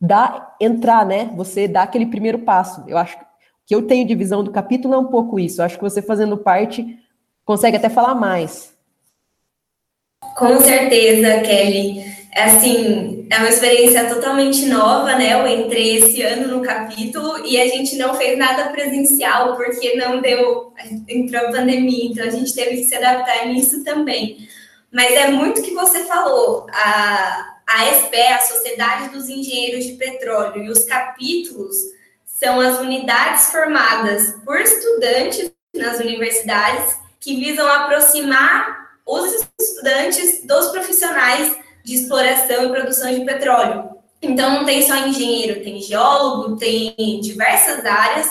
dar, 0.00 0.56
entrar, 0.60 1.04
né? 1.06 1.30
Você 1.36 1.66
dá 1.66 1.82
aquele 1.82 2.06
primeiro 2.06 2.40
passo. 2.40 2.84
Eu 2.86 2.98
acho 2.98 3.18
que 3.66 3.74
eu 3.74 3.82
tenho 3.82 4.06
de 4.06 4.14
visão 4.14 4.44
do 4.44 4.50
capítulo 4.50 4.94
é 4.94 4.98
um 4.98 5.06
pouco 5.06 5.38
isso. 5.38 5.60
Eu 5.60 5.64
acho 5.64 5.76
que 5.76 5.82
você 5.82 6.00
fazendo 6.00 6.36
parte 6.36 6.98
consegue 7.44 7.76
até 7.76 7.88
falar 7.88 8.14
mais. 8.14 8.74
Com 10.36 10.60
certeza, 10.60 11.40
Kelly. 11.40 12.04
É 12.32 12.44
assim, 12.44 13.26
é 13.30 13.38
uma 13.38 13.48
experiência 13.48 14.12
totalmente 14.12 14.66
nova, 14.66 15.16
né? 15.16 15.32
Eu 15.32 15.46
entrei 15.46 15.96
esse 15.96 16.20
ano 16.20 16.54
no 16.54 16.62
capítulo 16.62 17.46
e 17.46 17.58
a 17.58 17.66
gente 17.66 17.96
não 17.96 18.14
fez 18.14 18.36
nada 18.36 18.68
presencial 18.68 19.56
porque 19.56 19.96
não 19.96 20.20
deu, 20.20 20.74
entrou 21.08 21.46
a 21.46 21.50
pandemia, 21.50 22.10
então 22.10 22.26
a 22.26 22.30
gente 22.30 22.54
teve 22.54 22.76
que 22.76 22.84
se 22.84 22.94
adaptar 22.94 23.46
nisso 23.46 23.82
também. 23.82 24.46
Mas 24.92 25.12
é 25.12 25.30
muito 25.30 25.62
que 25.62 25.72
você 25.72 26.04
falou, 26.04 26.66
a, 26.70 27.55
a 27.66 27.92
SPE, 27.92 28.32
a 28.32 28.40
Sociedade 28.40 29.08
dos 29.10 29.28
Engenheiros 29.28 29.84
de 29.84 29.92
Petróleo, 29.94 30.64
e 30.64 30.70
os 30.70 30.84
capítulos 30.84 31.76
são 32.24 32.60
as 32.60 32.78
unidades 32.78 33.50
formadas 33.50 34.34
por 34.44 34.60
estudantes 34.60 35.50
nas 35.74 35.98
universidades 35.98 36.96
que 37.18 37.36
visam 37.40 37.66
aproximar 37.66 38.86
os 39.04 39.46
estudantes 39.60 40.44
dos 40.44 40.68
profissionais 40.68 41.56
de 41.84 41.94
exploração 41.94 42.64
e 42.64 42.68
produção 42.68 43.12
de 43.12 43.24
petróleo. 43.24 43.90
Então, 44.20 44.54
não 44.54 44.64
tem 44.64 44.82
só 44.82 44.96
engenheiro, 44.96 45.62
tem 45.62 45.80
geólogo, 45.80 46.56
tem 46.56 47.20
diversas 47.20 47.84
áreas 47.84 48.30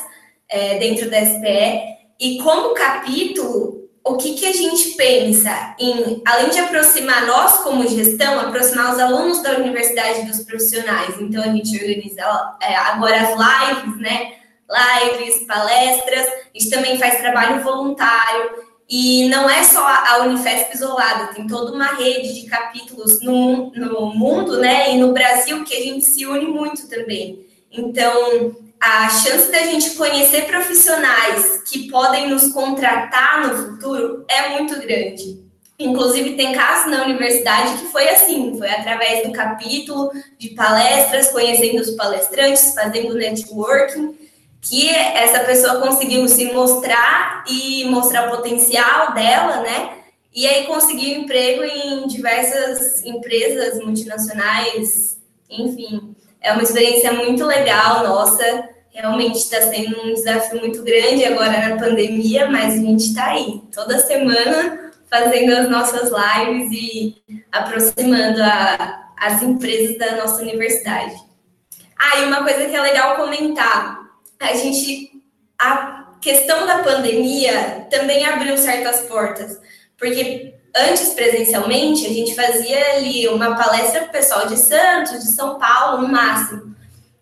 é, 0.49 0.77
dentro 0.77 1.09
da 1.09 1.23
SPE. 1.23 1.95
E 2.19 2.37
como 2.43 2.73
capítulo, 2.73 3.74
o 4.05 4.17
que, 4.17 4.35
que 4.35 4.45
a 4.45 4.51
gente 4.51 4.91
pensa 4.91 5.75
em, 5.79 6.21
além 6.25 6.51
de 6.51 6.59
aproximar 6.59 7.25
nós 7.25 7.57
como 7.63 7.87
gestão, 7.87 8.39
aproximar 8.39 8.93
os 8.93 8.99
alunos 8.99 9.41
da 9.41 9.57
universidade 9.57 10.27
dos 10.27 10.43
profissionais. 10.43 11.19
Então, 11.19 11.41
a 11.41 11.47
gente 11.47 11.75
organiza 11.75 12.57
é, 12.61 12.75
agora 12.75 13.19
as 13.19 13.83
lives, 13.83 13.99
né? 13.99 14.33
Lives, 14.69 15.45
palestras, 15.47 16.27
a 16.27 16.57
gente 16.57 16.69
também 16.69 16.99
faz 16.99 17.17
trabalho 17.17 17.63
voluntário. 17.63 18.63
E 18.87 19.27
não 19.29 19.49
é 19.49 19.63
só 19.63 19.83
a 19.83 20.19
Unifesp 20.25 20.75
isolada, 20.75 21.33
tem 21.33 21.47
toda 21.47 21.71
uma 21.71 21.95
rede 21.95 22.39
de 22.39 22.47
capítulos 22.47 23.19
no, 23.23 23.71
no 23.71 24.13
mundo, 24.13 24.59
né, 24.59 24.93
e 24.93 24.97
no 24.99 25.11
Brasil 25.11 25.63
que 25.63 25.75
a 25.75 25.81
gente 25.81 26.05
se 26.05 26.23
une 26.27 26.45
muito 26.45 26.87
também. 26.87 27.47
Então, 27.71 28.55
a 28.85 29.09
chance 29.09 29.51
da 29.51 29.63
gente 29.63 29.95
conhecer 29.95 30.45
profissionais 30.45 31.63
que 31.65 31.89
podem 31.89 32.29
nos 32.29 32.53
contratar 32.53 33.47
no 33.47 33.57
futuro 33.57 34.23
é 34.29 34.49
muito 34.49 34.79
grande. 34.79 35.43
Inclusive, 35.79 36.35
tem 36.35 36.53
casos 36.53 36.91
na 36.91 37.03
universidade 37.03 37.79
que 37.79 37.87
foi 37.87 38.07
assim: 38.09 38.55
foi 38.57 38.69
através 38.69 39.25
do 39.25 39.33
capítulo, 39.33 40.11
de 40.37 40.49
palestras, 40.49 41.31
conhecendo 41.31 41.81
os 41.81 41.91
palestrantes, 41.91 42.75
fazendo 42.75 43.15
networking 43.15 44.15
que 44.61 44.89
essa 44.89 45.39
pessoa 45.39 45.81
conseguiu 45.81 46.27
se 46.27 46.51
mostrar 46.53 47.43
e 47.47 47.85
mostrar 47.85 48.27
o 48.27 48.37
potencial 48.37 49.13
dela, 49.13 49.61
né? 49.61 49.97
E 50.33 50.45
aí 50.45 50.65
conseguiu 50.65 51.21
emprego 51.21 51.63
em 51.63 52.07
diversas 52.07 53.03
empresas 53.03 53.83
multinacionais, 53.83 55.17
enfim. 55.49 56.15
É 56.39 56.53
uma 56.53 56.63
experiência 56.63 57.11
muito 57.13 57.45
legal, 57.45 58.07
nossa. 58.07 58.74
Realmente 58.95 59.39
está 59.39 59.59
sendo 59.59 60.01
um 60.03 60.13
desafio 60.13 60.61
muito 60.61 60.81
grande 60.81 61.25
agora 61.25 61.67
na 61.67 61.75
pandemia, 61.75 62.49
mas 62.49 62.75
a 62.75 62.77
gente 62.77 63.03
está 63.03 63.31
aí, 63.31 63.61
toda 63.73 63.99
semana, 63.99 64.93
fazendo 65.09 65.51
as 65.53 65.69
nossas 65.69 66.09
lives 66.09 66.71
e 66.71 67.21
aproximando 67.51 68.41
a, 68.41 69.11
as 69.17 69.43
empresas 69.43 69.97
da 69.97 70.15
nossa 70.15 70.41
universidade. 70.41 71.13
Ah, 71.99 72.19
e 72.19 72.23
uma 72.23 72.41
coisa 72.41 72.69
que 72.69 72.73
é 72.73 72.81
legal 72.81 73.17
comentar, 73.17 73.99
a 74.39 74.53
gente 74.53 75.11
a 75.59 76.13
questão 76.21 76.65
da 76.65 76.79
pandemia 76.79 77.87
também 77.91 78.25
abriu 78.25 78.57
certas 78.57 79.01
portas, 79.01 79.59
porque 79.97 80.53
antes 80.73 81.09
presencialmente 81.09 82.05
a 82.05 82.13
gente 82.13 82.33
fazia 82.33 82.95
ali 82.95 83.27
uma 83.27 83.57
palestra 83.57 84.03
para 84.03 84.09
o 84.09 84.11
pessoal 84.13 84.47
de 84.47 84.55
Santos, 84.55 85.21
de 85.21 85.31
São 85.31 85.59
Paulo, 85.59 86.01
no 86.01 86.07
máximo. 86.07 86.74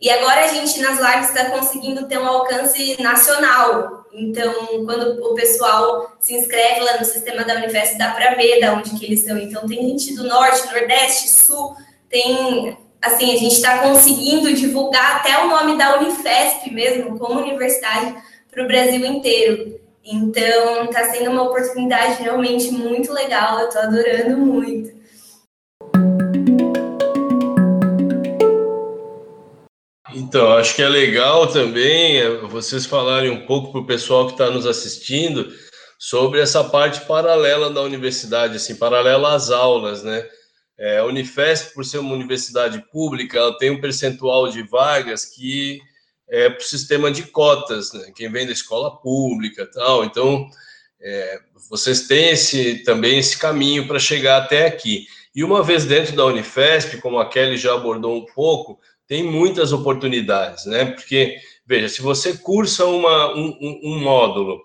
E 0.04 0.10
agora 0.10 0.44
a 0.44 0.48
gente 0.48 0.82
nas 0.82 1.00
lives 1.00 1.30
está 1.30 1.46
conseguindo 1.46 2.06
ter 2.10 2.18
um 2.18 2.28
alcance 2.28 3.02
nacional. 3.02 4.06
Então, 4.12 4.54
quando 4.84 5.24
o 5.24 5.34
pessoal 5.34 6.14
se 6.20 6.36
inscreve 6.36 6.82
lá 6.82 6.98
no 6.98 7.06
sistema 7.06 7.46
da 7.46 7.56
Unifesp, 7.56 7.98
dá 7.98 8.12
para 8.12 8.36
ver 8.36 8.60
de 8.60 8.68
onde 8.68 9.00
que 9.00 9.06
eles 9.06 9.22
estão. 9.22 9.38
Então, 9.38 9.66
tem 9.66 9.82
gente 9.82 10.14
do 10.14 10.26
norte, 10.26 10.68
nordeste, 10.68 11.30
sul, 11.30 11.74
tem 12.10 12.78
assim, 13.02 13.34
a 13.34 13.38
gente 13.38 13.56
está 13.56 13.78
conseguindo 13.78 14.54
divulgar 14.54 15.22
até 15.22 15.42
o 15.42 15.48
nome 15.48 15.78
da 15.78 15.98
Unifesp 15.98 16.70
mesmo, 16.70 17.18
como 17.18 17.40
universidade, 17.40 18.14
para 18.52 18.62
o 18.62 18.68
Brasil 18.68 19.06
inteiro. 19.06 19.80
Então, 20.04 20.84
está 20.84 21.12
sendo 21.12 21.32
uma 21.32 21.44
oportunidade 21.44 22.22
realmente 22.22 22.72
muito 22.72 23.14
legal, 23.14 23.58
eu 23.58 23.68
estou 23.70 23.82
adorando 23.82 24.36
muito. 24.36 25.02
Então, 30.16 30.52
acho 30.54 30.76
que 30.76 30.82
é 30.82 30.90
legal 30.90 31.48
também 31.48 32.18
é, 32.18 32.30
vocês 32.42 32.86
falarem 32.86 33.32
um 33.32 33.46
pouco 33.46 33.72
para 33.72 33.82
o 33.82 33.86
pessoal 33.86 34.28
que 34.28 34.34
está 34.34 34.50
nos 34.50 34.66
assistindo 34.66 35.52
sobre 35.98 36.40
essa 36.40 36.64
parte 36.64 37.06
paralela 37.06 37.70
da 37.70 37.82
universidade, 37.82 38.58
assim, 38.58 38.76
paralela 38.76 39.34
às 39.34 39.50
aulas, 39.50 40.04
né? 40.04 40.28
É, 40.78 40.98
a 40.98 41.06
Unifesp, 41.06 41.74
por 41.74 41.86
ser 41.86 42.00
uma 42.00 42.14
universidade 42.14 42.84
pública, 42.92 43.38
ela 43.38 43.58
tem 43.58 43.70
um 43.70 43.80
percentual 43.80 44.50
de 44.50 44.64
vagas 44.64 45.26
que 45.26 45.80
é 46.30 46.50
para 46.50 46.60
o 46.60 46.64
sistema 46.64 47.12
de 47.12 47.24
cotas, 47.24 47.94
né? 47.94 48.12
quem 48.16 48.32
vem 48.32 48.46
da 48.46 48.52
escola 48.52 49.00
pública 49.00 49.70
tal. 49.72 50.04
Então, 50.04 50.50
é, 51.00 51.40
vocês 51.70 52.08
têm 52.08 52.32
esse, 52.32 52.84
também 52.84 53.20
esse 53.20 53.38
caminho 53.38 53.88
para 53.88 54.00
chegar 54.00 54.38
até 54.38 54.66
aqui. 54.66 55.06
E 55.36 55.44
uma 55.44 55.64
vez 55.64 55.86
dentro 55.86 56.16
da 56.16 56.26
Unifesp, 56.26 56.98
como 57.02 57.20
a 57.20 57.30
Kelly 57.30 57.58
já 57.58 57.74
abordou 57.74 58.18
um 58.18 58.26
pouco, 58.26 58.80
tem 59.14 59.22
muitas 59.22 59.72
oportunidades, 59.72 60.66
né? 60.66 60.86
Porque, 60.86 61.36
veja, 61.68 61.88
se 61.88 62.02
você 62.02 62.36
cursa 62.36 62.84
uma, 62.84 63.32
um, 63.36 63.80
um 63.84 64.00
módulo 64.00 64.64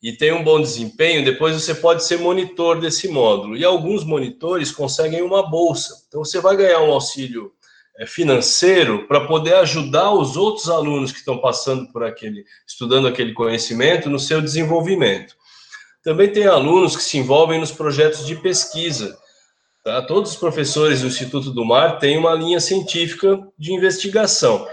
e 0.00 0.12
tem 0.12 0.30
um 0.30 0.44
bom 0.44 0.60
desempenho, 0.60 1.24
depois 1.24 1.60
você 1.60 1.74
pode 1.74 2.04
ser 2.04 2.16
monitor 2.20 2.80
desse 2.80 3.08
módulo. 3.08 3.56
E 3.56 3.64
alguns 3.64 4.04
monitores 4.04 4.70
conseguem 4.70 5.20
uma 5.20 5.50
bolsa. 5.50 6.04
Então 6.06 6.24
você 6.24 6.40
vai 6.40 6.56
ganhar 6.56 6.78
um 6.78 6.92
auxílio 6.92 7.50
é, 7.98 8.06
financeiro 8.06 9.04
para 9.08 9.26
poder 9.26 9.54
ajudar 9.56 10.12
os 10.12 10.36
outros 10.36 10.70
alunos 10.70 11.10
que 11.10 11.18
estão 11.18 11.38
passando 11.38 11.90
por 11.90 12.04
aquele, 12.04 12.44
estudando 12.68 13.08
aquele 13.08 13.32
conhecimento 13.32 14.08
no 14.08 14.20
seu 14.20 14.40
desenvolvimento. 14.40 15.34
Também 16.04 16.30
tem 16.30 16.46
alunos 16.46 16.94
que 16.94 17.02
se 17.02 17.18
envolvem 17.18 17.58
nos 17.58 17.72
projetos 17.72 18.24
de 18.24 18.36
pesquisa. 18.36 19.18
Tá? 19.84 20.02
Todos 20.02 20.32
os 20.32 20.36
professores 20.36 21.00
do 21.00 21.06
Instituto 21.06 21.50
do 21.50 21.64
Mar 21.64 21.98
têm 21.98 22.18
uma 22.18 22.34
linha 22.34 22.60
científica 22.60 23.40
de 23.58 23.72
investigação. 23.72 24.66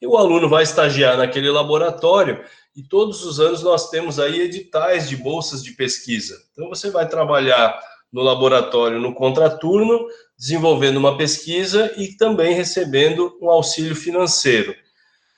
E 0.00 0.06
o 0.06 0.16
aluno 0.16 0.48
vai 0.48 0.62
estagiar 0.62 1.16
naquele 1.16 1.50
laboratório 1.50 2.44
e 2.76 2.82
todos 2.82 3.24
os 3.24 3.40
anos 3.40 3.62
nós 3.62 3.88
temos 3.88 4.18
aí 4.18 4.40
editais 4.42 5.08
de 5.08 5.16
bolsas 5.16 5.62
de 5.62 5.72
pesquisa. 5.72 6.38
Então 6.52 6.68
você 6.68 6.90
vai 6.90 7.08
trabalhar 7.08 7.78
no 8.12 8.22
laboratório 8.22 9.00
no 9.00 9.14
contraturno, 9.14 10.06
desenvolvendo 10.38 10.98
uma 10.98 11.16
pesquisa 11.16 11.92
e 11.96 12.08
também 12.16 12.54
recebendo 12.54 13.36
um 13.40 13.48
auxílio 13.48 13.96
financeiro. 13.96 14.74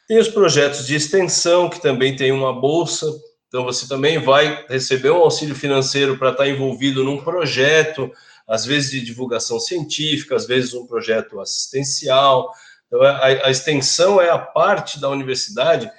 Tem 0.08 0.18
os 0.18 0.28
projetos 0.28 0.86
de 0.86 0.96
extensão, 0.96 1.68
que 1.68 1.80
também 1.80 2.16
tem 2.16 2.32
uma 2.32 2.52
bolsa, 2.52 3.06
então 3.46 3.64
você 3.64 3.88
também 3.88 4.18
vai 4.18 4.64
receber 4.68 5.10
um 5.10 5.18
auxílio 5.18 5.54
financeiro 5.54 6.18
para 6.18 6.30
estar 6.30 6.48
envolvido 6.48 7.04
num 7.04 7.18
projeto, 7.18 8.10
às 8.49 8.64
vezes 8.64 8.90
de 8.90 9.03
divulgação 9.03 9.61
científica, 9.61 10.34
às 10.34 10.46
vezes 10.46 10.72
um 10.72 10.86
projeto 10.86 11.38
assistencial. 11.38 12.51
Então, 12.86 13.03
a, 13.03 13.26
a 13.26 13.51
extensão 13.51 14.20
é 14.20 14.30
a 14.30 14.38
parte 14.38 14.99
da 14.99 15.11
universidade 15.11 15.90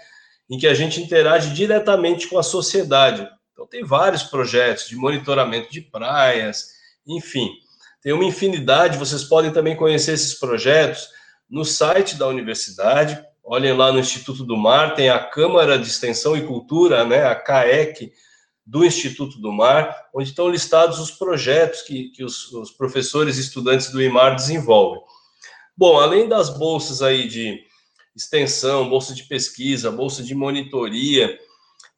em 0.50 0.58
que 0.58 0.66
a 0.66 0.74
gente 0.74 1.00
interage 1.00 1.54
diretamente 1.54 2.28
com 2.28 2.40
a 2.40 2.44
sociedade. 2.44 3.30
Então, 3.54 3.68
tem 3.68 3.84
vários 3.84 4.24
projetos 4.24 4.88
de 4.88 4.96
monitoramento 4.96 5.72
de 5.72 5.82
praias, 5.82 6.70
enfim, 7.06 7.52
tem 8.02 8.14
uma 8.14 8.26
infinidade. 8.26 8.98
Vocês 8.98 9.24
podem 9.24 9.52
também 9.52 9.76
conhecer 9.76 10.14
esses 10.14 10.34
projetos 10.34 11.08
no 11.50 11.64
site 11.64 12.16
da 12.16 12.28
universidade. 12.28 13.22
Olhem 13.44 13.74
lá 13.74 13.92
no 13.92 14.00
Instituto 14.00 14.44
do 14.44 14.56
Mar, 14.56 14.96
tem 14.96 15.10
a 15.10 15.20
Câmara 15.20 15.78
de 15.78 15.88
Extensão 15.88 16.38
e 16.38 16.46
Cultura, 16.46 17.04
né, 17.04 17.26
a 17.26 17.36
CAEC, 17.36 18.12
do 18.70 18.86
Instituto 18.86 19.40
do 19.40 19.52
Mar, 19.52 20.10
onde 20.14 20.30
estão 20.30 20.48
listados 20.48 21.00
os 21.00 21.10
projetos 21.10 21.82
que, 21.82 22.10
que 22.10 22.24
os, 22.24 22.52
os 22.54 22.70
professores 22.70 23.38
e 23.38 23.42
estudantes 23.42 23.92
do 23.92 24.00
IMAR 24.00 24.36
desenvolvem. 24.36 25.02
Bom, 25.76 26.00
além 26.00 26.28
das 26.28 26.52
bolsas 26.52 27.02
aí 27.02 27.28
de 27.28 27.60
extensão, 28.16 28.88
bolsa 28.88 29.16
de 29.16 29.24
pesquisa, 29.24 29.90
bolsa 29.90 30.22
de 30.22 30.36
monitoria, 30.36 31.36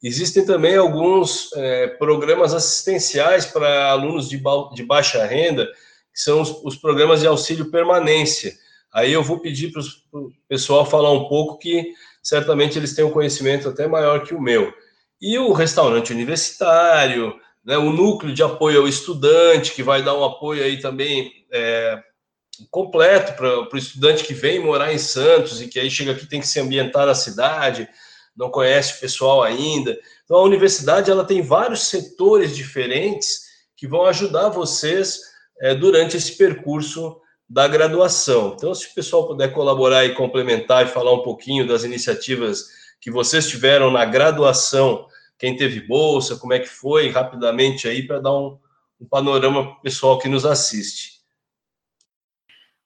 existem 0.02 0.46
também 0.46 0.76
alguns 0.76 1.52
é, 1.56 1.88
programas 1.88 2.54
assistenciais 2.54 3.44
para 3.44 3.90
alunos 3.90 4.26
de, 4.26 4.38
ba 4.38 4.70
de, 4.72 4.82
baixa 4.82 5.26
renda, 5.26 5.66
que 5.66 6.20
são 6.20 6.40
os, 6.40 6.50
os, 6.64 6.76
programas 6.76 7.20
de 7.20 7.26
auxílio 7.26 7.70
permanência. 7.70 8.54
Aí 8.90 9.12
eu 9.12 9.22
vou 9.22 9.38
pedir 9.40 9.70
para 9.72 9.82
o 10.18 10.32
pessoal 10.48 10.86
falar 10.86 11.12
um 11.12 11.28
pouco, 11.28 11.58
que 11.58 11.92
certamente 12.22 12.78
eles 12.78 12.94
têm 12.94 13.04
um 13.04 13.10
conhecimento 13.10 13.68
até 13.68 13.86
maior 13.86 14.24
que 14.24 14.34
o 14.34 14.40
meu 14.40 14.72
e 15.22 15.38
o 15.38 15.52
restaurante 15.52 16.12
universitário, 16.12 17.32
né, 17.64 17.78
o 17.78 17.92
núcleo 17.92 18.34
de 18.34 18.42
apoio 18.42 18.80
ao 18.80 18.88
estudante, 18.88 19.72
que 19.72 19.82
vai 19.82 20.02
dar 20.02 20.18
um 20.18 20.24
apoio 20.24 20.64
aí 20.64 20.80
também 20.80 21.32
é, 21.52 22.02
completo 22.68 23.34
para 23.34 23.72
o 23.72 23.78
estudante 23.78 24.24
que 24.24 24.34
vem 24.34 24.58
morar 24.58 24.92
em 24.92 24.98
Santos 24.98 25.62
e 25.62 25.68
que 25.68 25.78
aí 25.78 25.88
chega 25.88 26.10
aqui 26.10 26.26
tem 26.26 26.40
que 26.40 26.48
se 26.48 26.58
ambientar 26.58 27.06
na 27.06 27.14
cidade, 27.14 27.88
não 28.36 28.50
conhece 28.50 28.96
o 28.96 29.00
pessoal 29.00 29.44
ainda. 29.44 29.96
Então 30.24 30.38
a 30.38 30.42
universidade 30.42 31.08
ela 31.08 31.24
tem 31.24 31.40
vários 31.40 31.84
setores 31.84 32.56
diferentes 32.56 33.42
que 33.76 33.86
vão 33.86 34.06
ajudar 34.06 34.48
vocês 34.48 35.20
é, 35.60 35.72
durante 35.72 36.16
esse 36.16 36.36
percurso 36.36 37.16
da 37.48 37.68
graduação. 37.68 38.54
Então, 38.56 38.74
se 38.74 38.86
o 38.86 38.94
pessoal 38.94 39.26
puder 39.26 39.52
colaborar 39.52 40.04
e 40.06 40.14
complementar 40.14 40.84
e 40.84 40.88
falar 40.88 41.12
um 41.12 41.22
pouquinho 41.22 41.66
das 41.68 41.84
iniciativas 41.84 42.64
que 43.00 43.10
vocês 43.10 43.46
tiveram 43.46 43.90
na 43.90 44.04
graduação 44.04 45.06
quem 45.42 45.56
teve 45.56 45.80
bolsa, 45.80 46.36
como 46.36 46.52
é 46.52 46.60
que 46.60 46.68
foi, 46.68 47.08
rapidamente 47.08 47.88
aí, 47.88 48.06
para 48.06 48.20
dar 48.20 48.32
um, 48.32 48.56
um 49.00 49.04
panorama 49.04 49.74
pessoal 49.82 50.16
que 50.16 50.28
nos 50.28 50.46
assiste. 50.46 51.20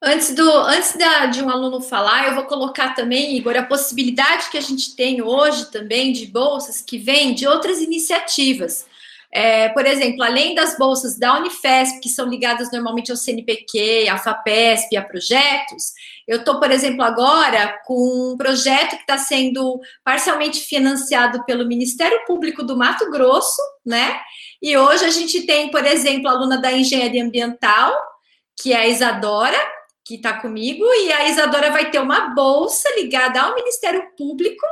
Antes, 0.01 0.33
do, 0.33 0.51
antes 0.51 0.97
da, 0.97 1.27
de 1.27 1.43
um 1.43 1.51
aluno 1.51 1.79
falar, 1.81 2.27
eu 2.27 2.33
vou 2.33 2.45
colocar 2.45 2.95
também, 2.95 3.37
Igor, 3.37 3.55
a 3.55 3.61
possibilidade 3.61 4.49
que 4.49 4.57
a 4.57 4.61
gente 4.61 4.95
tem 4.95 5.21
hoje 5.21 5.69
também 5.69 6.11
de 6.11 6.25
bolsas 6.25 6.81
que 6.81 6.97
vêm 6.97 7.35
de 7.35 7.47
outras 7.47 7.79
iniciativas. 7.79 8.86
É, 9.39 9.69
por 9.69 9.85
exemplo, 9.85 10.23
além 10.23 10.55
das 10.55 10.75
bolsas 10.79 11.15
da 11.15 11.37
Unifesp, 11.37 11.99
que 11.99 12.09
são 12.09 12.27
ligadas 12.27 12.71
normalmente 12.71 13.11
ao 13.11 13.17
CNPq, 13.17 14.09
à 14.09 14.17
FAPESP, 14.17 14.97
a 14.97 15.03
projetos, 15.03 15.93
eu 16.27 16.39
estou, 16.39 16.59
por 16.59 16.71
exemplo, 16.71 17.03
agora 17.03 17.79
com 17.85 18.33
um 18.33 18.35
projeto 18.35 18.95
que 18.95 19.01
está 19.03 19.19
sendo 19.19 19.79
parcialmente 20.03 20.61
financiado 20.61 21.45
pelo 21.45 21.67
Ministério 21.67 22.25
Público 22.25 22.63
do 22.63 22.75
Mato 22.75 23.11
Grosso, 23.11 23.61
né? 23.85 24.19
E 24.59 24.75
hoje 24.75 25.05
a 25.05 25.11
gente 25.11 25.45
tem, 25.45 25.69
por 25.69 25.85
exemplo, 25.85 26.27
a 26.27 26.31
aluna 26.31 26.59
da 26.59 26.71
Engenharia 26.71 27.23
Ambiental, 27.23 27.95
que 28.59 28.73
é 28.73 28.77
a 28.77 28.87
Isadora, 28.87 29.59
que 30.03 30.15
está 30.15 30.33
comigo, 30.33 30.83
e 30.83 31.13
a 31.13 31.29
Isadora 31.29 31.69
vai 31.69 31.91
ter 31.91 31.99
uma 31.99 32.33
bolsa 32.33 32.89
ligada 32.95 33.39
ao 33.39 33.53
Ministério 33.53 34.01
Público, 34.17 34.65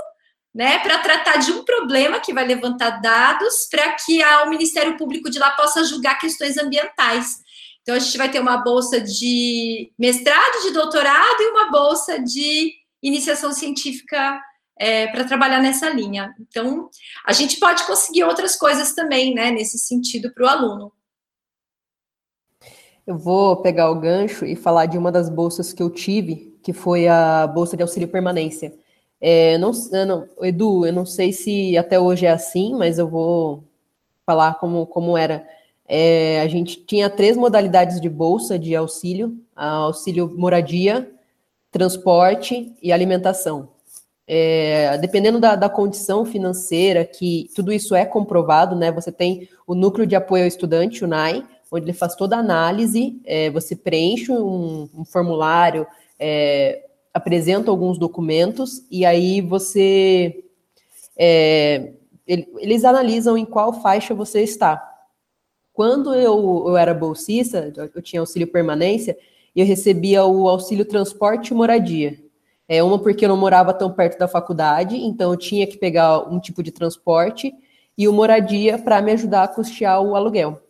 né, 0.55 0.79
para 0.79 0.99
tratar 0.99 1.35
de 1.35 1.51
um 1.51 1.65
problema 1.65 2.17
que 2.21 2.33
vai 2.33 2.47
levantar 2.47 3.01
dados 3.01 3.67
para 3.69 3.91
que 3.91 4.23
o 4.23 4.49
Ministério 4.49 4.95
Público 4.95 5.29
de 5.29 5.37
lá 5.37 5.51
possa 5.51 5.83
julgar 5.83 6.17
questões 6.17 6.57
ambientais. 6.57 7.43
Então, 7.81 7.93
a 7.93 7.99
gente 7.99 8.17
vai 8.17 8.31
ter 8.31 8.39
uma 8.39 8.55
bolsa 8.55 9.01
de 9.01 9.91
mestrado, 9.99 10.61
de 10.63 10.71
doutorado 10.71 11.41
e 11.41 11.49
uma 11.49 11.69
bolsa 11.69 12.17
de 12.21 12.73
iniciação 13.03 13.51
científica 13.51 14.41
é, 14.79 15.07
para 15.07 15.25
trabalhar 15.25 15.61
nessa 15.61 15.89
linha. 15.89 16.33
Então, 16.39 16.89
a 17.25 17.33
gente 17.33 17.59
pode 17.59 17.83
conseguir 17.83 18.23
outras 18.23 18.55
coisas 18.55 18.93
também, 18.93 19.35
né, 19.35 19.51
nesse 19.51 19.77
sentido, 19.77 20.33
para 20.33 20.45
o 20.45 20.47
aluno. 20.47 20.91
Eu 23.05 23.17
vou 23.17 23.57
pegar 23.57 23.91
o 23.91 23.99
gancho 23.99 24.45
e 24.45 24.55
falar 24.55 24.85
de 24.85 24.97
uma 24.97 25.11
das 25.11 25.29
bolsas 25.29 25.73
que 25.73 25.83
eu 25.83 25.89
tive, 25.89 26.57
que 26.63 26.71
foi 26.71 27.09
a 27.09 27.45
bolsa 27.45 27.75
de 27.75 27.83
auxílio 27.83 28.07
permanência. 28.07 28.73
É, 29.27 29.57
não, 29.57 29.71
não, 30.05 30.27
Edu, 30.43 30.85
eu 30.85 30.93
não 30.93 31.03
sei 31.03 31.33
se 31.33 31.75
até 31.75 31.99
hoje 31.99 32.27
é 32.27 32.29
assim, 32.29 32.75
mas 32.75 32.99
eu 32.99 33.07
vou 33.07 33.63
falar 34.23 34.59
como, 34.59 34.85
como 34.85 35.17
era. 35.17 35.43
É, 35.87 36.41
a 36.41 36.47
gente 36.47 36.85
tinha 36.85 37.09
três 37.09 37.35
modalidades 37.35 37.99
de 37.99 38.07
bolsa 38.07 38.59
de 38.59 38.75
auxílio: 38.75 39.35
auxílio 39.55 40.31
moradia, 40.37 41.11
transporte 41.71 42.71
e 42.83 42.93
alimentação. 42.93 43.69
É, 44.27 44.95
dependendo 44.99 45.39
da, 45.39 45.55
da, 45.55 45.69
condição 45.69 46.23
financeira, 46.23 47.03
que 47.03 47.49
tudo 47.55 47.73
isso 47.73 47.95
é 47.95 48.05
comprovado, 48.05 48.75
né? 48.75 48.91
Você 48.91 49.11
tem 49.11 49.49
o 49.65 49.73
núcleo 49.73 50.05
de 50.05 50.15
apoio 50.15 50.43
ao 50.43 50.47
estudante, 50.47 51.03
o 51.03 51.07
NAI, 51.07 51.43
onde 51.71 51.85
ele 51.85 51.93
faz 51.93 52.13
toda 52.13 52.35
a 52.35 52.41
análise, 52.41 53.19
é, 53.25 53.49
você 53.49 53.75
preenche 53.75 54.31
um, 54.31 54.87
um 54.95 55.03
formulário, 55.03 55.87
é, 56.19 56.84
apresenta 57.15 57.71
alguns 57.71 57.97
documentos 57.97 58.85
e 58.91 59.05
aí 59.05 59.39
você 59.39 60.43
é, 61.17 61.93
eles 62.27 62.83
analisam 62.83 63.37
em 63.37 63.45
qual 63.45 63.71
faixa 63.81 64.13
você 64.13 64.41
está. 64.41 64.83
Quando 65.71 66.13
eu, 66.13 66.65
eu 66.67 66.75
era 66.75 66.93
bolsista, 66.93 67.71
eu 67.95 68.01
tinha 68.01 68.19
auxílio 68.19 68.47
permanência, 68.47 69.17
eu 69.55 69.65
recebia 69.65 70.25
o 70.25 70.49
auxílio 70.49 70.83
transporte 70.83 71.49
e 71.49 71.53
moradia. 71.53 72.19
É 72.67 72.83
uma 72.83 72.99
porque 72.99 73.23
eu 73.23 73.29
não 73.29 73.37
morava 73.37 73.73
tão 73.73 73.93
perto 73.93 74.17
da 74.17 74.27
faculdade, 74.27 74.97
então 74.97 75.31
eu 75.31 75.37
tinha 75.37 75.65
que 75.65 75.77
pegar 75.77 76.27
um 76.29 76.37
tipo 76.37 76.61
de 76.61 76.71
transporte 76.71 77.53
e 77.97 78.09
o 78.09 78.13
moradia 78.13 78.77
para 78.77 79.01
me 79.01 79.13
ajudar 79.13 79.43
a 79.43 79.47
custear 79.47 80.01
o 80.01 80.17
aluguel. 80.17 80.61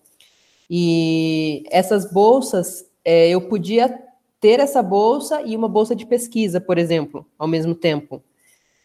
E 0.70 1.64
essas 1.72 2.12
bolsas, 2.12 2.86
é, 3.04 3.30
eu 3.30 3.42
podia 3.42 4.05
ter 4.46 4.60
essa 4.60 4.84
bolsa 4.84 5.42
e 5.42 5.56
uma 5.56 5.68
bolsa 5.68 5.96
de 5.96 6.06
pesquisa, 6.06 6.62
por 6.62 6.78
exemplo, 6.78 7.26
ao 7.36 7.48
mesmo 7.48 7.74
tempo. 7.74 8.22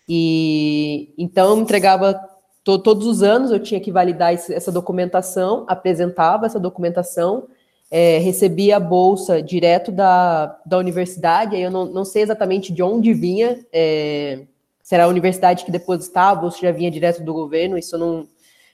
E 0.08 1.12
então 1.18 1.50
eu 1.50 1.61
entregava 1.61 2.18
to, 2.64 2.78
todos 2.78 3.06
os 3.06 3.22
anos 3.22 3.50
eu 3.50 3.61
tinha 3.61 3.78
que 3.78 3.92
validar 3.92 4.32
esse, 4.32 4.54
essa 4.54 4.72
documentação, 4.72 5.66
apresentava 5.68 6.46
essa 6.46 6.58
documentação, 6.58 7.46
é, 7.90 8.16
recebia 8.16 8.78
a 8.78 8.80
bolsa 8.80 9.42
direto 9.42 9.92
da, 9.92 10.58
da 10.64 10.78
universidade, 10.78 11.54
aí 11.54 11.62
eu 11.62 11.70
não, 11.70 11.84
não 11.84 12.06
sei 12.06 12.22
exatamente 12.22 12.72
de 12.72 12.82
onde 12.82 13.12
vinha, 13.12 13.62
é, 13.70 14.46
se 14.82 14.94
era 14.94 15.04
a 15.04 15.08
universidade 15.08 15.66
que 15.66 15.70
depositava 15.70 16.46
ou 16.46 16.50
se 16.50 16.62
já 16.62 16.72
vinha 16.72 16.90
direto 16.90 17.22
do 17.22 17.34
governo, 17.34 17.76
isso 17.76 17.96
eu 17.96 17.98
não, 17.98 18.28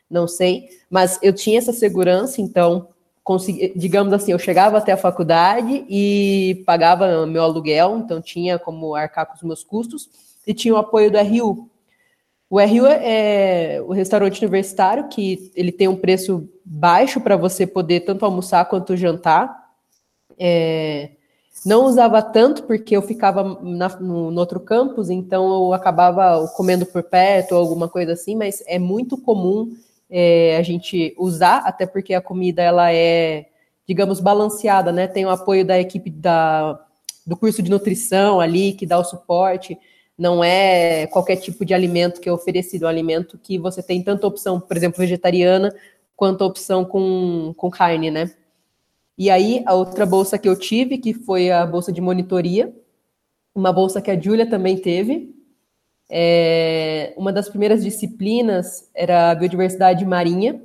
não 0.08 0.28
sei, 0.28 0.68
mas 0.88 1.18
eu 1.20 1.32
tinha 1.32 1.58
essa 1.58 1.72
segurança, 1.72 2.40
então, 2.40 2.86
consegui, 3.26 3.72
digamos 3.74 4.12
assim, 4.12 4.30
eu 4.30 4.38
chegava 4.38 4.78
até 4.78 4.92
a 4.92 4.96
faculdade 4.96 5.84
e 5.88 6.62
pagava 6.64 7.26
meu 7.26 7.42
aluguel, 7.42 7.98
então 7.98 8.22
tinha 8.22 8.56
como 8.56 8.94
arcar 8.94 9.26
com 9.26 9.34
os 9.34 9.42
meus 9.42 9.64
custos, 9.64 10.08
e 10.46 10.54
tinha 10.54 10.72
o 10.72 10.76
apoio 10.76 11.10
do 11.10 11.18
RU, 11.18 11.68
o 12.48 12.60
RU 12.60 12.86
é 12.86 13.82
o 13.84 13.92
restaurante 13.92 14.40
universitário, 14.40 15.08
que 15.08 15.50
ele 15.56 15.72
tem 15.72 15.88
um 15.88 15.96
preço 15.96 16.48
baixo 16.64 17.20
para 17.20 17.36
você 17.36 17.66
poder 17.66 18.02
tanto 18.02 18.24
almoçar 18.24 18.64
quanto 18.66 18.96
jantar. 18.96 19.66
É, 20.38 21.10
não 21.64 21.86
usava 21.86 22.22
tanto 22.22 22.62
porque 22.62 22.96
eu 22.96 23.02
ficava 23.02 23.58
na, 23.60 23.88
no, 23.98 24.30
no, 24.30 24.38
outro 24.38 24.60
campus, 24.60 25.10
então 25.10 25.52
eu 25.52 25.72
acabava 25.72 26.46
comendo 26.56 26.86
por 26.86 27.02
perto 27.02 27.56
ou 27.56 27.58
alguma 27.60 27.88
coisa 27.88 28.12
assim, 28.12 28.36
mas 28.36 28.62
é 28.68 28.78
muito 28.78 29.18
comum 29.18 29.74
é, 30.10 30.56
a 30.56 30.62
gente 30.62 31.14
usar, 31.18 31.58
até 31.58 31.86
porque 31.86 32.14
a 32.14 32.20
comida 32.20 32.62
ela 32.62 32.92
é, 32.92 33.46
digamos, 33.86 34.20
balanceada, 34.20 34.92
né? 34.92 35.06
Tem 35.06 35.24
o 35.26 35.30
apoio 35.30 35.64
da 35.64 35.78
equipe 35.78 36.10
da, 36.10 36.80
do 37.26 37.36
curso 37.36 37.62
de 37.62 37.70
nutrição 37.70 38.40
ali, 38.40 38.72
que 38.72 38.86
dá 38.86 38.98
o 38.98 39.04
suporte 39.04 39.78
não 40.18 40.42
é 40.42 41.06
qualquer 41.08 41.36
tipo 41.36 41.64
de 41.64 41.74
alimento 41.74 42.20
que 42.20 42.28
é 42.28 42.32
oferecido, 42.32 42.84
é 42.84 42.86
um 42.86 42.90
alimento 42.90 43.38
que 43.38 43.58
você 43.58 43.82
tem 43.82 44.02
tanta 44.02 44.26
opção, 44.26 44.58
por 44.58 44.76
exemplo, 44.76 44.98
vegetariana, 44.98 45.74
quanto 46.16 46.42
opção 46.42 46.84
com, 46.84 47.52
com 47.56 47.70
carne, 47.70 48.10
né? 48.10 48.30
E 49.18 49.30
aí, 49.30 49.62
a 49.66 49.74
outra 49.74 50.06
bolsa 50.06 50.38
que 50.38 50.48
eu 50.48 50.58
tive, 50.58 50.98
que 50.98 51.12
foi 51.12 51.50
a 51.50 51.66
bolsa 51.66 51.92
de 51.92 52.00
monitoria, 52.00 52.74
uma 53.54 53.72
bolsa 53.72 54.00
que 54.00 54.10
a 54.10 54.18
Júlia 54.18 54.48
também 54.48 54.78
teve. 54.78 55.34
É, 56.10 57.12
uma 57.16 57.32
das 57.32 57.48
primeiras 57.48 57.82
disciplinas 57.84 58.88
era 58.94 59.30
a 59.32 59.34
biodiversidade 59.34 60.04
marinha, 60.04 60.60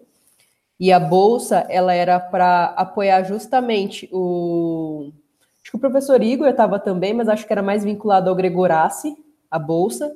E 0.80 0.92
a 0.92 1.00
bolsa, 1.00 1.66
ela 1.70 1.94
era 1.94 2.20
para 2.20 2.66
apoiar 2.78 3.24
justamente 3.24 4.10
o. 4.12 5.12
Acho 5.64 5.72
que 5.72 5.78
o 5.78 5.80
professor 5.80 6.22
Igor 6.24 6.48
estava 6.48 6.80
também, 6.80 7.14
mas 7.14 7.30
acho 7.30 7.46
que 7.46 7.54
era 7.54 7.62
mais 7.62 7.84
vinculado 7.84 8.30
ao 8.30 8.36
Gregorace, 8.36 9.16
a 9.50 9.60
bolsa. 9.60 10.12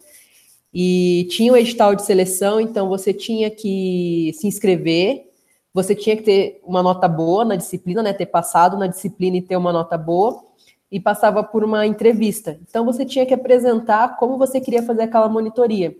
E 0.73 1.27
tinha 1.31 1.53
o 1.53 1.57
edital 1.57 1.95
de 1.95 2.03
seleção, 2.03 2.59
então 2.59 2.89
você 2.89 3.13
tinha 3.13 3.49
que 3.51 4.31
se 4.35 4.47
inscrever, 4.47 5.25
você 5.73 5.95
tinha 5.95 6.17
que 6.17 6.23
ter 6.23 6.61
uma 6.63 6.83
nota 6.83 7.07
boa 7.07 7.45
na 7.45 7.55
disciplina, 7.55 8.03
né? 8.03 8.13
Ter 8.13 8.27
passado 8.27 8.77
na 8.77 8.87
disciplina 8.87 9.37
e 9.37 9.41
ter 9.43 9.57
uma 9.57 9.73
nota 9.73 9.97
boa, 9.97 10.44
e 10.91 10.99
passava 10.99 11.43
por 11.43 11.63
uma 11.63 11.85
entrevista. 11.85 12.59
Então 12.67 12.85
você 12.85 13.05
tinha 13.05 13.25
que 13.25 13.33
apresentar 13.33 14.17
como 14.17 14.37
você 14.37 14.61
queria 14.61 14.83
fazer 14.83 15.03
aquela 15.03 15.27
monitoria. 15.27 15.95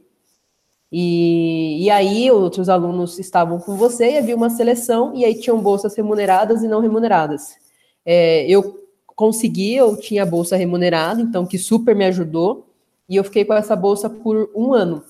E, 0.92 1.84
e 1.84 1.90
aí 1.90 2.32
outros 2.32 2.70
alunos 2.70 3.20
estavam 3.20 3.60
com 3.60 3.76
você 3.76 4.12
e 4.12 4.18
havia 4.18 4.36
uma 4.36 4.50
seleção, 4.50 5.14
e 5.16 5.26
aí 5.26 5.36
tinham 5.40 5.60
bolsas 5.60 5.96
remuneradas 5.96 6.64
e 6.64 6.68
não 6.68 6.80
remuneradas. 6.80 7.56
É, 8.06 8.46
eu 8.50 8.86
consegui, 9.16 9.76
eu 9.76 9.98
tinha 9.98 10.26
bolsa 10.26 10.56
remunerada, 10.56 11.22
então 11.22 11.46
que 11.46 11.58
super 11.58 11.96
me 11.96 12.06
ajudou. 12.06 12.68
E 13.08 13.16
eu 13.16 13.24
fiquei 13.24 13.46
com 13.46 13.54
essa 13.54 13.76
bolsa 13.76 14.10
por 14.10 14.50
um 14.56 14.74
ano. 14.74 15.04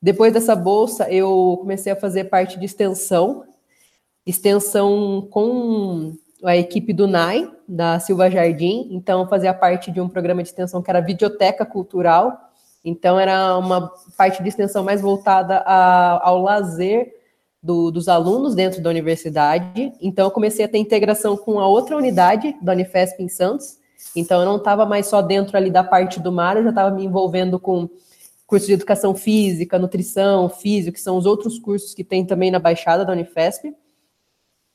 Depois 0.00 0.32
dessa 0.32 0.56
bolsa, 0.56 1.08
eu 1.10 1.58
comecei 1.60 1.92
a 1.92 1.96
fazer 1.96 2.24
parte 2.24 2.58
de 2.58 2.66
extensão, 2.66 3.44
extensão 4.26 5.28
com 5.30 6.16
a 6.44 6.56
equipe 6.56 6.92
do 6.92 7.06
NAI, 7.06 7.50
da 7.68 7.98
Silva 7.98 8.30
Jardim. 8.30 8.88
Então, 8.90 9.28
fazia 9.28 9.54
parte 9.54 9.90
de 9.90 10.00
um 10.00 10.08
programa 10.08 10.42
de 10.42 10.48
extensão 10.48 10.82
que 10.82 10.90
era 10.90 11.00
Videoteca 11.00 11.64
Cultural. 11.64 12.50
Então, 12.84 13.18
era 13.18 13.56
uma 13.58 13.92
parte 14.16 14.42
de 14.42 14.48
extensão 14.48 14.82
mais 14.82 15.00
voltada 15.00 15.58
a, 15.58 16.28
ao 16.28 16.42
lazer 16.42 17.12
do, 17.62 17.90
dos 17.90 18.08
alunos 18.08 18.54
dentro 18.54 18.82
da 18.82 18.90
universidade. 18.90 19.92
Então, 20.00 20.26
eu 20.26 20.30
comecei 20.30 20.64
a 20.64 20.68
ter 20.68 20.78
integração 20.78 21.36
com 21.36 21.60
a 21.60 21.66
outra 21.66 21.96
unidade 21.96 22.56
da 22.60 22.72
Unifesp 22.72 23.22
em 23.22 23.28
Santos, 23.28 23.80
então, 24.14 24.40
eu 24.40 24.46
não 24.46 24.56
estava 24.56 24.84
mais 24.84 25.06
só 25.06 25.22
dentro 25.22 25.56
ali 25.56 25.70
da 25.70 25.84
parte 25.84 26.20
do 26.20 26.32
mar, 26.32 26.56
eu 26.56 26.64
já 26.64 26.70
estava 26.70 26.94
me 26.94 27.04
envolvendo 27.04 27.58
com 27.58 27.88
curso 28.46 28.66
de 28.66 28.74
educação 28.74 29.14
física, 29.14 29.78
nutrição, 29.78 30.48
físico, 30.48 30.94
que 30.94 31.00
são 31.00 31.16
os 31.16 31.24
outros 31.24 31.58
cursos 31.58 31.94
que 31.94 32.04
tem 32.04 32.24
também 32.24 32.50
na 32.50 32.58
Baixada 32.58 33.04
da 33.04 33.12
Unifesp. 33.12 33.74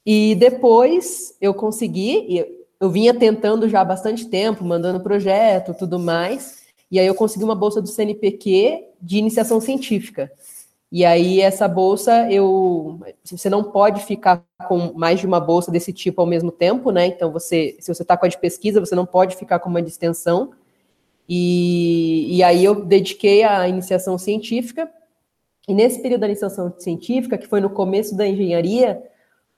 E 0.10 0.36
depois 0.36 1.36
eu 1.42 1.54
consegui, 1.54 2.46
eu 2.80 2.90
vinha 2.90 3.14
tentando 3.14 3.68
já 3.68 3.82
há 3.82 3.86
bastante 3.86 4.26
tempo, 4.30 4.64
mandando 4.64 5.02
projeto, 5.02 5.76
tudo 5.78 6.00
mais, 6.00 6.64
e 6.90 6.98
aí 6.98 7.06
eu 7.06 7.14
consegui 7.14 7.44
uma 7.44 7.54
bolsa 7.54 7.82
do 7.82 7.90
CNPq 7.90 8.86
de 9.02 9.18
iniciação 9.18 9.60
científica. 9.60 10.32
E 10.90 11.04
aí 11.04 11.42
essa 11.42 11.68
bolsa 11.68 12.32
eu 12.32 13.02
você 13.26 13.50
não 13.50 13.66
pode 13.66 14.06
ficar 14.06 14.46
com 14.70 14.94
mais 14.94 15.20
de 15.20 15.28
uma 15.28 15.42
bolsa 15.42 15.70
desse 15.70 15.92
tipo 15.92 16.22
ao 16.22 16.28
mesmo 16.28 16.54
tempo, 16.54 16.90
né? 16.90 17.08
Então 17.08 17.30
você, 17.30 17.76
se 17.78 17.94
você 17.94 18.04
está 18.04 18.16
com 18.16 18.26
a 18.26 18.30
de 18.30 18.38
pesquisa, 18.38 18.80
você 18.80 18.96
não 18.96 19.06
pode 19.06 19.36
ficar 19.36 19.60
com 19.60 19.70
uma 19.70 19.82
de 19.82 19.90
extensão. 19.90 20.52
E, 21.28 22.38
e 22.38 22.42
aí 22.44 22.64
eu 22.64 22.86
dediquei 22.86 23.44
à 23.44 23.68
iniciação 23.68 24.18
científica. 24.18 24.90
E 25.68 25.74
nesse 25.74 26.02
período 26.02 26.22
da 26.22 26.28
iniciação 26.28 26.74
científica, 26.80 27.38
que 27.38 27.48
foi 27.48 27.60
no 27.60 27.70
começo 27.70 28.16
da 28.16 28.26
engenharia, 28.26 29.04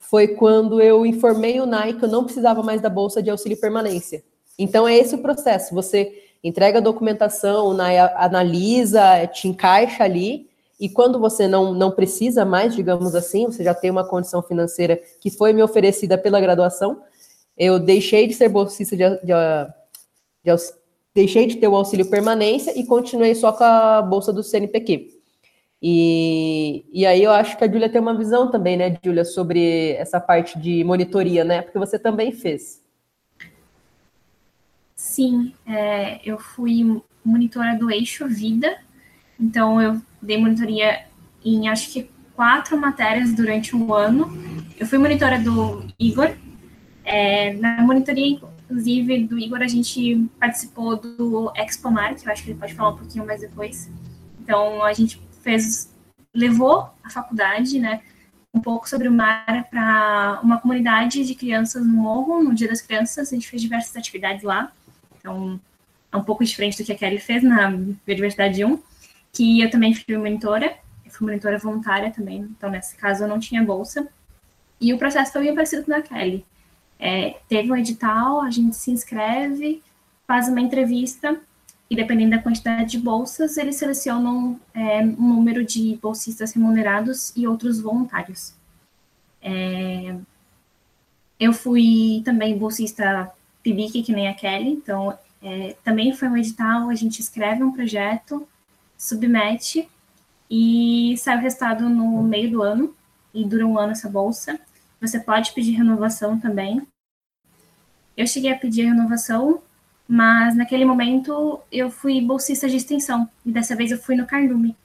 foi 0.00 0.28
quando 0.28 0.80
eu 0.80 1.06
informei 1.06 1.60
o 1.60 1.66
NAI 1.66 1.92
que 1.92 2.04
eu 2.04 2.08
não 2.08 2.24
precisava 2.24 2.62
mais 2.62 2.80
da 2.80 2.88
bolsa 2.88 3.22
de 3.22 3.30
auxílio 3.30 3.60
permanência. 3.60 4.24
Então 4.58 4.88
é 4.88 4.96
esse 4.96 5.14
o 5.14 5.18
processo. 5.18 5.74
Você 5.74 6.12
entrega 6.42 6.78
a 6.78 6.82
documentação, 6.82 7.66
o 7.66 7.74
NAI 7.74 7.98
analisa, 7.98 9.26
te 9.28 9.46
encaixa 9.46 10.02
ali 10.02 10.48
e 10.80 10.88
quando 10.88 11.20
você 11.20 11.46
não, 11.46 11.74
não 11.74 11.90
precisa 11.90 12.44
mais, 12.44 12.74
digamos 12.74 13.14
assim, 13.14 13.46
você 13.46 13.62
já 13.62 13.74
tem 13.74 13.90
uma 13.90 14.08
condição 14.08 14.42
financeira 14.42 14.98
que 15.20 15.30
foi 15.30 15.52
me 15.52 15.62
oferecida 15.62 16.16
pela 16.16 16.40
graduação, 16.40 17.02
eu 17.56 17.78
deixei 17.78 18.26
de 18.26 18.32
ser 18.32 18.48
bolsista 18.48 18.96
de, 18.96 19.04
de, 19.04 19.26
de, 19.26 20.56
de 20.56 20.72
deixei 21.14 21.46
de 21.46 21.56
ter 21.56 21.68
o 21.68 21.76
auxílio 21.76 22.08
permanência 22.08 22.76
e 22.78 22.86
continuei 22.86 23.34
só 23.34 23.52
com 23.52 23.64
a 23.64 24.00
bolsa 24.00 24.32
do 24.32 24.42
CNPq. 24.42 25.19
E, 25.82 26.84
e 26.92 27.06
aí 27.06 27.22
eu 27.22 27.30
acho 27.30 27.56
que 27.56 27.64
a 27.64 27.70
Júlia 27.70 27.88
tem 27.88 28.00
uma 28.00 28.16
visão 28.16 28.50
também, 28.50 28.76
né, 28.76 28.98
Júlia, 29.02 29.24
sobre 29.24 29.92
essa 29.92 30.20
parte 30.20 30.58
de 30.58 30.84
monitoria, 30.84 31.42
né? 31.42 31.62
Porque 31.62 31.78
você 31.78 31.98
também 31.98 32.32
fez. 32.32 32.82
Sim, 34.94 35.54
é, 35.66 36.20
eu 36.22 36.38
fui 36.38 37.02
monitora 37.24 37.76
do 37.78 37.90
eixo 37.90 38.28
vida, 38.28 38.78
então 39.38 39.80
eu 39.80 40.00
dei 40.20 40.36
monitoria 40.36 41.06
em 41.42 41.68
acho 41.68 41.90
que 41.90 42.10
quatro 42.34 42.78
matérias 42.78 43.34
durante 43.34 43.74
um 43.74 43.92
ano. 43.94 44.30
Eu 44.78 44.86
fui 44.86 44.98
monitora 44.98 45.38
do 45.38 45.86
Igor. 45.98 46.34
É, 47.04 47.54
na 47.54 47.82
monitoria, 47.82 48.38
inclusive, 48.64 49.24
do 49.24 49.38
Igor, 49.38 49.62
a 49.62 49.68
gente 49.68 50.26
participou 50.38 50.96
do 50.96 51.50
Expomar, 51.56 52.14
que 52.14 52.26
eu 52.26 52.32
acho 52.32 52.44
que 52.44 52.50
ele 52.50 52.58
pode 52.58 52.74
falar 52.74 52.90
um 52.90 52.96
pouquinho 52.96 53.26
mais 53.26 53.40
depois. 53.40 53.90
Então, 54.42 54.82
a 54.82 54.92
gente 54.92 55.20
fez, 55.42 55.94
levou 56.34 56.90
a 57.02 57.10
faculdade, 57.10 57.78
né, 57.78 58.00
um 58.52 58.60
pouco 58.60 58.88
sobre 58.88 59.08
o 59.08 59.12
mar 59.12 59.68
para 59.70 60.40
uma 60.42 60.58
comunidade 60.58 61.24
de 61.24 61.34
crianças 61.34 61.86
no 61.86 61.92
morro, 61.92 62.42
no 62.42 62.54
Dia 62.54 62.68
das 62.68 62.80
Crianças. 62.80 63.28
A 63.28 63.34
gente 63.34 63.48
fez 63.48 63.62
diversas 63.62 63.96
atividades 63.96 64.42
lá. 64.42 64.72
Então, 65.18 65.60
é 66.10 66.16
um 66.16 66.24
pouco 66.24 66.44
diferente 66.44 66.76
do 66.76 66.84
que 66.84 66.92
a 66.92 66.96
Kelly 66.96 67.18
fez 67.20 67.42
na 67.42 67.70
Biodiversidade 67.70 68.64
1 68.64 68.78
que 69.32 69.60
eu 69.60 69.70
também 69.70 69.94
fui 69.94 70.16
monitora, 70.16 70.76
fui 71.08 71.26
monitora 71.26 71.58
voluntária 71.58 72.10
também, 72.10 72.40
então 72.40 72.70
nesse 72.70 72.96
caso 72.96 73.24
eu 73.24 73.28
não 73.28 73.38
tinha 73.38 73.62
bolsa. 73.62 74.08
E 74.80 74.92
o 74.92 74.98
processo 74.98 75.32
foi 75.32 75.42
bem 75.42 75.54
parecido 75.54 75.84
com 75.84 75.92
o 75.92 75.94
da 75.94 76.02
Kelly. 76.02 76.44
É, 76.98 77.38
teve 77.48 77.70
um 77.70 77.76
edital, 77.76 78.40
a 78.40 78.50
gente 78.50 78.76
se 78.76 78.90
inscreve, 78.90 79.82
faz 80.26 80.48
uma 80.48 80.60
entrevista, 80.60 81.40
e 81.90 81.96
dependendo 81.96 82.30
da 82.30 82.42
quantidade 82.42 82.92
de 82.92 82.98
bolsas, 82.98 83.56
eles 83.56 83.74
selecionam 83.74 84.60
é, 84.72 85.00
um 85.02 85.34
número 85.34 85.64
de 85.64 85.98
bolsistas 86.00 86.52
remunerados 86.52 87.32
e 87.36 87.48
outros 87.48 87.80
voluntários. 87.80 88.54
É, 89.42 90.14
eu 91.38 91.52
fui 91.52 92.22
também 92.24 92.56
bolsista 92.56 93.32
PIBIC, 93.64 94.04
que 94.04 94.12
nem 94.12 94.28
a 94.28 94.34
Kelly, 94.34 94.70
então 94.70 95.18
é, 95.42 95.74
também 95.82 96.12
foi 96.12 96.28
um 96.28 96.36
edital, 96.36 96.88
a 96.88 96.94
gente 96.94 97.20
escreve 97.20 97.64
um 97.64 97.72
projeto, 97.72 98.46
submete 98.96 99.88
e 100.48 101.16
sai 101.18 101.38
o 101.38 101.40
resultado 101.40 101.88
no 101.88 102.22
meio 102.22 102.50
do 102.52 102.62
ano 102.62 102.94
e 103.34 103.44
dura 103.44 103.66
um 103.66 103.76
ano 103.76 103.92
essa 103.92 104.08
bolsa. 104.08 104.60
Você 105.00 105.18
pode 105.18 105.52
pedir 105.52 105.72
renovação 105.72 106.38
também. 106.38 106.86
Eu 108.16 108.26
cheguei 108.26 108.52
a 108.52 108.58
pedir 108.58 108.84
renovação, 108.84 109.62
mas 110.10 110.56
naquele 110.56 110.84
momento 110.84 111.60
eu 111.70 111.88
fui 111.88 112.20
bolsista 112.20 112.68
de 112.68 112.76
extensão 112.76 113.30
e 113.46 113.52
dessa 113.52 113.76
vez 113.76 113.92
eu 113.92 113.98
fui 113.98 114.16
no 114.16 114.26
Cardume. 114.26 114.76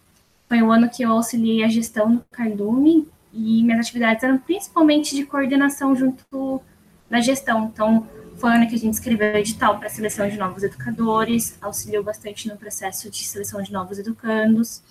Foi 0.47 0.61
o 0.61 0.71
ano 0.71 0.87
que 0.87 1.01
eu 1.01 1.11
auxiliei 1.11 1.63
a 1.63 1.67
gestão 1.67 2.07
no 2.07 2.23
Cardume 2.31 3.07
e 3.33 3.63
minhas 3.63 3.79
atividades 3.79 4.23
eram 4.23 4.37
principalmente 4.37 5.15
de 5.15 5.25
coordenação 5.25 5.95
junto 5.95 6.61
da 7.09 7.21
gestão. 7.21 7.71
Então, 7.73 8.07
foi 8.37 8.51
o 8.51 8.53
ano 8.53 8.67
que 8.67 8.75
a 8.75 8.77
gente 8.77 8.93
escreveu 8.93 9.35
edital 9.37 9.79
para 9.79 9.87
a 9.87 9.89
seleção 9.89 10.29
de 10.29 10.37
novos 10.37 10.61
educadores, 10.61 11.57
auxiliou 11.59 12.03
bastante 12.03 12.47
no 12.47 12.55
processo 12.55 13.09
de 13.09 13.23
seleção 13.23 13.63
de 13.63 13.73
novos 13.73 13.97
educandos. 13.97 14.83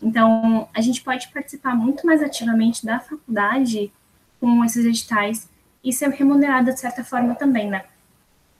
Então, 0.00 0.66
a 0.72 0.80
gente 0.80 1.02
pode 1.02 1.28
participar 1.28 1.76
muito 1.76 2.06
mais 2.06 2.22
ativamente 2.22 2.86
da 2.86 3.00
faculdade 3.00 3.92
com 4.40 4.64
esses 4.64 4.86
editais 4.86 5.46
e 5.84 5.92
ser 5.92 6.08
remunerada 6.08 6.72
de 6.72 6.80
certa 6.80 7.04
forma 7.04 7.34
também, 7.34 7.68
né? 7.68 7.84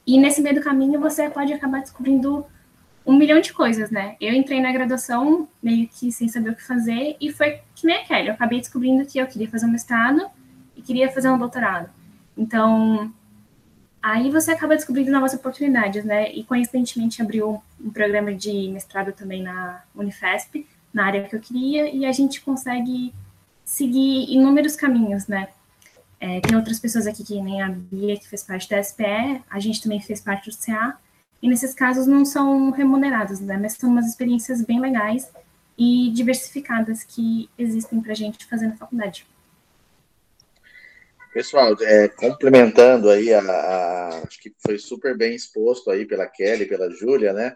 E 0.07 0.19
nesse 0.19 0.41
meio 0.43 0.57
do 0.57 0.61
caminho 0.63 1.01
você 1.01 1.29
pode 1.31 1.53
acabar 1.53 1.81
descobrindo 1.81 2.47
um 3.07 3.15
milhão 3.17 3.41
de 3.41 3.53
coisas, 3.53 3.91
né? 3.91 4.17
Eu 4.21 4.33
entrei 4.33 4.61
na 4.61 4.73
graduação 4.73 5.49
meio 5.63 5.89
que 5.89 6.11
sem 6.11 6.29
saber 6.29 6.51
o 6.51 6.55
que 6.55 6.63
fazer 6.63 7.17
e 7.21 7.33
foi 7.33 7.61
que 7.75 7.87
nem 7.87 7.97
a 7.97 8.05
Kelly, 8.05 8.29
eu 8.29 8.35
acabei 8.35 8.61
descobrindo 8.61 9.05
que 9.05 9.19
eu 9.19 9.27
queria 9.27 9.49
fazer 9.49 9.67
um 9.67 9.71
mestrado 9.71 10.27
e 10.77 10.83
queria 10.83 11.11
fazer 11.11 11.29
um 11.29 11.39
doutorado. 11.39 11.91
Então, 12.37 13.13
Aí 14.05 14.31
você 14.31 14.51
acaba 14.51 14.77
descobrindo 14.77 15.11
novas 15.11 15.33
oportunidades, 15.33 16.05
né? 16.05 16.31
E 16.31 16.45
coincidentemente 16.45 17.23
abriu 17.23 17.63
um 17.81 17.91
programa 17.91 18.35
de 18.35 18.69
mestrado 18.69 19.13
também 19.15 19.43
na 19.43 19.83
Unifesp, 19.95 20.67
na 20.93 21.07
área 21.07 21.27
que 21.27 21.35
eu 21.35 21.41
queria, 21.41 21.89
e 21.89 22.05
a 22.05 22.13
gente 22.13 22.43
consegue 22.43 23.15
seguir 23.65 24.31
inúmeros 24.31 24.77
caminhos, 24.77 25.27
né? 25.27 25.49
É, 26.25 26.41
tem 26.41 26.57
outras 26.57 26.81
pessoas 26.81 27.07
aqui 27.07 27.23
que 27.23 27.39
nem 27.39 27.61
a 27.61 27.69
Bia, 27.69 28.19
que 28.19 28.27
fez 28.27 28.43
parte 28.43 28.67
da 28.71 28.83
SPE, 28.83 29.43
a 29.51 29.61
gente 29.61 29.83
também 29.83 30.01
fez 30.01 30.23
parte 30.23 30.49
do 30.49 30.57
CA, 30.57 30.99
e 31.43 31.47
nesses 31.47 31.75
casos 31.75 32.07
não 32.07 32.25
são 32.25 32.71
remunerados, 32.71 33.41
né? 33.41 33.59
Mas 33.61 33.75
são 33.75 33.91
umas 33.91 34.07
experiências 34.07 34.63
bem 34.63 34.81
legais 34.81 35.31
e 35.77 36.11
diversificadas 36.15 37.05
que 37.05 37.51
existem 37.59 38.01
para 38.01 38.13
a 38.13 38.15
gente 38.15 38.47
fazer 38.47 38.69
na 38.69 38.77
faculdade. 38.77 39.27
Pessoal, 41.35 41.77
é, 41.83 42.09
complementando 42.09 43.11
aí, 43.11 43.35
a, 43.35 43.41
a, 43.43 44.09
acho 44.27 44.41
que 44.41 44.55
foi 44.67 44.79
super 44.79 45.15
bem 45.15 45.35
exposto 45.35 45.91
aí 45.91 46.07
pela 46.07 46.27
Kelly, 46.27 46.65
pela 46.65 46.91
Júlia, 46.91 47.35
né? 47.35 47.55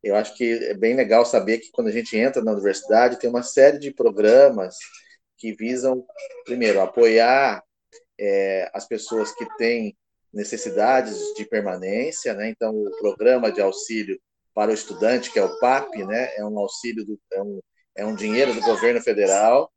Eu 0.00 0.14
acho 0.14 0.36
que 0.36 0.52
é 0.52 0.74
bem 0.74 0.94
legal 0.94 1.26
saber 1.26 1.58
que 1.58 1.72
quando 1.72 1.88
a 1.88 1.92
gente 1.92 2.16
entra 2.16 2.44
na 2.44 2.52
universidade 2.52 3.18
tem 3.18 3.28
uma 3.28 3.42
série 3.42 3.80
de 3.80 3.90
programas 3.90 4.76
que 5.36 5.52
visam, 5.52 6.06
primeiro, 6.44 6.80
apoiar 6.80 7.60
é, 8.18 8.70
as 8.74 8.86
pessoas 8.86 9.32
que 9.32 9.46
têm 9.56 9.96
necessidades 10.32 11.16
de 11.36 11.44
permanência, 11.44 12.34
né? 12.34 12.50
Então, 12.50 12.74
o 12.74 12.98
programa 12.98 13.52
de 13.52 13.60
auxílio 13.60 14.20
para 14.52 14.70
o 14.70 14.74
estudante, 14.74 15.30
que 15.30 15.38
é 15.38 15.44
o 15.44 15.58
PAP, 15.58 15.96
né? 16.04 16.34
É 16.36 16.44
um 16.44 16.58
auxílio, 16.58 17.04
do, 17.04 17.20
é, 17.32 17.42
um, 17.42 17.60
é 17.96 18.06
um 18.06 18.14
dinheiro 18.14 18.52
do 18.52 18.60
governo 18.60 19.00
federal 19.00 19.72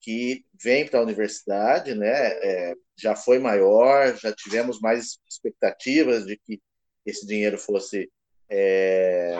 que 0.00 0.44
vem 0.62 0.86
para 0.86 1.00
a 1.00 1.02
universidade, 1.02 1.94
né? 1.94 2.08
É, 2.10 2.74
já 2.96 3.16
foi 3.16 3.38
maior, 3.38 4.16
já 4.16 4.32
tivemos 4.32 4.80
mais 4.80 5.18
expectativas 5.28 6.24
de 6.24 6.36
que 6.36 6.60
esse 7.04 7.26
dinheiro 7.26 7.58
fosse 7.58 8.10
é, 8.48 9.34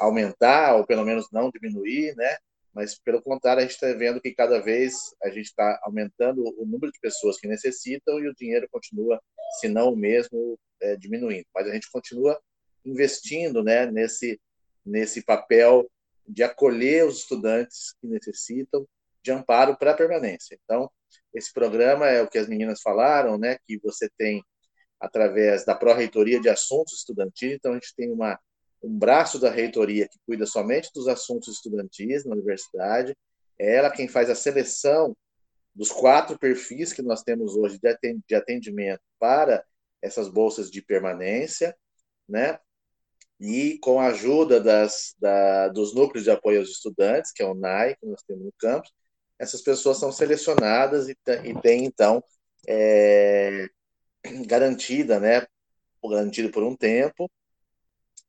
aumentar 0.00 0.76
ou 0.76 0.86
pelo 0.86 1.04
menos 1.04 1.26
não 1.32 1.50
diminuir, 1.50 2.14
né? 2.16 2.36
Mas 2.74 2.98
pelo 2.98 3.22
contrário, 3.22 3.60
a 3.60 3.62
gente 3.62 3.74
está 3.74 3.92
vendo 3.92 4.20
que 4.20 4.34
cada 4.34 4.60
vez 4.60 4.94
a 5.22 5.28
gente 5.28 5.46
está 5.46 5.78
aumentando 5.82 6.42
o 6.58 6.66
número 6.66 6.92
de 6.92 6.98
pessoas 7.00 7.38
que 7.38 7.46
necessitam 7.46 8.18
e 8.18 8.28
o 8.28 8.34
dinheiro 8.34 8.68
continua, 8.70 9.20
se 9.60 9.68
não 9.68 9.92
o 9.92 9.96
mesmo, 9.96 10.58
é, 10.80 10.96
diminuindo. 10.96 11.46
Mas 11.54 11.68
a 11.68 11.72
gente 11.72 11.90
continua 11.90 12.40
investindo, 12.84 13.62
né? 13.62 13.86
Nesse 13.86 14.40
nesse 14.84 15.22
papel 15.22 15.90
de 16.26 16.42
acolher 16.42 17.06
os 17.06 17.18
estudantes 17.18 17.94
que 18.00 18.06
necessitam 18.06 18.86
de 19.22 19.32
amparo 19.32 19.76
para 19.76 19.92
a 19.92 19.96
permanência. 19.96 20.58
Então, 20.62 20.90
esse 21.32 21.52
programa 21.52 22.06
é 22.08 22.22
o 22.22 22.28
que 22.28 22.38
as 22.38 22.48
meninas 22.48 22.80
falaram, 22.82 23.38
né? 23.38 23.56
Que 23.66 23.78
você 23.78 24.08
tem 24.18 24.44
através 25.00 25.64
da 25.64 25.74
Pró-Reitoria 25.74 26.40
de 26.40 26.48
Assuntos 26.48 26.98
Estudantis. 26.98 27.52
Então, 27.52 27.72
a 27.72 27.74
gente 27.74 27.94
tem 27.96 28.10
uma, 28.10 28.38
um 28.84 28.98
braço 28.98 29.38
da 29.38 29.50
reitoria 29.50 30.06
que 30.06 30.18
cuida 30.26 30.46
somente 30.46 30.90
dos 30.94 31.08
assuntos 31.08 31.54
estudantis 31.54 32.24
na 32.24 32.34
universidade. 32.34 33.16
É 33.58 33.76
ela 33.76 33.90
quem 33.90 34.06
faz 34.06 34.28
a 34.28 34.34
seleção 34.34 35.16
dos 35.74 35.90
quatro 35.90 36.38
perfis 36.38 36.92
que 36.92 37.02
nós 37.02 37.22
temos 37.22 37.56
hoje 37.56 37.80
de 37.80 38.34
atendimento 38.34 39.00
para 39.18 39.64
essas 40.02 40.28
bolsas 40.28 40.70
de 40.70 40.82
permanência, 40.82 41.74
né? 42.28 42.58
E 43.40 43.78
com 43.78 43.98
a 43.98 44.08
ajuda 44.08 44.60
das, 44.60 45.14
da, 45.18 45.68
dos 45.68 45.94
núcleos 45.94 46.24
de 46.24 46.30
apoio 46.30 46.60
aos 46.60 46.70
estudantes, 46.70 47.32
que 47.32 47.42
é 47.42 47.46
o 47.46 47.54
NAI, 47.54 47.96
que 47.96 48.06
nós 48.06 48.22
temos 48.22 48.44
no 48.44 48.52
campus, 48.58 48.92
essas 49.38 49.62
pessoas 49.62 49.98
são 49.98 50.12
selecionadas 50.12 51.08
e, 51.08 51.16
e 51.44 51.60
têm, 51.60 51.84
então, 51.84 52.22
é, 52.68 53.68
garantida, 54.46 55.18
né, 55.18 55.46
garantido 56.08 56.50
por 56.50 56.62
um 56.62 56.76
tempo, 56.76 57.30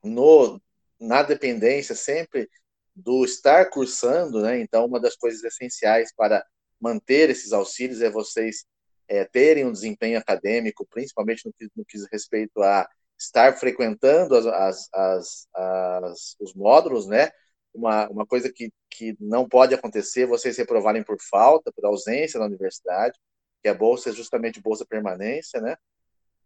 no, 0.05 0.61
na 0.99 1.23
dependência 1.23 1.95
sempre 1.95 2.49
do 2.95 3.25
estar 3.25 3.69
cursando, 3.69 4.41
né, 4.41 4.59
então 4.59 4.85
uma 4.85 4.99
das 4.99 5.15
coisas 5.15 5.43
essenciais 5.43 6.13
para 6.15 6.45
manter 6.79 7.29
esses 7.29 7.51
auxílios 7.51 8.01
é 8.01 8.09
vocês 8.09 8.65
é, 9.07 9.25
terem 9.25 9.65
um 9.65 9.71
desempenho 9.71 10.17
acadêmico, 10.17 10.87
principalmente 10.89 11.45
no 11.45 11.53
que, 11.53 11.67
no 11.75 11.85
que 11.85 11.97
diz 11.97 12.07
respeito 12.11 12.61
a 12.61 12.87
estar 13.17 13.57
frequentando 13.57 14.35
as, 14.35 14.45
as, 14.45 14.89
as, 14.93 15.47
as, 15.53 16.35
os 16.39 16.53
módulos, 16.53 17.07
né, 17.07 17.29
uma, 17.73 18.07
uma 18.09 18.25
coisa 18.25 18.51
que, 18.51 18.71
que 18.89 19.15
não 19.19 19.47
pode 19.47 19.73
acontecer, 19.73 20.25
vocês 20.25 20.57
reprovarem 20.57 21.03
por 21.03 21.17
falta, 21.29 21.71
por 21.73 21.85
ausência 21.85 22.39
na 22.39 22.45
universidade, 22.45 23.17
que 23.61 23.69
a 23.69 23.73
bolsa 23.73 24.09
é 24.09 24.13
justamente 24.13 24.61
bolsa 24.61 24.85
permanência, 24.85 25.59
né? 25.59 25.75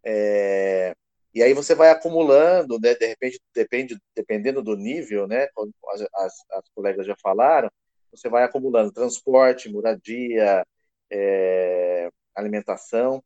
É, 0.04 0.94
e 1.34 1.42
aí 1.42 1.54
você 1.54 1.74
vai 1.74 1.90
acumulando, 1.90 2.78
né? 2.80 2.94
De 2.94 3.06
repente, 3.06 3.40
depende, 3.54 3.98
dependendo 4.14 4.62
do 4.62 4.76
nível, 4.76 5.26
né? 5.28 5.48
As, 5.92 6.00
as, 6.14 6.34
as 6.50 6.68
colegas 6.74 7.06
já 7.06 7.14
falaram, 7.22 7.70
você 8.10 8.28
vai 8.28 8.42
acumulando 8.42 8.92
transporte, 8.92 9.70
moradia, 9.70 10.66
é, 11.10 12.10
alimentação, 12.34 13.22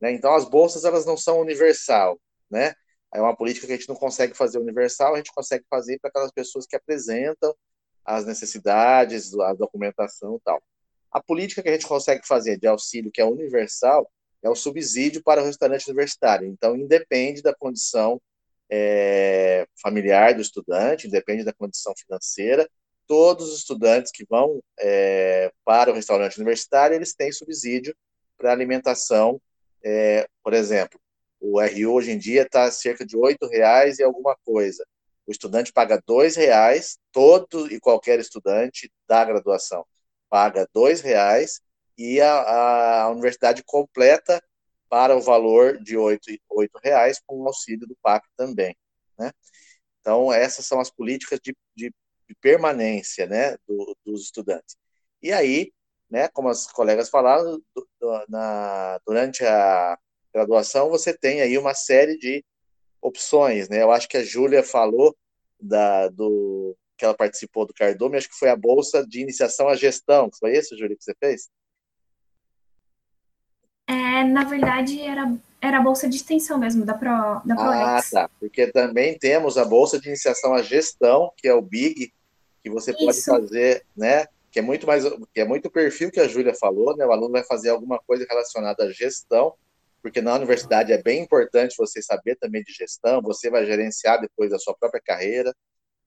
né? 0.00 0.12
Então 0.12 0.34
as 0.34 0.48
bolsas 0.48 0.84
elas 0.84 1.04
não 1.06 1.16
são 1.16 1.40
universal, 1.40 2.20
né? 2.50 2.74
É 3.12 3.20
uma 3.20 3.36
política 3.36 3.66
que 3.66 3.72
a 3.72 3.76
gente 3.76 3.88
não 3.88 3.96
consegue 3.96 4.34
fazer 4.34 4.58
universal, 4.58 5.14
a 5.14 5.16
gente 5.16 5.32
consegue 5.32 5.64
fazer 5.68 5.98
para 5.98 6.10
aquelas 6.10 6.30
pessoas 6.32 6.66
que 6.66 6.76
apresentam 6.76 7.54
as 8.04 8.24
necessidades, 8.24 9.34
a 9.38 9.52
documentação 9.54 10.36
e 10.36 10.40
tal. 10.44 10.62
A 11.10 11.20
política 11.20 11.62
que 11.62 11.68
a 11.68 11.72
gente 11.72 11.86
consegue 11.86 12.26
fazer 12.26 12.58
de 12.58 12.68
auxílio, 12.68 13.10
que 13.10 13.20
é 13.20 13.24
universal, 13.24 14.08
é 14.42 14.48
o 14.48 14.54
subsídio 14.54 15.22
para 15.22 15.42
o 15.42 15.44
restaurante 15.44 15.86
universitário. 15.88 16.46
Então, 16.46 16.76
independe 16.76 17.42
da 17.42 17.54
condição 17.54 18.20
é, 18.70 19.66
familiar 19.80 20.34
do 20.34 20.40
estudante, 20.40 21.06
independe 21.06 21.44
da 21.44 21.52
condição 21.52 21.92
financeira, 21.96 22.68
todos 23.06 23.50
os 23.50 23.58
estudantes 23.58 24.12
que 24.12 24.24
vão 24.24 24.62
é, 24.78 25.52
para 25.64 25.90
o 25.90 25.94
restaurante 25.94 26.36
universitário, 26.36 26.94
eles 26.94 27.12
têm 27.12 27.32
subsídio 27.32 27.94
para 28.38 28.52
alimentação, 28.52 29.40
é, 29.84 30.28
por 30.42 30.54
exemplo, 30.54 31.00
o 31.40 31.60
RU 31.60 31.92
hoje 31.92 32.12
em 32.12 32.18
dia 32.18 32.42
está 32.42 32.70
cerca 32.70 33.04
de 33.04 33.16
R$ 33.16 33.36
reais 33.50 33.98
e 33.98 34.04
alguma 34.04 34.36
coisa. 34.44 34.86
O 35.26 35.32
estudante 35.32 35.72
paga 35.72 35.96
R$ 35.96 36.28
reais, 36.36 36.98
todo 37.10 37.66
e 37.72 37.80
qualquer 37.80 38.20
estudante 38.20 38.92
da 39.08 39.24
graduação 39.24 39.84
paga 40.28 40.68
R$ 40.72 40.94
reais 41.02 41.60
e 42.00 42.18
a, 42.18 43.02
a 43.02 43.10
universidade 43.10 43.62
completa 43.62 44.42
para 44.88 45.14
o 45.14 45.20
valor 45.20 45.78
de 45.78 45.98
R$ 45.98 46.18
reais 46.82 47.20
com 47.26 47.42
o 47.42 47.46
auxílio 47.46 47.86
do 47.86 47.94
PAC 48.02 48.26
também. 48.38 48.74
Né? 49.18 49.30
Então, 50.00 50.32
essas 50.32 50.64
são 50.64 50.80
as 50.80 50.90
políticas 50.90 51.38
de, 51.42 51.54
de, 51.76 51.92
de 52.26 52.34
permanência 52.40 53.26
né, 53.26 53.54
do, 53.68 53.94
dos 54.02 54.22
estudantes. 54.22 54.76
E 55.22 55.30
aí, 55.30 55.70
né, 56.08 56.26
como 56.28 56.48
as 56.48 56.66
colegas 56.66 57.10
falaram, 57.10 57.62
do, 57.74 57.88
do, 58.00 58.24
na, 58.30 58.98
durante 59.06 59.44
a 59.44 59.98
graduação, 60.32 60.88
você 60.88 61.12
tem 61.12 61.42
aí 61.42 61.58
uma 61.58 61.74
série 61.74 62.16
de 62.16 62.42
opções. 63.02 63.68
Né? 63.68 63.82
Eu 63.82 63.92
acho 63.92 64.08
que 64.08 64.16
a 64.16 64.24
Júlia 64.24 64.62
falou 64.62 65.14
da, 65.60 66.08
do, 66.08 66.74
que 66.96 67.04
ela 67.04 67.14
participou 67.14 67.66
do 67.66 67.74
Cardume, 67.74 68.16
acho 68.16 68.30
que 68.30 68.38
foi 68.38 68.48
a 68.48 68.56
Bolsa 68.56 69.06
de 69.06 69.20
Iniciação 69.20 69.68
à 69.68 69.76
Gestão. 69.76 70.30
Foi 70.38 70.56
isso, 70.56 70.74
Júlia, 70.78 70.96
que 70.96 71.04
você 71.04 71.14
fez? 71.20 71.50
É, 73.90 74.22
na 74.22 74.44
verdade, 74.44 75.00
era, 75.00 75.36
era 75.60 75.78
a 75.78 75.82
bolsa 75.82 76.08
de 76.08 76.14
extensão 76.14 76.56
mesmo, 76.56 76.84
da, 76.84 76.94
Pro, 76.94 77.42
da 77.44 77.56
ProEx. 77.56 78.14
Ah, 78.14 78.22
tá. 78.22 78.30
Porque 78.38 78.68
também 78.68 79.18
temos 79.18 79.58
a 79.58 79.64
bolsa 79.64 80.00
de 80.00 80.06
iniciação 80.06 80.54
à 80.54 80.62
gestão, 80.62 81.32
que 81.36 81.48
é 81.48 81.54
o 81.54 81.60
BIG, 81.60 82.12
que 82.62 82.70
você 82.70 82.92
Isso. 82.92 83.04
pode 83.04 83.22
fazer, 83.24 83.84
né? 83.96 84.26
Que 84.52 84.60
é 84.60 84.62
muito 84.62 84.86
mais, 84.86 85.04
que 85.34 85.40
é 85.40 85.44
muito 85.44 85.68
perfil 85.68 86.12
que 86.12 86.20
a 86.20 86.28
Júlia 86.28 86.54
falou, 86.54 86.96
né? 86.96 87.04
O 87.04 87.10
aluno 87.10 87.32
vai 87.32 87.42
fazer 87.42 87.70
alguma 87.70 87.98
coisa 87.98 88.24
relacionada 88.30 88.84
à 88.84 88.92
gestão, 88.92 89.54
porque 90.00 90.20
na 90.20 90.34
universidade 90.34 90.92
é 90.92 91.02
bem 91.02 91.20
importante 91.20 91.74
você 91.76 92.00
saber 92.00 92.36
também 92.36 92.62
de 92.62 92.72
gestão, 92.72 93.20
você 93.20 93.50
vai 93.50 93.66
gerenciar 93.66 94.20
depois 94.20 94.52
a 94.52 94.58
sua 94.58 94.74
própria 94.74 95.02
carreira, 95.04 95.52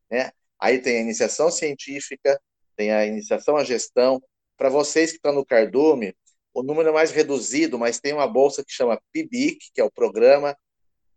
né? 0.10 0.32
Aí 0.58 0.80
tem 0.80 1.00
a 1.00 1.02
iniciação 1.02 1.52
científica, 1.52 2.40
tem 2.78 2.94
a 2.94 3.06
iniciação 3.06 3.58
à 3.58 3.64
gestão. 3.66 4.24
Para 4.56 4.70
vocês 4.70 5.12
que 5.12 5.18
estão 5.18 5.34
no 5.34 5.46
Cardume, 5.46 6.16
o 6.54 6.62
número 6.62 6.90
é 6.90 6.92
mais 6.92 7.12
reduzido, 7.12 7.80
mas 7.80 8.00
tem 8.00 8.14
uma 8.14 8.28
bolsa 8.28 8.64
que 8.64 8.72
chama 8.72 9.02
PIBIC, 9.12 9.72
que 9.74 9.82
é 9.82 9.84
o 9.84 9.92
Programa 9.92 10.56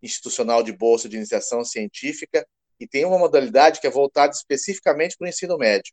Institucional 0.03 0.62
de 0.62 0.72
Bolsa 0.72 1.09
de 1.09 1.16
Iniciação 1.16 1.64
Científica, 1.64 2.47
e 2.80 2.87
tem 2.87 3.05
uma 3.05 3.18
modalidade 3.18 3.80
que 3.80 3.87
é 3.87 3.91
voltada 3.91 4.32
especificamente 4.32 5.16
para 5.16 5.26
o 5.26 5.28
ensino 5.28 5.57
médio, 5.57 5.93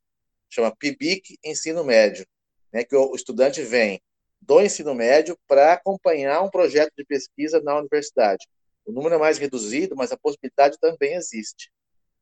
chama 0.50 0.76
PIBIC 0.76 1.38
Ensino 1.44 1.84
Médio, 1.84 2.26
né, 2.72 2.84
que 2.84 2.96
o 2.96 3.16
estudante 3.16 3.62
vem 3.62 4.02
do 4.42 4.62
ensino 4.62 4.94
médio 4.94 5.38
para 5.48 5.74
acompanhar 5.74 6.42
um 6.42 6.50
projeto 6.50 6.92
de 6.98 7.06
pesquisa 7.06 7.62
na 7.62 7.78
universidade. 7.78 8.46
O 8.86 8.92
número 8.92 9.16
é 9.16 9.18
mais 9.18 9.38
reduzido, 9.38 9.96
mas 9.96 10.12
a 10.12 10.18
possibilidade 10.18 10.78
também 10.80 11.14
existe, 11.14 11.72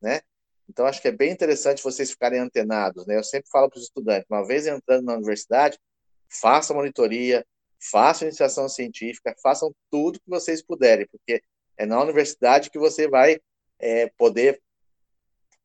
né? 0.00 0.20
Então, 0.68 0.86
acho 0.86 1.02
que 1.02 1.08
é 1.08 1.12
bem 1.12 1.32
interessante 1.32 1.82
vocês 1.82 2.10
ficarem 2.10 2.38
antenados, 2.38 3.04
né? 3.06 3.16
Eu 3.16 3.24
sempre 3.24 3.50
falo 3.50 3.68
para 3.68 3.78
os 3.78 3.84
estudantes, 3.84 4.26
uma 4.30 4.46
vez 4.46 4.66
entrando 4.66 5.04
na 5.04 5.14
universidade, 5.14 5.76
façam 6.40 6.76
monitoria, 6.76 7.44
façam 7.90 8.28
iniciação 8.28 8.68
científica, 8.68 9.34
façam 9.42 9.74
tudo 9.90 10.20
que 10.20 10.28
vocês 10.28 10.62
puderem, 10.62 11.06
porque 11.10 11.42
é 11.76 11.86
na 11.86 12.00
universidade 12.00 12.70
que 12.70 12.78
você 12.78 13.08
vai 13.08 13.40
é, 13.78 14.08
poder 14.16 14.60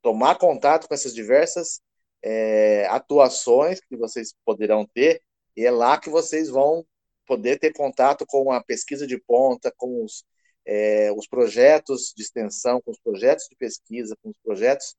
tomar 0.01 0.37
contato 0.37 0.87
com 0.87 0.93
essas 0.93 1.13
diversas 1.13 1.81
é, 2.23 2.85
atuações 2.87 3.79
que 3.79 3.95
vocês 3.95 4.33
poderão 4.43 4.85
ter, 4.85 5.21
e 5.55 5.65
é 5.65 5.71
lá 5.71 5.99
que 5.99 6.09
vocês 6.09 6.49
vão 6.49 6.85
poder 7.25 7.59
ter 7.59 7.73
contato 7.73 8.25
com 8.25 8.51
a 8.51 8.63
pesquisa 8.63 9.05
de 9.05 9.19
ponta, 9.19 9.71
com 9.75 10.03
os, 10.03 10.23
é, 10.65 11.11
os 11.11 11.27
projetos 11.27 12.13
de 12.15 12.23
extensão, 12.23 12.81
com 12.81 12.91
os 12.91 12.99
projetos 12.99 13.47
de 13.49 13.55
pesquisa, 13.55 14.15
com 14.23 14.29
os 14.29 14.37
projetos 14.43 14.95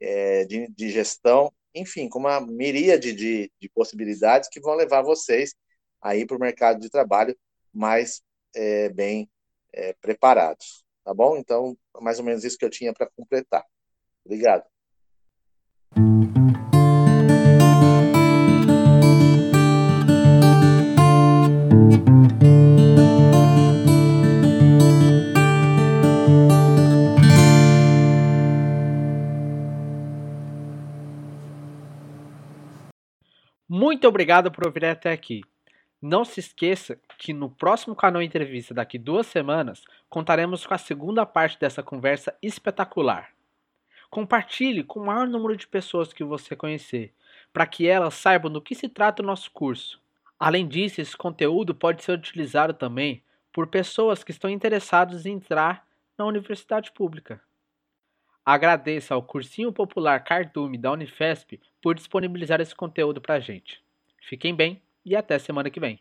é, 0.00 0.44
de, 0.44 0.68
de 0.68 0.90
gestão 0.90 1.52
enfim, 1.76 2.08
com 2.08 2.18
uma 2.18 2.40
miríade 2.40 3.12
de, 3.12 3.52
de 3.60 3.68
possibilidades 3.68 4.48
que 4.48 4.60
vão 4.60 4.74
levar 4.74 5.02
vocês 5.02 5.54
aí 6.00 6.26
para 6.26 6.36
o 6.36 6.40
mercado 6.40 6.80
de 6.80 6.90
trabalho 6.90 7.36
mais 7.72 8.22
é, 8.54 8.88
bem 8.88 9.28
é, 9.72 9.92
preparados, 9.94 10.84
tá 11.04 11.12
bom? 11.12 11.36
Então, 11.36 11.76
mais 12.00 12.18
ou 12.18 12.24
menos 12.24 12.44
isso 12.44 12.56
que 12.56 12.64
eu 12.64 12.70
tinha 12.70 12.92
para 12.92 13.08
completar. 13.14 13.64
Obrigado. 14.24 14.75
Muito 33.96 34.08
obrigado 34.08 34.52
por 34.52 34.66
ouvir 34.66 34.84
até 34.84 35.10
aqui. 35.10 35.40
Não 36.02 36.22
se 36.22 36.38
esqueça 36.38 37.00
que 37.16 37.32
no 37.32 37.48
próximo 37.48 37.96
canal 37.96 38.20
Entrevista, 38.20 38.74
daqui 38.74 38.98
duas 38.98 39.26
semanas, 39.26 39.82
contaremos 40.06 40.66
com 40.66 40.74
a 40.74 40.78
segunda 40.78 41.24
parte 41.24 41.58
dessa 41.58 41.82
conversa 41.82 42.36
espetacular. 42.42 43.30
Compartilhe 44.10 44.84
com 44.84 45.00
o 45.00 45.06
maior 45.06 45.26
número 45.26 45.56
de 45.56 45.66
pessoas 45.66 46.12
que 46.12 46.22
você 46.22 46.54
conhecer, 46.54 47.14
para 47.54 47.66
que 47.66 47.88
elas 47.88 48.12
saibam 48.12 48.52
do 48.52 48.60
que 48.60 48.74
se 48.74 48.86
trata 48.86 49.22
o 49.22 49.26
nosso 49.26 49.50
curso. 49.50 49.98
Além 50.38 50.68
disso, 50.68 51.00
esse 51.00 51.16
conteúdo 51.16 51.74
pode 51.74 52.04
ser 52.04 52.12
utilizado 52.12 52.74
também 52.74 53.22
por 53.50 53.66
pessoas 53.66 54.22
que 54.22 54.30
estão 54.30 54.50
interessadas 54.50 55.24
em 55.24 55.36
entrar 55.36 55.86
na 56.18 56.26
universidade 56.26 56.92
pública. 56.92 57.40
Agradeço 58.44 59.14
ao 59.14 59.22
Cursinho 59.22 59.72
Popular 59.72 60.22
Cardume 60.22 60.76
da 60.76 60.92
Unifesp 60.92 61.58
por 61.80 61.94
disponibilizar 61.94 62.60
esse 62.60 62.74
conteúdo 62.74 63.22
para 63.22 63.36
a 63.36 63.40
gente. 63.40 63.85
Fiquem 64.28 64.56
bem 64.56 64.82
e 65.04 65.14
até 65.14 65.38
semana 65.38 65.70
que 65.70 65.78
vem. 65.78 66.00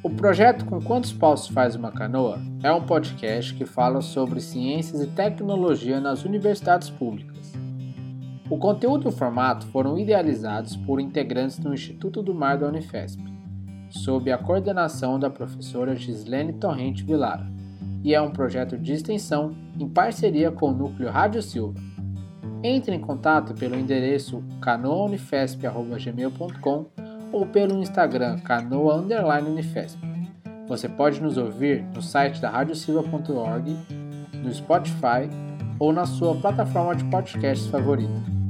O 0.00 0.10
projeto 0.10 0.64
Com 0.64 0.80
Quantos 0.80 1.12
Paus 1.12 1.48
Faz 1.48 1.74
Uma 1.74 1.90
Canoa 1.90 2.40
é 2.62 2.70
um 2.70 2.86
podcast 2.86 3.52
que 3.52 3.66
fala 3.66 4.00
sobre 4.00 4.40
ciências 4.40 5.02
e 5.02 5.08
tecnologia 5.08 6.00
nas 6.00 6.24
universidades 6.24 6.88
públicas. 6.88 7.52
O 8.48 8.56
conteúdo 8.56 9.06
e 9.06 9.08
o 9.08 9.12
formato 9.12 9.66
foram 9.66 9.98
idealizados 9.98 10.76
por 10.76 11.00
integrantes 11.00 11.58
do 11.58 11.74
Instituto 11.74 12.22
do 12.22 12.32
Mar 12.32 12.58
da 12.58 12.68
Unifesp, 12.68 13.33
sob 13.94 14.32
a 14.32 14.38
coordenação 14.38 15.18
da 15.18 15.28
professora 15.30 15.94
Gislene 15.94 16.54
Torrente 16.54 17.04
Vilara, 17.04 17.46
e 18.02 18.14
é 18.14 18.20
um 18.20 18.30
projeto 18.30 18.76
de 18.76 18.92
extensão 18.92 19.54
em 19.78 19.88
parceria 19.88 20.50
com 20.50 20.70
o 20.70 20.74
Núcleo 20.74 21.08
Rádio 21.10 21.40
Silva. 21.40 21.80
Entre 22.62 22.94
em 22.94 23.00
contato 23.00 23.54
pelo 23.54 23.76
endereço 23.76 24.44
canoaunifesp.gmail.com 24.60 26.86
ou 27.32 27.46
pelo 27.46 27.80
Instagram 27.80 28.40
canoa_unifesp. 28.40 29.98
Você 30.66 30.88
pode 30.88 31.22
nos 31.22 31.36
ouvir 31.36 31.84
no 31.94 32.02
site 32.02 32.40
da 32.40 32.50
radiosilva.org, 32.50 33.76
no 34.42 34.52
Spotify 34.52 35.30
ou 35.78 35.92
na 35.92 36.04
sua 36.06 36.34
plataforma 36.36 36.96
de 36.96 37.04
podcasts 37.04 37.68
favorita. 37.68 38.43